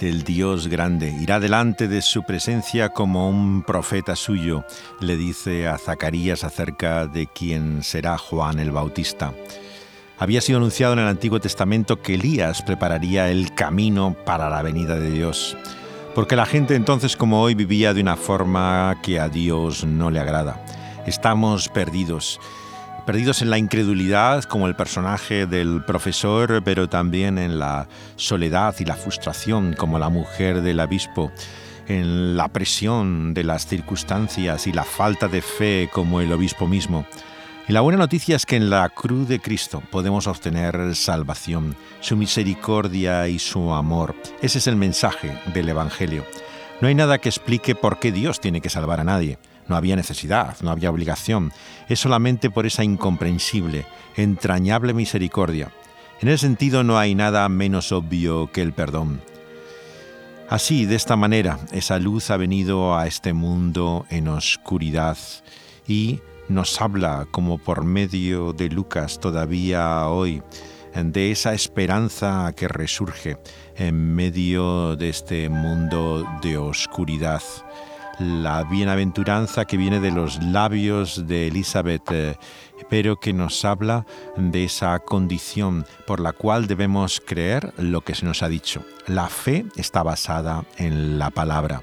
del 0.00 0.24
Dios 0.24 0.68
grande. 0.68 1.14
Irá 1.20 1.38
delante 1.40 1.88
de 1.88 2.00
su 2.00 2.22
presencia 2.22 2.88
como 2.88 3.28
un 3.28 3.64
profeta 3.64 4.16
suyo, 4.16 4.64
le 5.00 5.18
dice 5.18 5.68
a 5.68 5.76
Zacarías 5.76 6.42
acerca 6.42 7.06
de 7.06 7.26
quien 7.26 7.82
será 7.82 8.16
Juan 8.16 8.58
el 8.58 8.70
Bautista. 8.70 9.34
Había 10.16 10.40
sido 10.40 10.56
anunciado 10.56 10.94
en 10.94 11.00
el 11.00 11.08
Antiguo 11.08 11.38
Testamento 11.38 12.00
que 12.00 12.14
Elías 12.14 12.62
prepararía 12.62 13.30
el 13.30 13.54
camino 13.54 14.16
para 14.24 14.48
la 14.48 14.62
venida 14.62 14.98
de 14.98 15.10
Dios, 15.10 15.54
porque 16.14 16.34
la 16.34 16.46
gente 16.46 16.76
entonces 16.76 17.14
como 17.14 17.42
hoy 17.42 17.54
vivía 17.54 17.92
de 17.92 18.00
una 18.00 18.16
forma 18.16 18.98
que 19.02 19.20
a 19.20 19.28
Dios 19.28 19.84
no 19.84 20.10
le 20.10 20.20
agrada. 20.20 20.64
Estamos 21.04 21.68
perdidos 21.68 22.40
perdidos 23.04 23.42
en 23.42 23.50
la 23.50 23.58
incredulidad 23.58 24.44
como 24.44 24.66
el 24.66 24.74
personaje 24.74 25.46
del 25.46 25.84
profesor, 25.84 26.62
pero 26.64 26.88
también 26.88 27.38
en 27.38 27.58
la 27.58 27.86
soledad 28.16 28.74
y 28.78 28.84
la 28.84 28.96
frustración 28.96 29.74
como 29.74 29.98
la 29.98 30.08
mujer 30.08 30.62
del 30.62 30.80
obispo, 30.80 31.30
en 31.86 32.36
la 32.36 32.48
presión 32.48 33.34
de 33.34 33.44
las 33.44 33.66
circunstancias 33.66 34.66
y 34.66 34.72
la 34.72 34.84
falta 34.84 35.28
de 35.28 35.42
fe 35.42 35.90
como 35.92 36.20
el 36.20 36.32
obispo 36.32 36.66
mismo. 36.66 37.06
Y 37.68 37.72
la 37.72 37.80
buena 37.80 37.98
noticia 37.98 38.36
es 38.36 38.44
que 38.44 38.56
en 38.56 38.68
la 38.68 38.88
cruz 38.90 39.28
de 39.28 39.40
Cristo 39.40 39.82
podemos 39.90 40.26
obtener 40.26 40.94
salvación, 40.94 41.76
su 42.00 42.16
misericordia 42.16 43.28
y 43.28 43.38
su 43.38 43.72
amor. 43.72 44.14
Ese 44.42 44.58
es 44.58 44.66
el 44.66 44.76
mensaje 44.76 45.38
del 45.54 45.68
Evangelio. 45.70 46.24
No 46.80 46.88
hay 46.88 46.94
nada 46.94 47.18
que 47.18 47.28
explique 47.30 47.74
por 47.74 47.98
qué 47.98 48.12
Dios 48.12 48.40
tiene 48.40 48.60
que 48.60 48.68
salvar 48.68 49.00
a 49.00 49.04
nadie. 49.04 49.38
No 49.68 49.76
había 49.76 49.96
necesidad, 49.96 50.56
no 50.62 50.70
había 50.70 50.90
obligación. 50.90 51.52
Es 51.88 52.00
solamente 52.00 52.50
por 52.50 52.66
esa 52.66 52.84
incomprensible, 52.84 53.86
entrañable 54.16 54.94
misericordia. 54.94 55.72
En 56.20 56.28
ese 56.28 56.46
sentido 56.46 56.84
no 56.84 56.98
hay 56.98 57.14
nada 57.14 57.48
menos 57.48 57.92
obvio 57.92 58.50
que 58.52 58.62
el 58.62 58.72
perdón. 58.72 59.20
Así, 60.48 60.84
de 60.84 60.94
esta 60.94 61.16
manera, 61.16 61.58
esa 61.72 61.98
luz 61.98 62.30
ha 62.30 62.36
venido 62.36 62.96
a 62.96 63.06
este 63.06 63.32
mundo 63.32 64.06
en 64.10 64.28
oscuridad 64.28 65.16
y 65.86 66.20
nos 66.48 66.80
habla 66.80 67.26
como 67.30 67.58
por 67.58 67.84
medio 67.84 68.52
de 68.52 68.68
Lucas 68.68 69.18
todavía 69.18 70.06
hoy 70.08 70.42
de 71.02 71.32
esa 71.32 71.54
esperanza 71.54 72.52
que 72.54 72.68
resurge 72.68 73.38
en 73.76 74.14
medio 74.14 74.94
de 74.94 75.08
este 75.08 75.48
mundo 75.48 76.24
de 76.40 76.56
oscuridad 76.56 77.42
la 78.18 78.64
bienaventuranza 78.64 79.64
que 79.64 79.76
viene 79.76 80.00
de 80.00 80.10
los 80.10 80.42
labios 80.42 81.26
de 81.26 81.48
Elizabeth, 81.48 82.10
eh, 82.10 82.36
pero 82.88 83.16
que 83.16 83.32
nos 83.32 83.64
habla 83.64 84.06
de 84.36 84.64
esa 84.64 84.98
condición 85.00 85.86
por 86.06 86.20
la 86.20 86.32
cual 86.32 86.66
debemos 86.66 87.20
creer 87.24 87.72
lo 87.78 88.02
que 88.02 88.14
se 88.14 88.26
nos 88.26 88.42
ha 88.42 88.48
dicho. 88.48 88.84
La 89.06 89.28
fe 89.28 89.66
está 89.76 90.02
basada 90.02 90.64
en 90.76 91.18
la 91.18 91.30
palabra. 91.30 91.82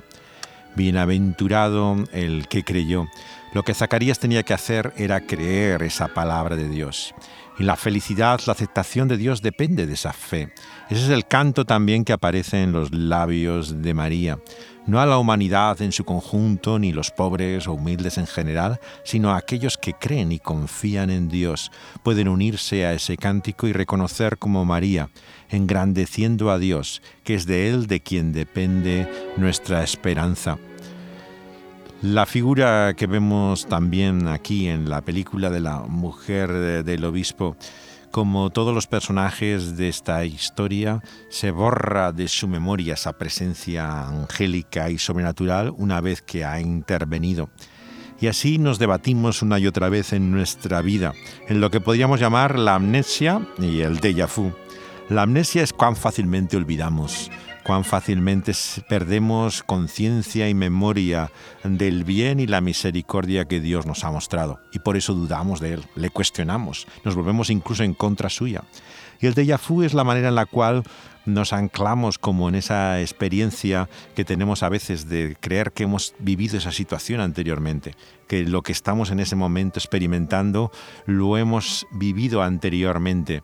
Bienaventurado 0.76 1.98
el 2.14 2.48
que 2.48 2.64
creyó. 2.64 3.08
Lo 3.54 3.64
que 3.64 3.74
Zacarías 3.74 4.20
tenía 4.20 4.44
que 4.44 4.54
hacer 4.54 4.94
era 4.96 5.26
creer 5.26 5.84
esa 5.84 6.08
palabra 6.10 6.56
de 6.56 6.70
Dios. 6.70 7.14
Y 7.60 7.64
la 7.64 7.76
felicidad, 7.76 8.40
la 8.48 8.54
aceptación 8.54 9.08
de 9.08 9.18
Dios 9.18 9.42
depende 9.42 9.86
de 9.86 9.94
esa 9.94 10.14
fe. 10.14 10.54
Ese 10.90 11.04
es 11.04 11.10
el 11.10 11.28
canto 11.28 11.66
también 11.66 12.06
que 12.06 12.14
aparece 12.14 12.64
en 12.64 12.72
los 12.72 12.94
labios 12.94 13.82
de 13.82 13.94
María 13.94 14.40
no 14.88 15.00
a 15.00 15.06
la 15.06 15.18
humanidad 15.18 15.82
en 15.82 15.92
su 15.92 16.04
conjunto, 16.04 16.80
ni 16.80 16.92
los 16.92 17.12
pobres 17.12 17.68
o 17.68 17.74
humildes 17.74 18.18
en 18.18 18.28
general, 18.28 18.80
sino 19.04 19.32
a 19.32 19.38
aquellos 19.38 19.78
que 19.78 19.94
creen 19.94 20.32
y 20.32 20.40
confían 20.40 21.10
en 21.10 21.30
Dios, 21.30 21.72
pueden 22.04 22.28
unirse 22.28 22.86
a 22.86 22.94
ese 22.94 23.18
cántico 23.18 23.68
y 23.68 23.74
reconocer 23.74 24.38
como 24.38 24.66
María, 24.66 25.10
engrandeciendo 25.50 26.52
a 26.52 26.58
Dios, 26.58 27.02
que 27.24 27.36
es 27.36 27.46
de 27.46 27.70
Él 27.70 27.88
de 27.88 28.02
quien 28.02 28.34
depende 28.34 29.08
nuestra 29.38 29.84
esperanza. 29.84 30.58
La 32.02 32.26
figura 32.26 32.96
que 32.96 33.06
vemos 33.06 33.68
también 33.68 34.28
aquí 34.28 34.68
en 34.68 34.90
la 34.90 35.02
película 35.02 35.52
de 35.52 35.60
la 35.60 35.82
mujer 35.82 36.84
del 36.84 37.06
obispo 37.06 37.56
como 38.12 38.50
todos 38.50 38.76
los 38.76 38.88
personajes 38.88 39.78
de 39.78 39.90
esta 39.90 40.24
historia, 40.26 41.02
se 41.30 41.52
borra 41.52 42.12
de 42.12 42.28
su 42.28 42.48
memoria 42.48 42.94
esa 42.94 43.18
presencia 43.18 44.08
angélica 44.08 44.90
y 44.90 44.98
sobrenatural 44.98 45.74
una 45.78 46.02
vez 46.02 46.22
que 46.22 46.46
ha 46.46 46.60
intervenido. 46.60 47.50
Y 48.20 48.28
así 48.28 48.60
nos 48.60 48.78
debatimos 48.78 49.42
una 49.42 49.58
y 49.58 49.66
otra 49.66 49.90
vez 49.90 50.14
en 50.14 50.32
nuestra 50.32 50.82
vida, 50.82 51.14
en 51.48 51.60
lo 51.60 51.72
que 51.72 51.82
podríamos 51.82 52.20
llamar 52.20 52.60
la 52.60 52.76
amnesia 52.76 53.48
y 53.58 53.82
el 53.82 54.00
déjà 54.00 54.28
vu. 54.28 54.54
La 55.10 55.24
amnesia 55.24 55.64
es 55.64 55.74
cuán 55.74 55.96
fácilmente 55.96 56.56
olvidamos, 56.56 57.32
cuán 57.64 57.84
fácilmente 57.84 58.54
perdemos 58.88 59.64
conciencia 59.64 60.50
y 60.50 60.54
memoria 60.54 61.32
del 61.64 62.04
bien 62.04 62.40
y 62.40 62.48
la 62.48 62.62
misericordia 62.62 63.46
que 63.46 63.60
Dios 63.60 63.86
nos 63.86 64.04
ha 64.04 64.12
mostrado. 64.12 64.60
Y 64.72 64.80
por 64.80 64.98
eso 64.98 65.14
dudamos 65.14 65.60
de 65.60 65.74
Él, 65.74 65.86
le 65.96 66.10
cuestionamos, 66.10 66.88
nos 67.04 67.16
volvemos 67.16 67.50
incluso 67.50 67.84
en 67.84 67.94
contra 67.94 68.30
suya. 68.30 68.64
Y 69.22 69.28
el 69.28 69.36
déjà 69.36 69.60
vu 69.60 69.84
es 69.84 69.94
la 69.94 70.04
manera 70.04 70.30
en 70.30 70.36
la 70.36 70.48
cual 70.48 70.84
nos 71.26 71.54
anclamos 71.54 72.18
como 72.18 72.50
en 72.50 72.56
esa 72.56 73.00
experiencia 73.02 73.88
que 74.16 74.26
tenemos 74.26 74.64
a 74.64 74.70
veces 74.70 75.08
de 75.08 75.38
creer 75.40 75.72
que 75.72 75.84
hemos 75.84 76.16
vivido 76.18 76.58
esa 76.58 76.72
situación 76.72 77.22
anteriormente, 77.22 77.96
que 78.28 78.44
lo 78.44 78.64
que 78.64 78.72
estamos 78.72 79.12
en 79.12 79.20
ese 79.20 79.36
momento 79.36 79.78
experimentando 79.80 80.72
lo 81.06 81.38
hemos 81.38 81.86
vivido 81.92 82.42
anteriormente. 82.42 83.44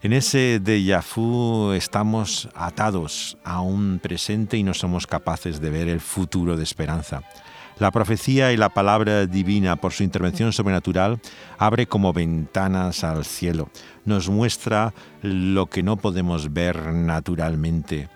En 0.00 0.12
ese 0.12 0.60
déjà 0.62 1.02
vu 1.02 1.72
estamos 1.72 2.48
atados 2.54 3.36
a 3.42 3.60
un 3.60 3.98
presente 3.98 4.56
y 4.56 4.62
no 4.62 4.72
somos 4.72 5.08
capaces 5.08 5.60
de 5.60 5.70
ver 5.70 5.88
el 5.88 5.98
futuro 5.98 6.56
de 6.56 6.62
esperanza. 6.62 7.24
La 7.80 7.90
profecía 7.90 8.52
y 8.52 8.56
la 8.56 8.68
palabra 8.68 9.26
divina, 9.26 9.74
por 9.74 9.92
su 9.92 10.04
intervención 10.04 10.52
sobrenatural, 10.52 11.18
abre 11.58 11.88
como 11.88 12.12
ventanas 12.12 13.02
al 13.02 13.24
cielo, 13.24 13.70
nos 14.04 14.28
muestra 14.28 14.94
lo 15.22 15.66
que 15.66 15.82
no 15.82 15.96
podemos 15.96 16.52
ver 16.52 16.92
naturalmente 16.94 18.08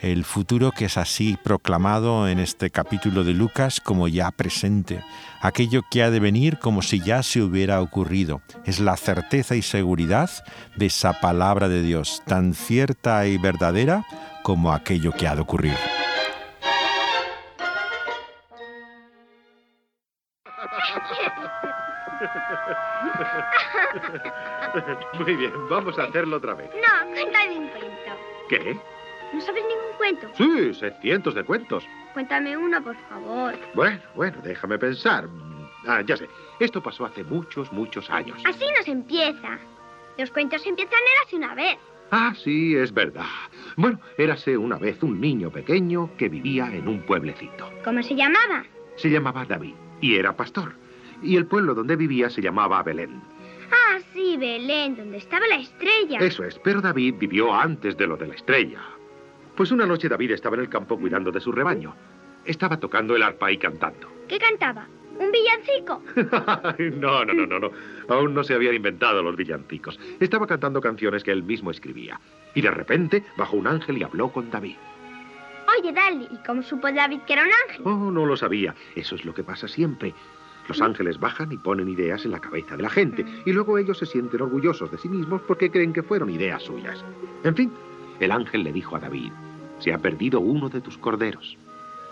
el 0.00 0.24
futuro 0.24 0.72
que 0.72 0.86
es 0.86 0.96
así 0.96 1.36
proclamado 1.42 2.28
en 2.28 2.38
este 2.38 2.70
capítulo 2.70 3.24
de 3.24 3.34
Lucas 3.34 3.80
como 3.80 4.08
ya 4.08 4.30
presente, 4.30 5.02
aquello 5.40 5.82
que 5.90 6.02
ha 6.02 6.10
de 6.10 6.20
venir 6.20 6.58
como 6.58 6.82
si 6.82 7.00
ya 7.00 7.22
se 7.22 7.42
hubiera 7.42 7.80
ocurrido. 7.80 8.40
Es 8.64 8.80
la 8.80 8.96
certeza 8.96 9.56
y 9.56 9.62
seguridad 9.62 10.30
de 10.76 10.86
esa 10.86 11.20
palabra 11.20 11.68
de 11.68 11.82
Dios, 11.82 12.22
tan 12.26 12.54
cierta 12.54 13.26
y 13.26 13.36
verdadera 13.36 14.04
como 14.42 14.72
aquello 14.72 15.12
que 15.12 15.28
ha 15.28 15.34
de 15.34 15.42
ocurrir. 15.42 15.76
Muy 25.18 25.36
bien, 25.36 25.52
vamos 25.68 25.98
a 25.98 26.04
hacerlo 26.04 26.36
otra 26.36 26.54
vez. 26.54 26.70
No, 26.74 27.12
cuéntame 27.12 27.58
un 27.58 27.68
cuento. 27.68 28.16
¿Qué? 28.48 28.80
¿No 29.32 29.40
sabes 29.40 29.62
ningún 29.62 29.96
cuento? 29.96 30.28
Sí, 30.36 30.74
sé 30.74 30.92
cientos 31.00 31.34
de 31.34 31.44
cuentos. 31.44 31.84
Cuéntame 32.12 32.56
uno, 32.56 32.82
por 32.82 32.96
favor. 33.08 33.54
Bueno, 33.74 34.00
bueno, 34.14 34.38
déjame 34.42 34.78
pensar. 34.78 35.28
Ah, 35.86 36.02
ya 36.04 36.16
sé. 36.16 36.28
Esto 36.58 36.82
pasó 36.82 37.04
hace 37.06 37.24
muchos, 37.24 37.72
muchos 37.72 38.10
años. 38.10 38.42
Así 38.44 38.64
nos 38.76 38.88
empieza. 38.88 39.58
Los 40.18 40.30
cuentos 40.30 40.66
empiezan 40.66 40.98
hace 41.24 41.36
una 41.36 41.54
vez. 41.54 41.78
Ah, 42.10 42.34
sí, 42.36 42.74
es 42.74 42.92
verdad. 42.92 43.24
Bueno, 43.76 44.00
érase 44.18 44.56
una 44.56 44.76
vez 44.76 45.00
un 45.02 45.20
niño 45.20 45.50
pequeño 45.50 46.10
que 46.16 46.28
vivía 46.28 46.66
en 46.74 46.88
un 46.88 47.00
pueblecito. 47.06 47.70
¿Cómo 47.84 48.02
se 48.02 48.16
llamaba? 48.16 48.64
Se 48.96 49.08
llamaba 49.08 49.44
David 49.44 49.74
y 50.00 50.16
era 50.16 50.36
pastor. 50.36 50.74
Y 51.22 51.36
el 51.36 51.46
pueblo 51.46 51.74
donde 51.74 51.96
vivía 51.96 52.28
se 52.28 52.42
llamaba 52.42 52.82
Belén. 52.82 53.22
Ah, 53.70 53.98
sí, 54.12 54.36
Belén, 54.36 54.96
donde 54.96 55.18
estaba 55.18 55.46
la 55.46 55.56
estrella. 55.56 56.18
Eso 56.18 56.42
es, 56.44 56.58
pero 56.58 56.80
David 56.80 57.14
vivió 57.18 57.54
antes 57.54 57.96
de 57.96 58.06
lo 58.08 58.16
de 58.16 58.26
la 58.26 58.34
estrella. 58.34 58.80
Pues 59.60 59.72
una 59.72 59.84
noche 59.84 60.08
David 60.08 60.30
estaba 60.30 60.56
en 60.56 60.62
el 60.62 60.70
campo 60.70 60.98
cuidando 60.98 61.30
de 61.30 61.38
su 61.38 61.52
rebaño. 61.52 61.94
Estaba 62.46 62.80
tocando 62.80 63.14
el 63.14 63.22
arpa 63.22 63.52
y 63.52 63.58
cantando. 63.58 64.10
¿Qué 64.26 64.38
cantaba? 64.38 64.88
¿Un 65.18 65.30
villancico? 65.30 66.02
no, 66.98 67.26
no, 67.26 67.34
no, 67.34 67.46
no, 67.46 67.58
no. 67.58 67.70
Aún 68.08 68.32
no 68.32 68.42
se 68.42 68.54
habían 68.54 68.74
inventado 68.74 69.22
los 69.22 69.36
villancicos. 69.36 70.00
Estaba 70.18 70.46
cantando 70.46 70.80
canciones 70.80 71.22
que 71.22 71.30
él 71.30 71.42
mismo 71.42 71.70
escribía. 71.70 72.18
Y 72.54 72.62
de 72.62 72.70
repente 72.70 73.22
bajó 73.36 73.58
un 73.58 73.66
ángel 73.66 73.98
y 73.98 74.02
habló 74.02 74.32
con 74.32 74.50
David. 74.50 74.76
Oye, 75.78 75.92
Dale, 75.92 76.26
¿y 76.32 76.38
cómo 76.46 76.62
supo 76.62 76.90
David 76.90 77.20
que 77.26 77.34
era 77.34 77.42
un 77.42 77.50
ángel? 77.68 77.82
Oh, 77.84 78.10
no 78.10 78.24
lo 78.24 78.38
sabía. 78.38 78.74
Eso 78.96 79.14
es 79.14 79.26
lo 79.26 79.34
que 79.34 79.44
pasa 79.44 79.68
siempre. 79.68 80.14
Los 80.68 80.80
ángeles 80.80 81.20
bajan 81.20 81.52
y 81.52 81.58
ponen 81.58 81.90
ideas 81.90 82.24
en 82.24 82.30
la 82.30 82.40
cabeza 82.40 82.78
de 82.78 82.82
la 82.84 82.88
gente. 82.88 83.26
Y 83.44 83.52
luego 83.52 83.76
ellos 83.76 83.98
se 83.98 84.06
sienten 84.06 84.40
orgullosos 84.40 84.90
de 84.90 84.96
sí 84.96 85.10
mismos 85.10 85.42
porque 85.42 85.70
creen 85.70 85.92
que 85.92 86.02
fueron 86.02 86.30
ideas 86.30 86.62
suyas. 86.62 87.04
En 87.44 87.54
fin, 87.54 87.70
el 88.20 88.32
ángel 88.32 88.64
le 88.64 88.72
dijo 88.72 88.96
a 88.96 89.00
David, 89.00 89.32
se 89.80 89.92
ha 89.92 89.98
perdido 89.98 90.40
uno 90.40 90.68
de 90.68 90.80
tus 90.80 90.96
corderos. 90.96 91.56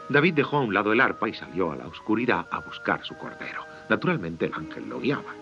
David 0.08 0.34
dejó 0.34 0.56
a 0.58 0.60
un 0.62 0.74
lado 0.74 0.92
el 0.92 1.00
arpa 1.00 1.28
y 1.28 1.34
salió 1.34 1.70
a 1.70 1.76
la 1.76 1.86
oscuridad 1.86 2.46
a 2.50 2.60
buscar 2.60 3.04
su 3.04 3.16
cordero. 3.16 3.62
Naturalmente 3.88 4.46
el 4.46 4.54
ángel 4.54 4.88
lo 4.88 5.00
guiaba. 5.00 5.34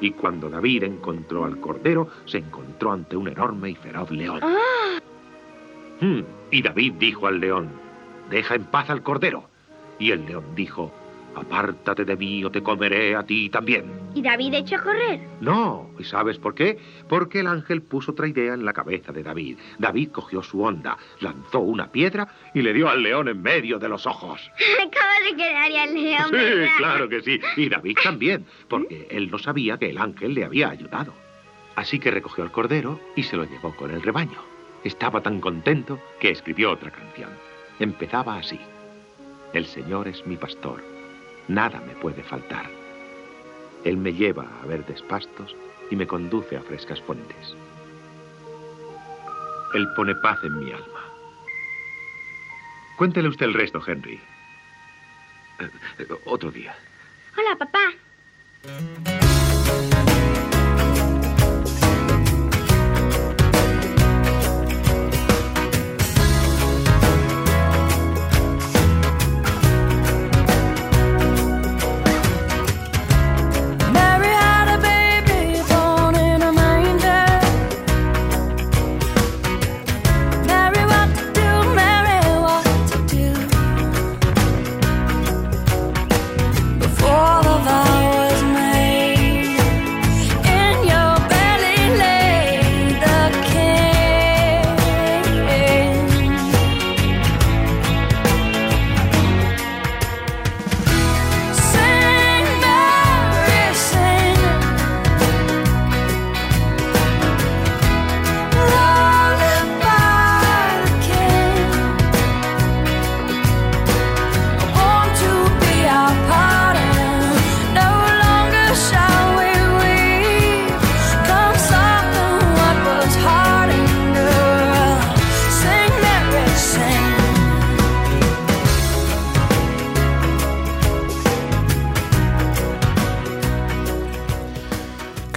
Y 0.00 0.12
cuando 0.12 0.48
David 0.48 0.84
encontró 0.84 1.44
al 1.44 1.58
cordero, 1.60 2.08
se 2.26 2.38
encontró 2.38 2.92
ante 2.92 3.16
un 3.16 3.28
enorme 3.28 3.70
y 3.70 3.74
feroz 3.74 4.10
león. 4.10 4.40
Hmm, 6.00 6.20
Y 6.50 6.62
David 6.62 6.94
dijo 6.98 7.26
al 7.26 7.40
león, 7.40 7.68
deja 8.30 8.54
en 8.54 8.64
paz 8.64 8.88
al 8.90 9.02
cordero. 9.02 9.44
Y 9.98 10.12
el 10.12 10.24
león 10.24 10.44
dijo, 10.54 10.90
apártate 11.40 12.04
de 12.04 12.16
mí 12.16 12.44
o 12.44 12.50
te 12.50 12.62
comeré 12.62 13.14
a 13.16 13.24
ti 13.24 13.48
también. 13.50 13.84
¿Y 14.14 14.22
David 14.22 14.54
echó 14.54 14.76
a 14.76 14.82
correr? 14.82 15.20
No, 15.40 15.90
¿y 15.98 16.04
sabes 16.04 16.38
por 16.38 16.54
qué? 16.54 16.78
Porque 17.08 17.40
el 17.40 17.46
ángel 17.46 17.82
puso 17.82 18.12
otra 18.12 18.26
idea 18.28 18.54
en 18.54 18.64
la 18.64 18.72
cabeza 18.72 19.12
de 19.12 19.22
David. 19.22 19.58
David 19.78 20.10
cogió 20.10 20.42
su 20.42 20.62
onda, 20.62 20.96
lanzó 21.20 21.60
una 21.60 21.90
piedra 21.92 22.28
y 22.54 22.62
le 22.62 22.72
dio 22.72 22.88
al 22.88 23.02
león 23.02 23.28
en 23.28 23.40
medio 23.42 23.78
de 23.78 23.88
los 23.88 24.06
ojos. 24.06 24.40
Acaba 24.86 25.14
de 25.28 25.36
quedar 25.36 25.70
ya 25.70 25.84
el 25.84 25.94
león, 25.94 26.24
Sí, 26.28 26.32
¿verdad? 26.36 26.68
claro 26.78 27.08
que 27.08 27.20
sí. 27.22 27.40
Y 27.56 27.68
David 27.68 27.96
también, 28.02 28.44
porque 28.68 29.06
él 29.10 29.30
no 29.30 29.38
sabía 29.38 29.78
que 29.78 29.90
el 29.90 29.98
ángel 29.98 30.34
le 30.34 30.44
había 30.44 30.70
ayudado. 30.70 31.12
Así 31.76 31.98
que 31.98 32.10
recogió 32.10 32.42
al 32.44 32.50
cordero 32.52 33.00
y 33.16 33.22
se 33.22 33.36
lo 33.36 33.44
llevó 33.44 33.74
con 33.76 33.90
el 33.90 34.02
rebaño. 34.02 34.42
Estaba 34.82 35.20
tan 35.22 35.40
contento 35.40 36.00
que 36.18 36.30
escribió 36.30 36.72
otra 36.72 36.90
canción. 36.90 37.30
Empezaba 37.78 38.36
así. 38.36 38.58
El 39.52 39.66
Señor 39.66 40.08
es 40.08 40.26
mi 40.26 40.36
pastor. 40.36 40.82
Nada 41.50 41.80
me 41.80 41.96
puede 41.96 42.22
faltar. 42.22 42.70
Él 43.84 43.96
me 43.96 44.12
lleva 44.12 44.46
a 44.62 44.66
verdes 44.66 45.02
pastos 45.02 45.56
y 45.90 45.96
me 45.96 46.06
conduce 46.06 46.56
a 46.56 46.62
frescas 46.62 47.00
fuentes. 47.00 47.56
Él 49.74 49.88
pone 49.96 50.14
paz 50.14 50.38
en 50.44 50.56
mi 50.60 50.70
alma. 50.70 51.00
Cuéntele 52.96 53.28
usted 53.28 53.46
el 53.46 53.54
resto, 53.54 53.82
Henry. 53.84 54.20
Eh, 55.98 56.06
otro 56.24 56.52
día. 56.52 56.72
Hola, 57.36 57.56
papá. 57.58 57.80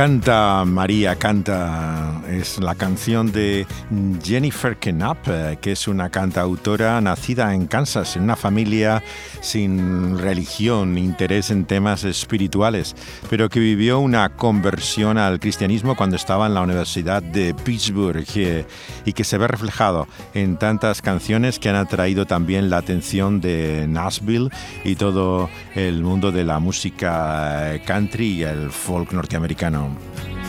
Canta 0.03 0.65
María, 0.65 1.15
canta. 1.15 2.21
Es 2.29 2.59
la 2.59 2.75
canción 2.75 3.31
de 3.31 3.65
Jennifer 4.21 4.75
Knapp, 4.77 5.27
eh, 5.27 5.57
que 5.61 5.71
es 5.71 5.87
una 5.87 6.09
cantautora 6.09 6.99
nacida 6.99 7.53
en 7.53 7.67
Kansas, 7.67 8.17
en 8.17 8.23
una 8.23 8.35
familia 8.35 9.01
sin 9.39 10.17
religión, 10.17 10.97
interés 10.97 11.51
en 11.51 11.63
temas 11.63 12.03
espirituales, 12.03 12.97
pero 13.29 13.47
que 13.47 13.61
vivió 13.61 13.99
una 13.99 14.27
conversión 14.27 15.17
al 15.17 15.39
cristianismo 15.39 15.95
cuando 15.95 16.17
estaba 16.17 16.47
en 16.47 16.53
la 16.53 16.61
Universidad 16.63 17.23
de 17.23 17.53
Pittsburgh 17.53 18.25
eh, 18.35 18.65
y 19.05 19.13
que 19.13 19.23
se 19.23 19.37
ve 19.37 19.47
reflejado 19.47 20.07
en 20.33 20.57
tantas 20.57 21.01
canciones 21.01 21.59
que 21.59 21.69
han 21.69 21.77
atraído 21.77 22.25
también 22.25 22.69
la 22.69 22.77
atención 22.77 23.39
de 23.39 23.85
Nashville 23.87 24.49
y 24.83 24.95
todo 24.95 25.49
el 25.75 26.03
mundo 26.03 26.33
de 26.33 26.43
la 26.43 26.59
música 26.59 27.75
eh, 27.75 27.81
country 27.85 28.39
y 28.39 28.43
el 28.43 28.69
folk 28.69 29.13
norteamericano. 29.13 29.92
Sing, 29.93 30.42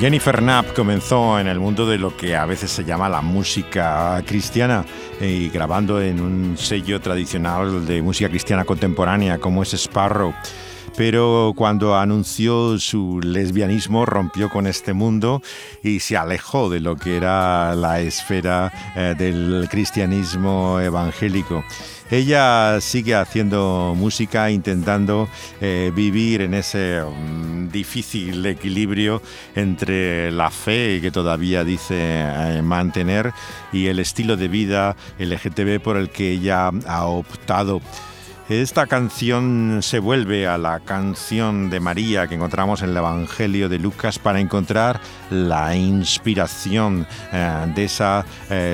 Jennifer 0.00 0.38
Knapp 0.38 0.72
comenzó 0.74 1.38
en 1.38 1.46
el 1.46 1.60
mundo 1.60 1.86
de 1.86 1.98
lo 1.98 2.16
que 2.16 2.34
a 2.34 2.46
veces 2.46 2.70
se 2.70 2.84
llama 2.84 3.10
la 3.10 3.20
música 3.20 4.22
cristiana 4.26 4.82
eh, 5.20 5.28
y 5.30 5.48
grabando 5.50 6.00
en 6.00 6.22
un 6.22 6.56
sello 6.56 7.02
tradicional 7.02 7.84
de 7.84 8.00
música 8.00 8.30
cristiana 8.30 8.64
contemporánea 8.64 9.36
como 9.36 9.62
es 9.62 9.74
Sparrow. 9.74 10.32
Pero 10.96 11.52
cuando 11.54 11.98
anunció 11.98 12.78
su 12.78 13.20
lesbianismo 13.20 14.06
rompió 14.06 14.48
con 14.48 14.66
este 14.66 14.94
mundo 14.94 15.42
y 15.82 16.00
se 16.00 16.16
alejó 16.16 16.70
de 16.70 16.80
lo 16.80 16.96
que 16.96 17.18
era 17.18 17.74
la 17.74 18.00
esfera 18.00 18.72
eh, 18.96 19.14
del 19.18 19.68
cristianismo 19.70 20.80
evangélico. 20.80 21.62
Ella 22.10 22.80
sigue 22.80 23.14
haciendo 23.14 23.94
música, 23.96 24.50
intentando 24.50 25.28
eh, 25.60 25.92
vivir 25.94 26.42
en 26.42 26.54
ese 26.54 27.02
mm, 27.02 27.68
difícil 27.68 28.44
equilibrio 28.46 29.22
entre 29.54 30.32
la 30.32 30.50
fe 30.50 30.98
que 31.00 31.12
todavía 31.12 31.62
dice 31.62 31.94
eh, 31.98 32.62
mantener 32.62 33.32
y 33.72 33.86
el 33.86 34.00
estilo 34.00 34.36
de 34.36 34.48
vida 34.48 34.96
LGTB 35.20 35.80
por 35.80 35.96
el 35.96 36.10
que 36.10 36.32
ella 36.32 36.70
ha 36.88 37.06
optado. 37.06 37.80
Esta 38.48 38.88
canción 38.88 39.78
se 39.80 40.00
vuelve 40.00 40.48
a 40.48 40.58
la 40.58 40.80
canción 40.80 41.70
de 41.70 41.78
María 41.78 42.26
que 42.26 42.34
encontramos 42.34 42.82
en 42.82 42.90
el 42.90 42.96
Evangelio 42.96 43.68
de 43.68 43.78
Lucas 43.78 44.18
para 44.18 44.40
encontrar 44.40 45.00
la 45.30 45.76
inspiración 45.76 47.06
eh, 47.32 47.72
de 47.76 47.84
esa 47.84 48.26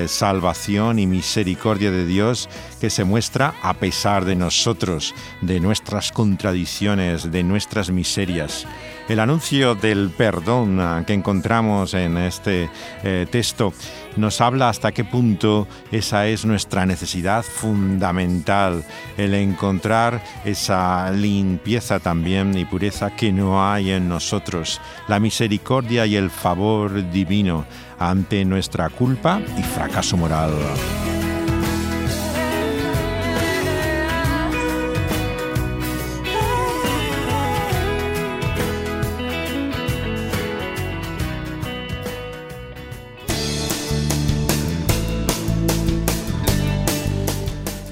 salvación 0.07 0.97
y 0.97 1.05
misericordia 1.05 1.91
de 1.91 2.07
Dios 2.07 2.49
que 2.79 2.89
se 2.89 3.03
muestra 3.03 3.53
a 3.61 3.73
pesar 3.75 4.25
de 4.25 4.35
nosotros, 4.35 5.13
de 5.41 5.59
nuestras 5.59 6.11
contradicciones, 6.11 7.31
de 7.31 7.43
nuestras 7.43 7.89
miserias. 7.89 8.65
El 9.07 9.21
anuncio 9.21 9.75
del 9.75 10.09
perdón 10.09 10.79
ah, 10.81 11.03
que 11.07 11.13
encontramos 11.13 11.93
en 11.93 12.17
este 12.17 12.69
eh, 13.03 13.25
texto 13.31 13.73
nos 14.17 14.41
habla 14.41 14.67
hasta 14.67 14.91
qué 14.91 15.05
punto 15.05 15.65
esa 15.91 16.27
es 16.27 16.43
nuestra 16.43 16.85
necesidad 16.85 17.43
fundamental, 17.43 18.83
el 19.17 19.33
encontrar 19.33 20.21
esa 20.43 21.09
limpieza 21.11 21.99
también 21.99 22.57
y 22.57 22.65
pureza 22.65 23.15
que 23.15 23.31
no 23.31 23.65
hay 23.65 23.91
en 23.91 24.09
nosotros, 24.09 24.81
la 25.07 25.19
misericordia 25.19 26.05
y 26.05 26.17
el 26.17 26.29
favor 26.29 27.09
divino 27.09 27.65
ante 27.99 28.43
nuestra 28.43 28.89
culpa 28.89 29.39
y 29.57 29.63
fracaso 29.63 30.17
moral. 30.17 30.51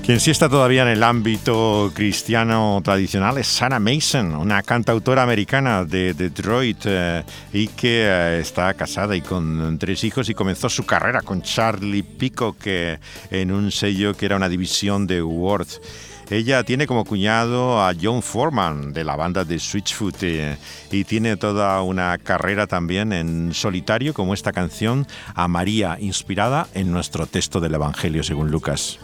Quien 0.06 0.20
sí 0.20 0.30
está 0.30 0.48
todavía 0.50 0.84
en 0.84 0.90
el 0.90 1.02
ámbito 1.02 1.92
cristiano 1.96 2.80
tradicional 2.84 3.40
es 3.40 3.48
Sarah 3.48 3.80
Mason, 3.80 4.36
una 4.36 4.62
cantautora 4.62 5.24
americana 5.24 5.84
de 5.84 6.14
Detroit 6.14 6.78
eh, 6.86 7.24
y 7.52 7.68
que 7.70 8.06
eh, 8.06 8.40
está 8.40 8.72
casada 8.76 9.16
y 9.16 9.22
con 9.22 9.80
tres 9.80 10.04
hijos 10.04 10.30
y 10.30 10.36
comenzó 10.36 10.70
su 10.70 10.86
carrera 10.86 11.24
con 11.24 11.42
Charlie 11.42 12.04
Peacock 12.04 12.58
eh, 12.66 13.00
en 13.32 13.52
un 13.52 13.72
sello 13.72 14.14
que 14.14 14.28
era 14.28 14.36
una 14.36 14.48
división 14.48 15.08
de 15.08 15.24
Worth. 15.24 15.82
Ella 16.30 16.64
tiene 16.64 16.88
como 16.88 17.06
cuñado 17.06 17.84
a 17.84 17.94
John 18.00 18.24
Foreman 18.24 18.94
de 18.94 19.04
la 19.04 19.16
banda 19.16 19.44
de 19.44 19.60
Switchfoot 19.60 20.24
eh, 20.24 20.58
y 20.92 21.04
tiene 21.04 21.38
toda 21.38 21.82
una 21.84 22.18
carrera 22.18 22.66
también 22.66 23.14
en 23.14 23.54
solitario 23.54 24.14
como 24.14 24.34
esta 24.34 24.52
canción 24.52 25.06
a 25.36 25.48
María, 25.48 25.98
inspirada 26.00 26.68
en 26.74 26.92
nuestro 26.92 27.28
texto 27.28 27.60
del 27.60 27.76
Evangelio 27.76 28.24
según 28.24 28.50
Lucas. 28.50 29.00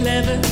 Clever 0.00 0.49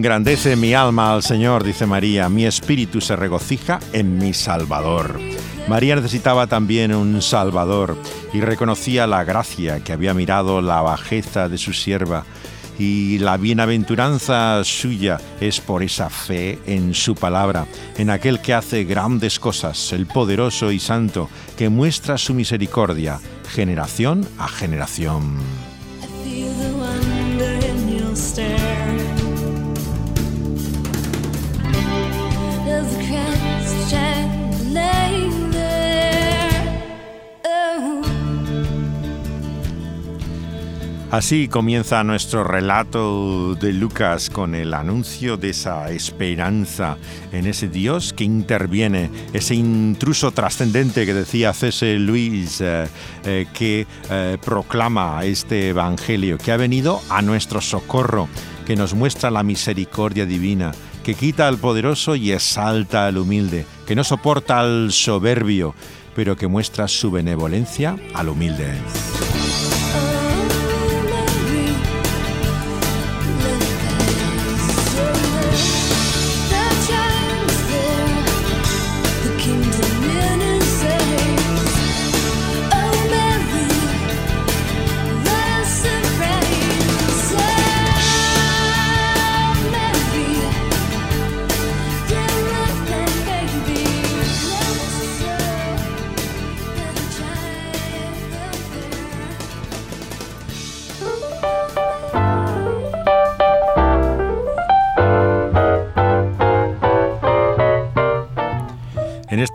Engrandece 0.00 0.56
mi 0.56 0.72
alma 0.72 1.12
al 1.12 1.22
Señor, 1.22 1.62
dice 1.62 1.84
María, 1.84 2.30
mi 2.30 2.46
espíritu 2.46 3.02
se 3.02 3.16
regocija 3.16 3.80
en 3.92 4.16
mi 4.16 4.32
Salvador. 4.32 5.20
María 5.68 5.94
necesitaba 5.94 6.46
también 6.46 6.94
un 6.94 7.20
Salvador 7.20 7.98
y 8.32 8.40
reconocía 8.40 9.06
la 9.06 9.24
gracia 9.24 9.84
que 9.84 9.92
había 9.92 10.14
mirado 10.14 10.62
la 10.62 10.80
bajeza 10.80 11.50
de 11.50 11.58
su 11.58 11.74
sierva 11.74 12.24
y 12.78 13.18
la 13.18 13.36
bienaventuranza 13.36 14.64
suya 14.64 15.20
es 15.38 15.60
por 15.60 15.82
esa 15.82 16.08
fe 16.08 16.58
en 16.64 16.94
su 16.94 17.14
palabra, 17.14 17.66
en 17.98 18.08
aquel 18.08 18.40
que 18.40 18.54
hace 18.54 18.84
grandes 18.84 19.38
cosas, 19.38 19.92
el 19.92 20.06
poderoso 20.06 20.72
y 20.72 20.80
santo, 20.80 21.28
que 21.58 21.68
muestra 21.68 22.16
su 22.16 22.32
misericordia 22.32 23.20
generación 23.50 24.26
a 24.38 24.48
generación. 24.48 25.36
Así 41.10 41.48
comienza 41.48 42.04
nuestro 42.04 42.44
relato 42.44 43.56
de 43.56 43.72
Lucas 43.72 44.30
con 44.30 44.54
el 44.54 44.72
anuncio 44.72 45.36
de 45.36 45.50
esa 45.50 45.90
esperanza 45.90 46.98
en 47.32 47.48
ese 47.48 47.66
Dios 47.66 48.12
que 48.12 48.22
interviene, 48.22 49.10
ese 49.32 49.56
intruso 49.56 50.30
trascendente 50.30 51.06
que 51.06 51.12
decía 51.12 51.52
C.S. 51.52 51.98
Luis, 51.98 52.60
eh, 52.60 52.86
eh, 53.24 53.46
que 53.52 53.88
eh, 54.08 54.38
proclama 54.40 55.24
este 55.24 55.70
Evangelio, 55.70 56.38
que 56.38 56.52
ha 56.52 56.56
venido 56.56 57.00
a 57.08 57.22
nuestro 57.22 57.60
socorro, 57.60 58.28
que 58.64 58.76
nos 58.76 58.94
muestra 58.94 59.32
la 59.32 59.42
misericordia 59.42 60.26
divina, 60.26 60.70
que 61.02 61.16
quita 61.16 61.48
al 61.48 61.58
poderoso 61.58 62.14
y 62.14 62.30
exalta 62.30 63.08
al 63.08 63.18
humilde, 63.18 63.66
que 63.84 63.96
no 63.96 64.04
soporta 64.04 64.60
al 64.60 64.92
soberbio, 64.92 65.74
pero 66.14 66.36
que 66.36 66.46
muestra 66.46 66.86
su 66.86 67.10
benevolencia 67.10 67.96
al 68.14 68.28
humilde. 68.28 68.78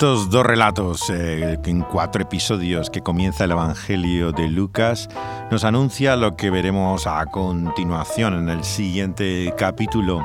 Estos 0.05 0.29
dos 0.29 0.45
relatos, 0.45 1.09
eh, 1.09 1.57
en 1.65 1.81
cuatro 1.81 2.21
episodios 2.21 2.91
que 2.91 3.01
comienza 3.01 3.45
el 3.45 3.51
Evangelio 3.51 4.31
de 4.33 4.47
Lucas, 4.47 5.09
nos 5.49 5.63
anuncia 5.63 6.15
lo 6.15 6.35
que 6.35 6.51
veremos 6.51 7.07
a 7.07 7.25
continuación 7.25 8.35
en 8.35 8.49
el 8.49 8.63
siguiente 8.63 9.51
capítulo. 9.57 10.23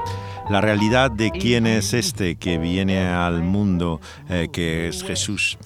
La 0.50 0.60
realidad 0.60 1.10
de 1.10 1.30
quién 1.30 1.66
es 1.66 1.94
este 1.94 2.36
que 2.36 2.58
viene 2.58 3.08
al 3.08 3.42
mundo, 3.42 4.02
eh, 4.28 4.48
que 4.52 4.88
es 4.88 5.02
Jesús. 5.02 5.56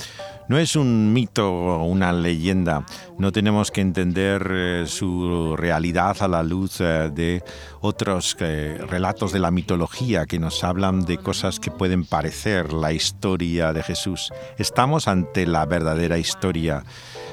No 0.46 0.58
es 0.58 0.76
un 0.76 1.14
mito 1.14 1.50
o 1.50 1.84
una 1.84 2.12
leyenda. 2.12 2.84
No 3.18 3.32
tenemos 3.32 3.70
que 3.70 3.80
entender 3.80 4.46
eh, 4.50 4.84
su 4.86 5.56
realidad 5.56 6.18
a 6.20 6.28
la 6.28 6.42
luz 6.42 6.82
eh, 6.82 7.10
de 7.10 7.42
otros 7.80 8.36
eh, 8.40 8.78
relatos 8.86 9.32
de 9.32 9.38
la 9.38 9.50
mitología 9.50 10.26
que 10.26 10.38
nos 10.38 10.62
hablan 10.62 11.06
de 11.06 11.16
cosas 11.16 11.58
que 11.58 11.70
pueden 11.70 12.04
parecer 12.04 12.74
la 12.74 12.92
historia 12.92 13.72
de 13.72 13.82
Jesús. 13.82 14.32
Estamos 14.58 15.08
ante 15.08 15.46
la 15.46 15.64
verdadera 15.64 16.18
historia, 16.18 16.84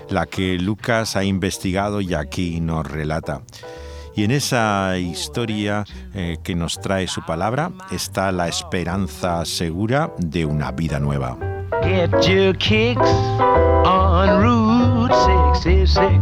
la 0.09 0.26
que 0.26 0.57
Lucas 0.57 1.18
ha 1.18 1.26
investigado 1.26 1.99
y 1.99 2.14
aquí 2.14 2.62
nos 2.62 2.89
relata. 2.89 3.41
Y 4.16 4.24
en 4.24 4.32
esa 4.32 4.97
historia 4.97 5.86
que 6.43 6.53
nos 6.53 6.82
trae 6.82 7.07
su 7.07 7.26
palabra 7.26 7.72
está 7.91 8.34
la 8.34 8.49
esperanza 8.49 9.45
segura 9.45 10.12
de 10.18 10.45
una 10.45 10.74
vida 10.74 10.99
nueva. 10.99 11.51
Get 11.84 12.28
your 12.28 12.54
kicks 12.58 13.10
on 13.86 14.42
Route 14.42 15.14
66. 15.64 16.20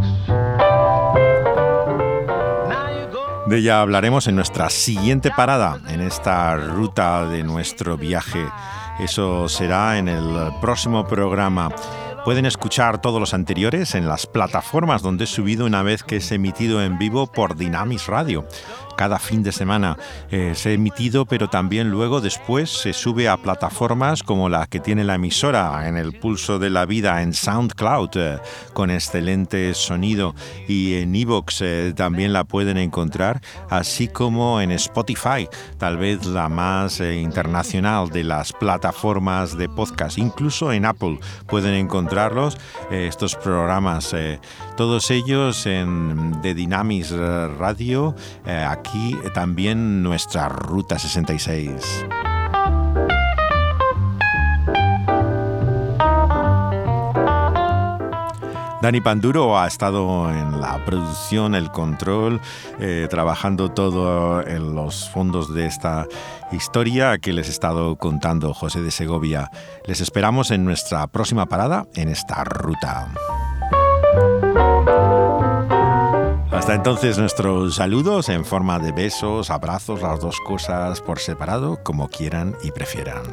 De 3.48 3.58
ella 3.58 3.82
hablaremos 3.82 4.28
en 4.28 4.36
nuestra 4.36 4.70
siguiente 4.70 5.32
parada, 5.32 5.80
en 5.88 6.02
esta 6.02 6.56
ruta 6.56 7.26
de 7.26 7.44
nuestro 7.44 7.98
viaje. 7.98 8.46
Eso 9.00 9.50
será 9.50 9.98
en 9.98 10.08
el 10.08 10.52
próximo 10.62 11.08
programa. 11.08 11.70
Pueden 12.26 12.46
escuchar 12.46 13.02
todos 13.02 13.20
los 13.20 13.34
anteriores 13.34 13.96
en 13.96 14.08
las 14.08 14.28
plataformas 14.28 15.02
donde 15.02 15.24
he 15.24 15.28
subido 15.28 15.66
una 15.66 15.84
vez 15.84 16.04
que 16.04 16.18
es 16.18 16.32
emitido 16.32 16.84
en 16.84 16.98
vivo 17.00 17.28
por 17.28 17.56
Dynamis 17.56 18.08
Radio. 18.08 18.46
Cada 19.00 19.18
fin 19.18 19.44
de 19.44 19.54
semana. 19.54 19.96
Eh, 20.30 20.52
se 20.56 20.72
ha 20.72 20.74
emitido, 20.74 21.26
pero 21.26 21.50
también 21.50 21.90
luego 21.90 22.20
después 22.20 22.70
se 22.70 22.92
sube 22.92 23.30
a 23.30 23.38
plataformas 23.38 24.24
como 24.24 24.50
la 24.50 24.68
que 24.68 24.82
tiene 24.82 25.06
la 25.06 25.16
emisora 25.16 25.88
en 25.88 25.96
el 25.96 26.20
pulso 26.20 26.60
de 26.60 26.70
la 26.70 26.86
vida 26.86 27.22
en 27.22 27.34
SoundCloud 27.34 28.10
eh, 28.16 28.40
con 28.74 28.92
excelente 28.92 29.74
sonido. 29.74 30.36
Y 30.68 30.96
en 30.96 31.16
Evox 31.16 31.62
eh, 31.62 31.94
también 31.96 32.34
la 32.34 32.44
pueden 32.44 32.78
encontrar, 32.78 33.40
así 33.70 34.10
como 34.10 34.60
en 34.60 34.72
Spotify, 34.72 35.48
tal 35.78 35.96
vez 35.96 36.26
la 36.26 36.50
más 36.50 37.00
internacional 37.00 38.10
de 38.10 38.26
las 38.26 38.52
plataformas 38.52 39.58
de 39.58 39.70
podcast, 39.70 40.18
incluso 40.18 40.74
en 40.74 40.84
Apple 40.84 41.20
pueden 41.48 41.74
encontrarlos 41.74 42.58
estos 42.92 43.36
programas, 43.36 44.14
todos 44.76 45.10
ellos 45.10 45.66
en 45.66 46.42
de 46.42 46.54
Dynamis 46.54 47.12
Radio, 47.12 48.16
eh, 48.46 48.66
aquí 48.90 49.16
también 49.34 50.02
nuestra 50.02 50.50
Ruta 50.50 50.98
66. 50.98 52.06
Dani 58.82 59.02
Panduro 59.02 59.60
ha 59.60 59.68
estado 59.68 60.32
en 60.32 60.60
la 60.60 60.84
producción, 60.86 61.54
el 61.54 61.70
control, 61.70 62.42
eh, 62.80 63.08
trabajando 63.10 63.70
todo 63.70 64.42
en 64.48 64.74
los 64.74 65.10
fondos 65.10 65.54
de 65.54 65.68
esta 65.68 66.08
historia 66.52 67.20
que 67.20 67.34
les 67.34 67.48
he 67.48 67.52
estado 67.52 67.96
contando 67.98 68.56
José 68.56 68.82
de 68.82 68.90
Segovia. 68.90 69.52
Les 69.86 70.02
esperamos 70.02 70.50
en 70.50 70.66
nuestra 70.66 71.06
próxima 71.08 71.46
parada 71.46 71.86
en 71.94 72.10
esta 72.10 72.44
ruta. 72.44 73.10
Hasta 76.60 76.76
entonces 76.76 77.18
nuestros 77.18 77.76
saludos 77.76 78.28
en 78.28 78.44
forma 78.44 78.80
de 78.80 78.92
besos, 78.92 79.50
abrazos, 79.50 80.02
las 80.02 80.20
dos 80.20 80.36
cosas 80.46 81.00
por 81.00 81.20
separado, 81.20 81.82
como 81.86 82.10
quieran 82.10 82.54
y 82.62 82.72
prefieran. 82.72 83.24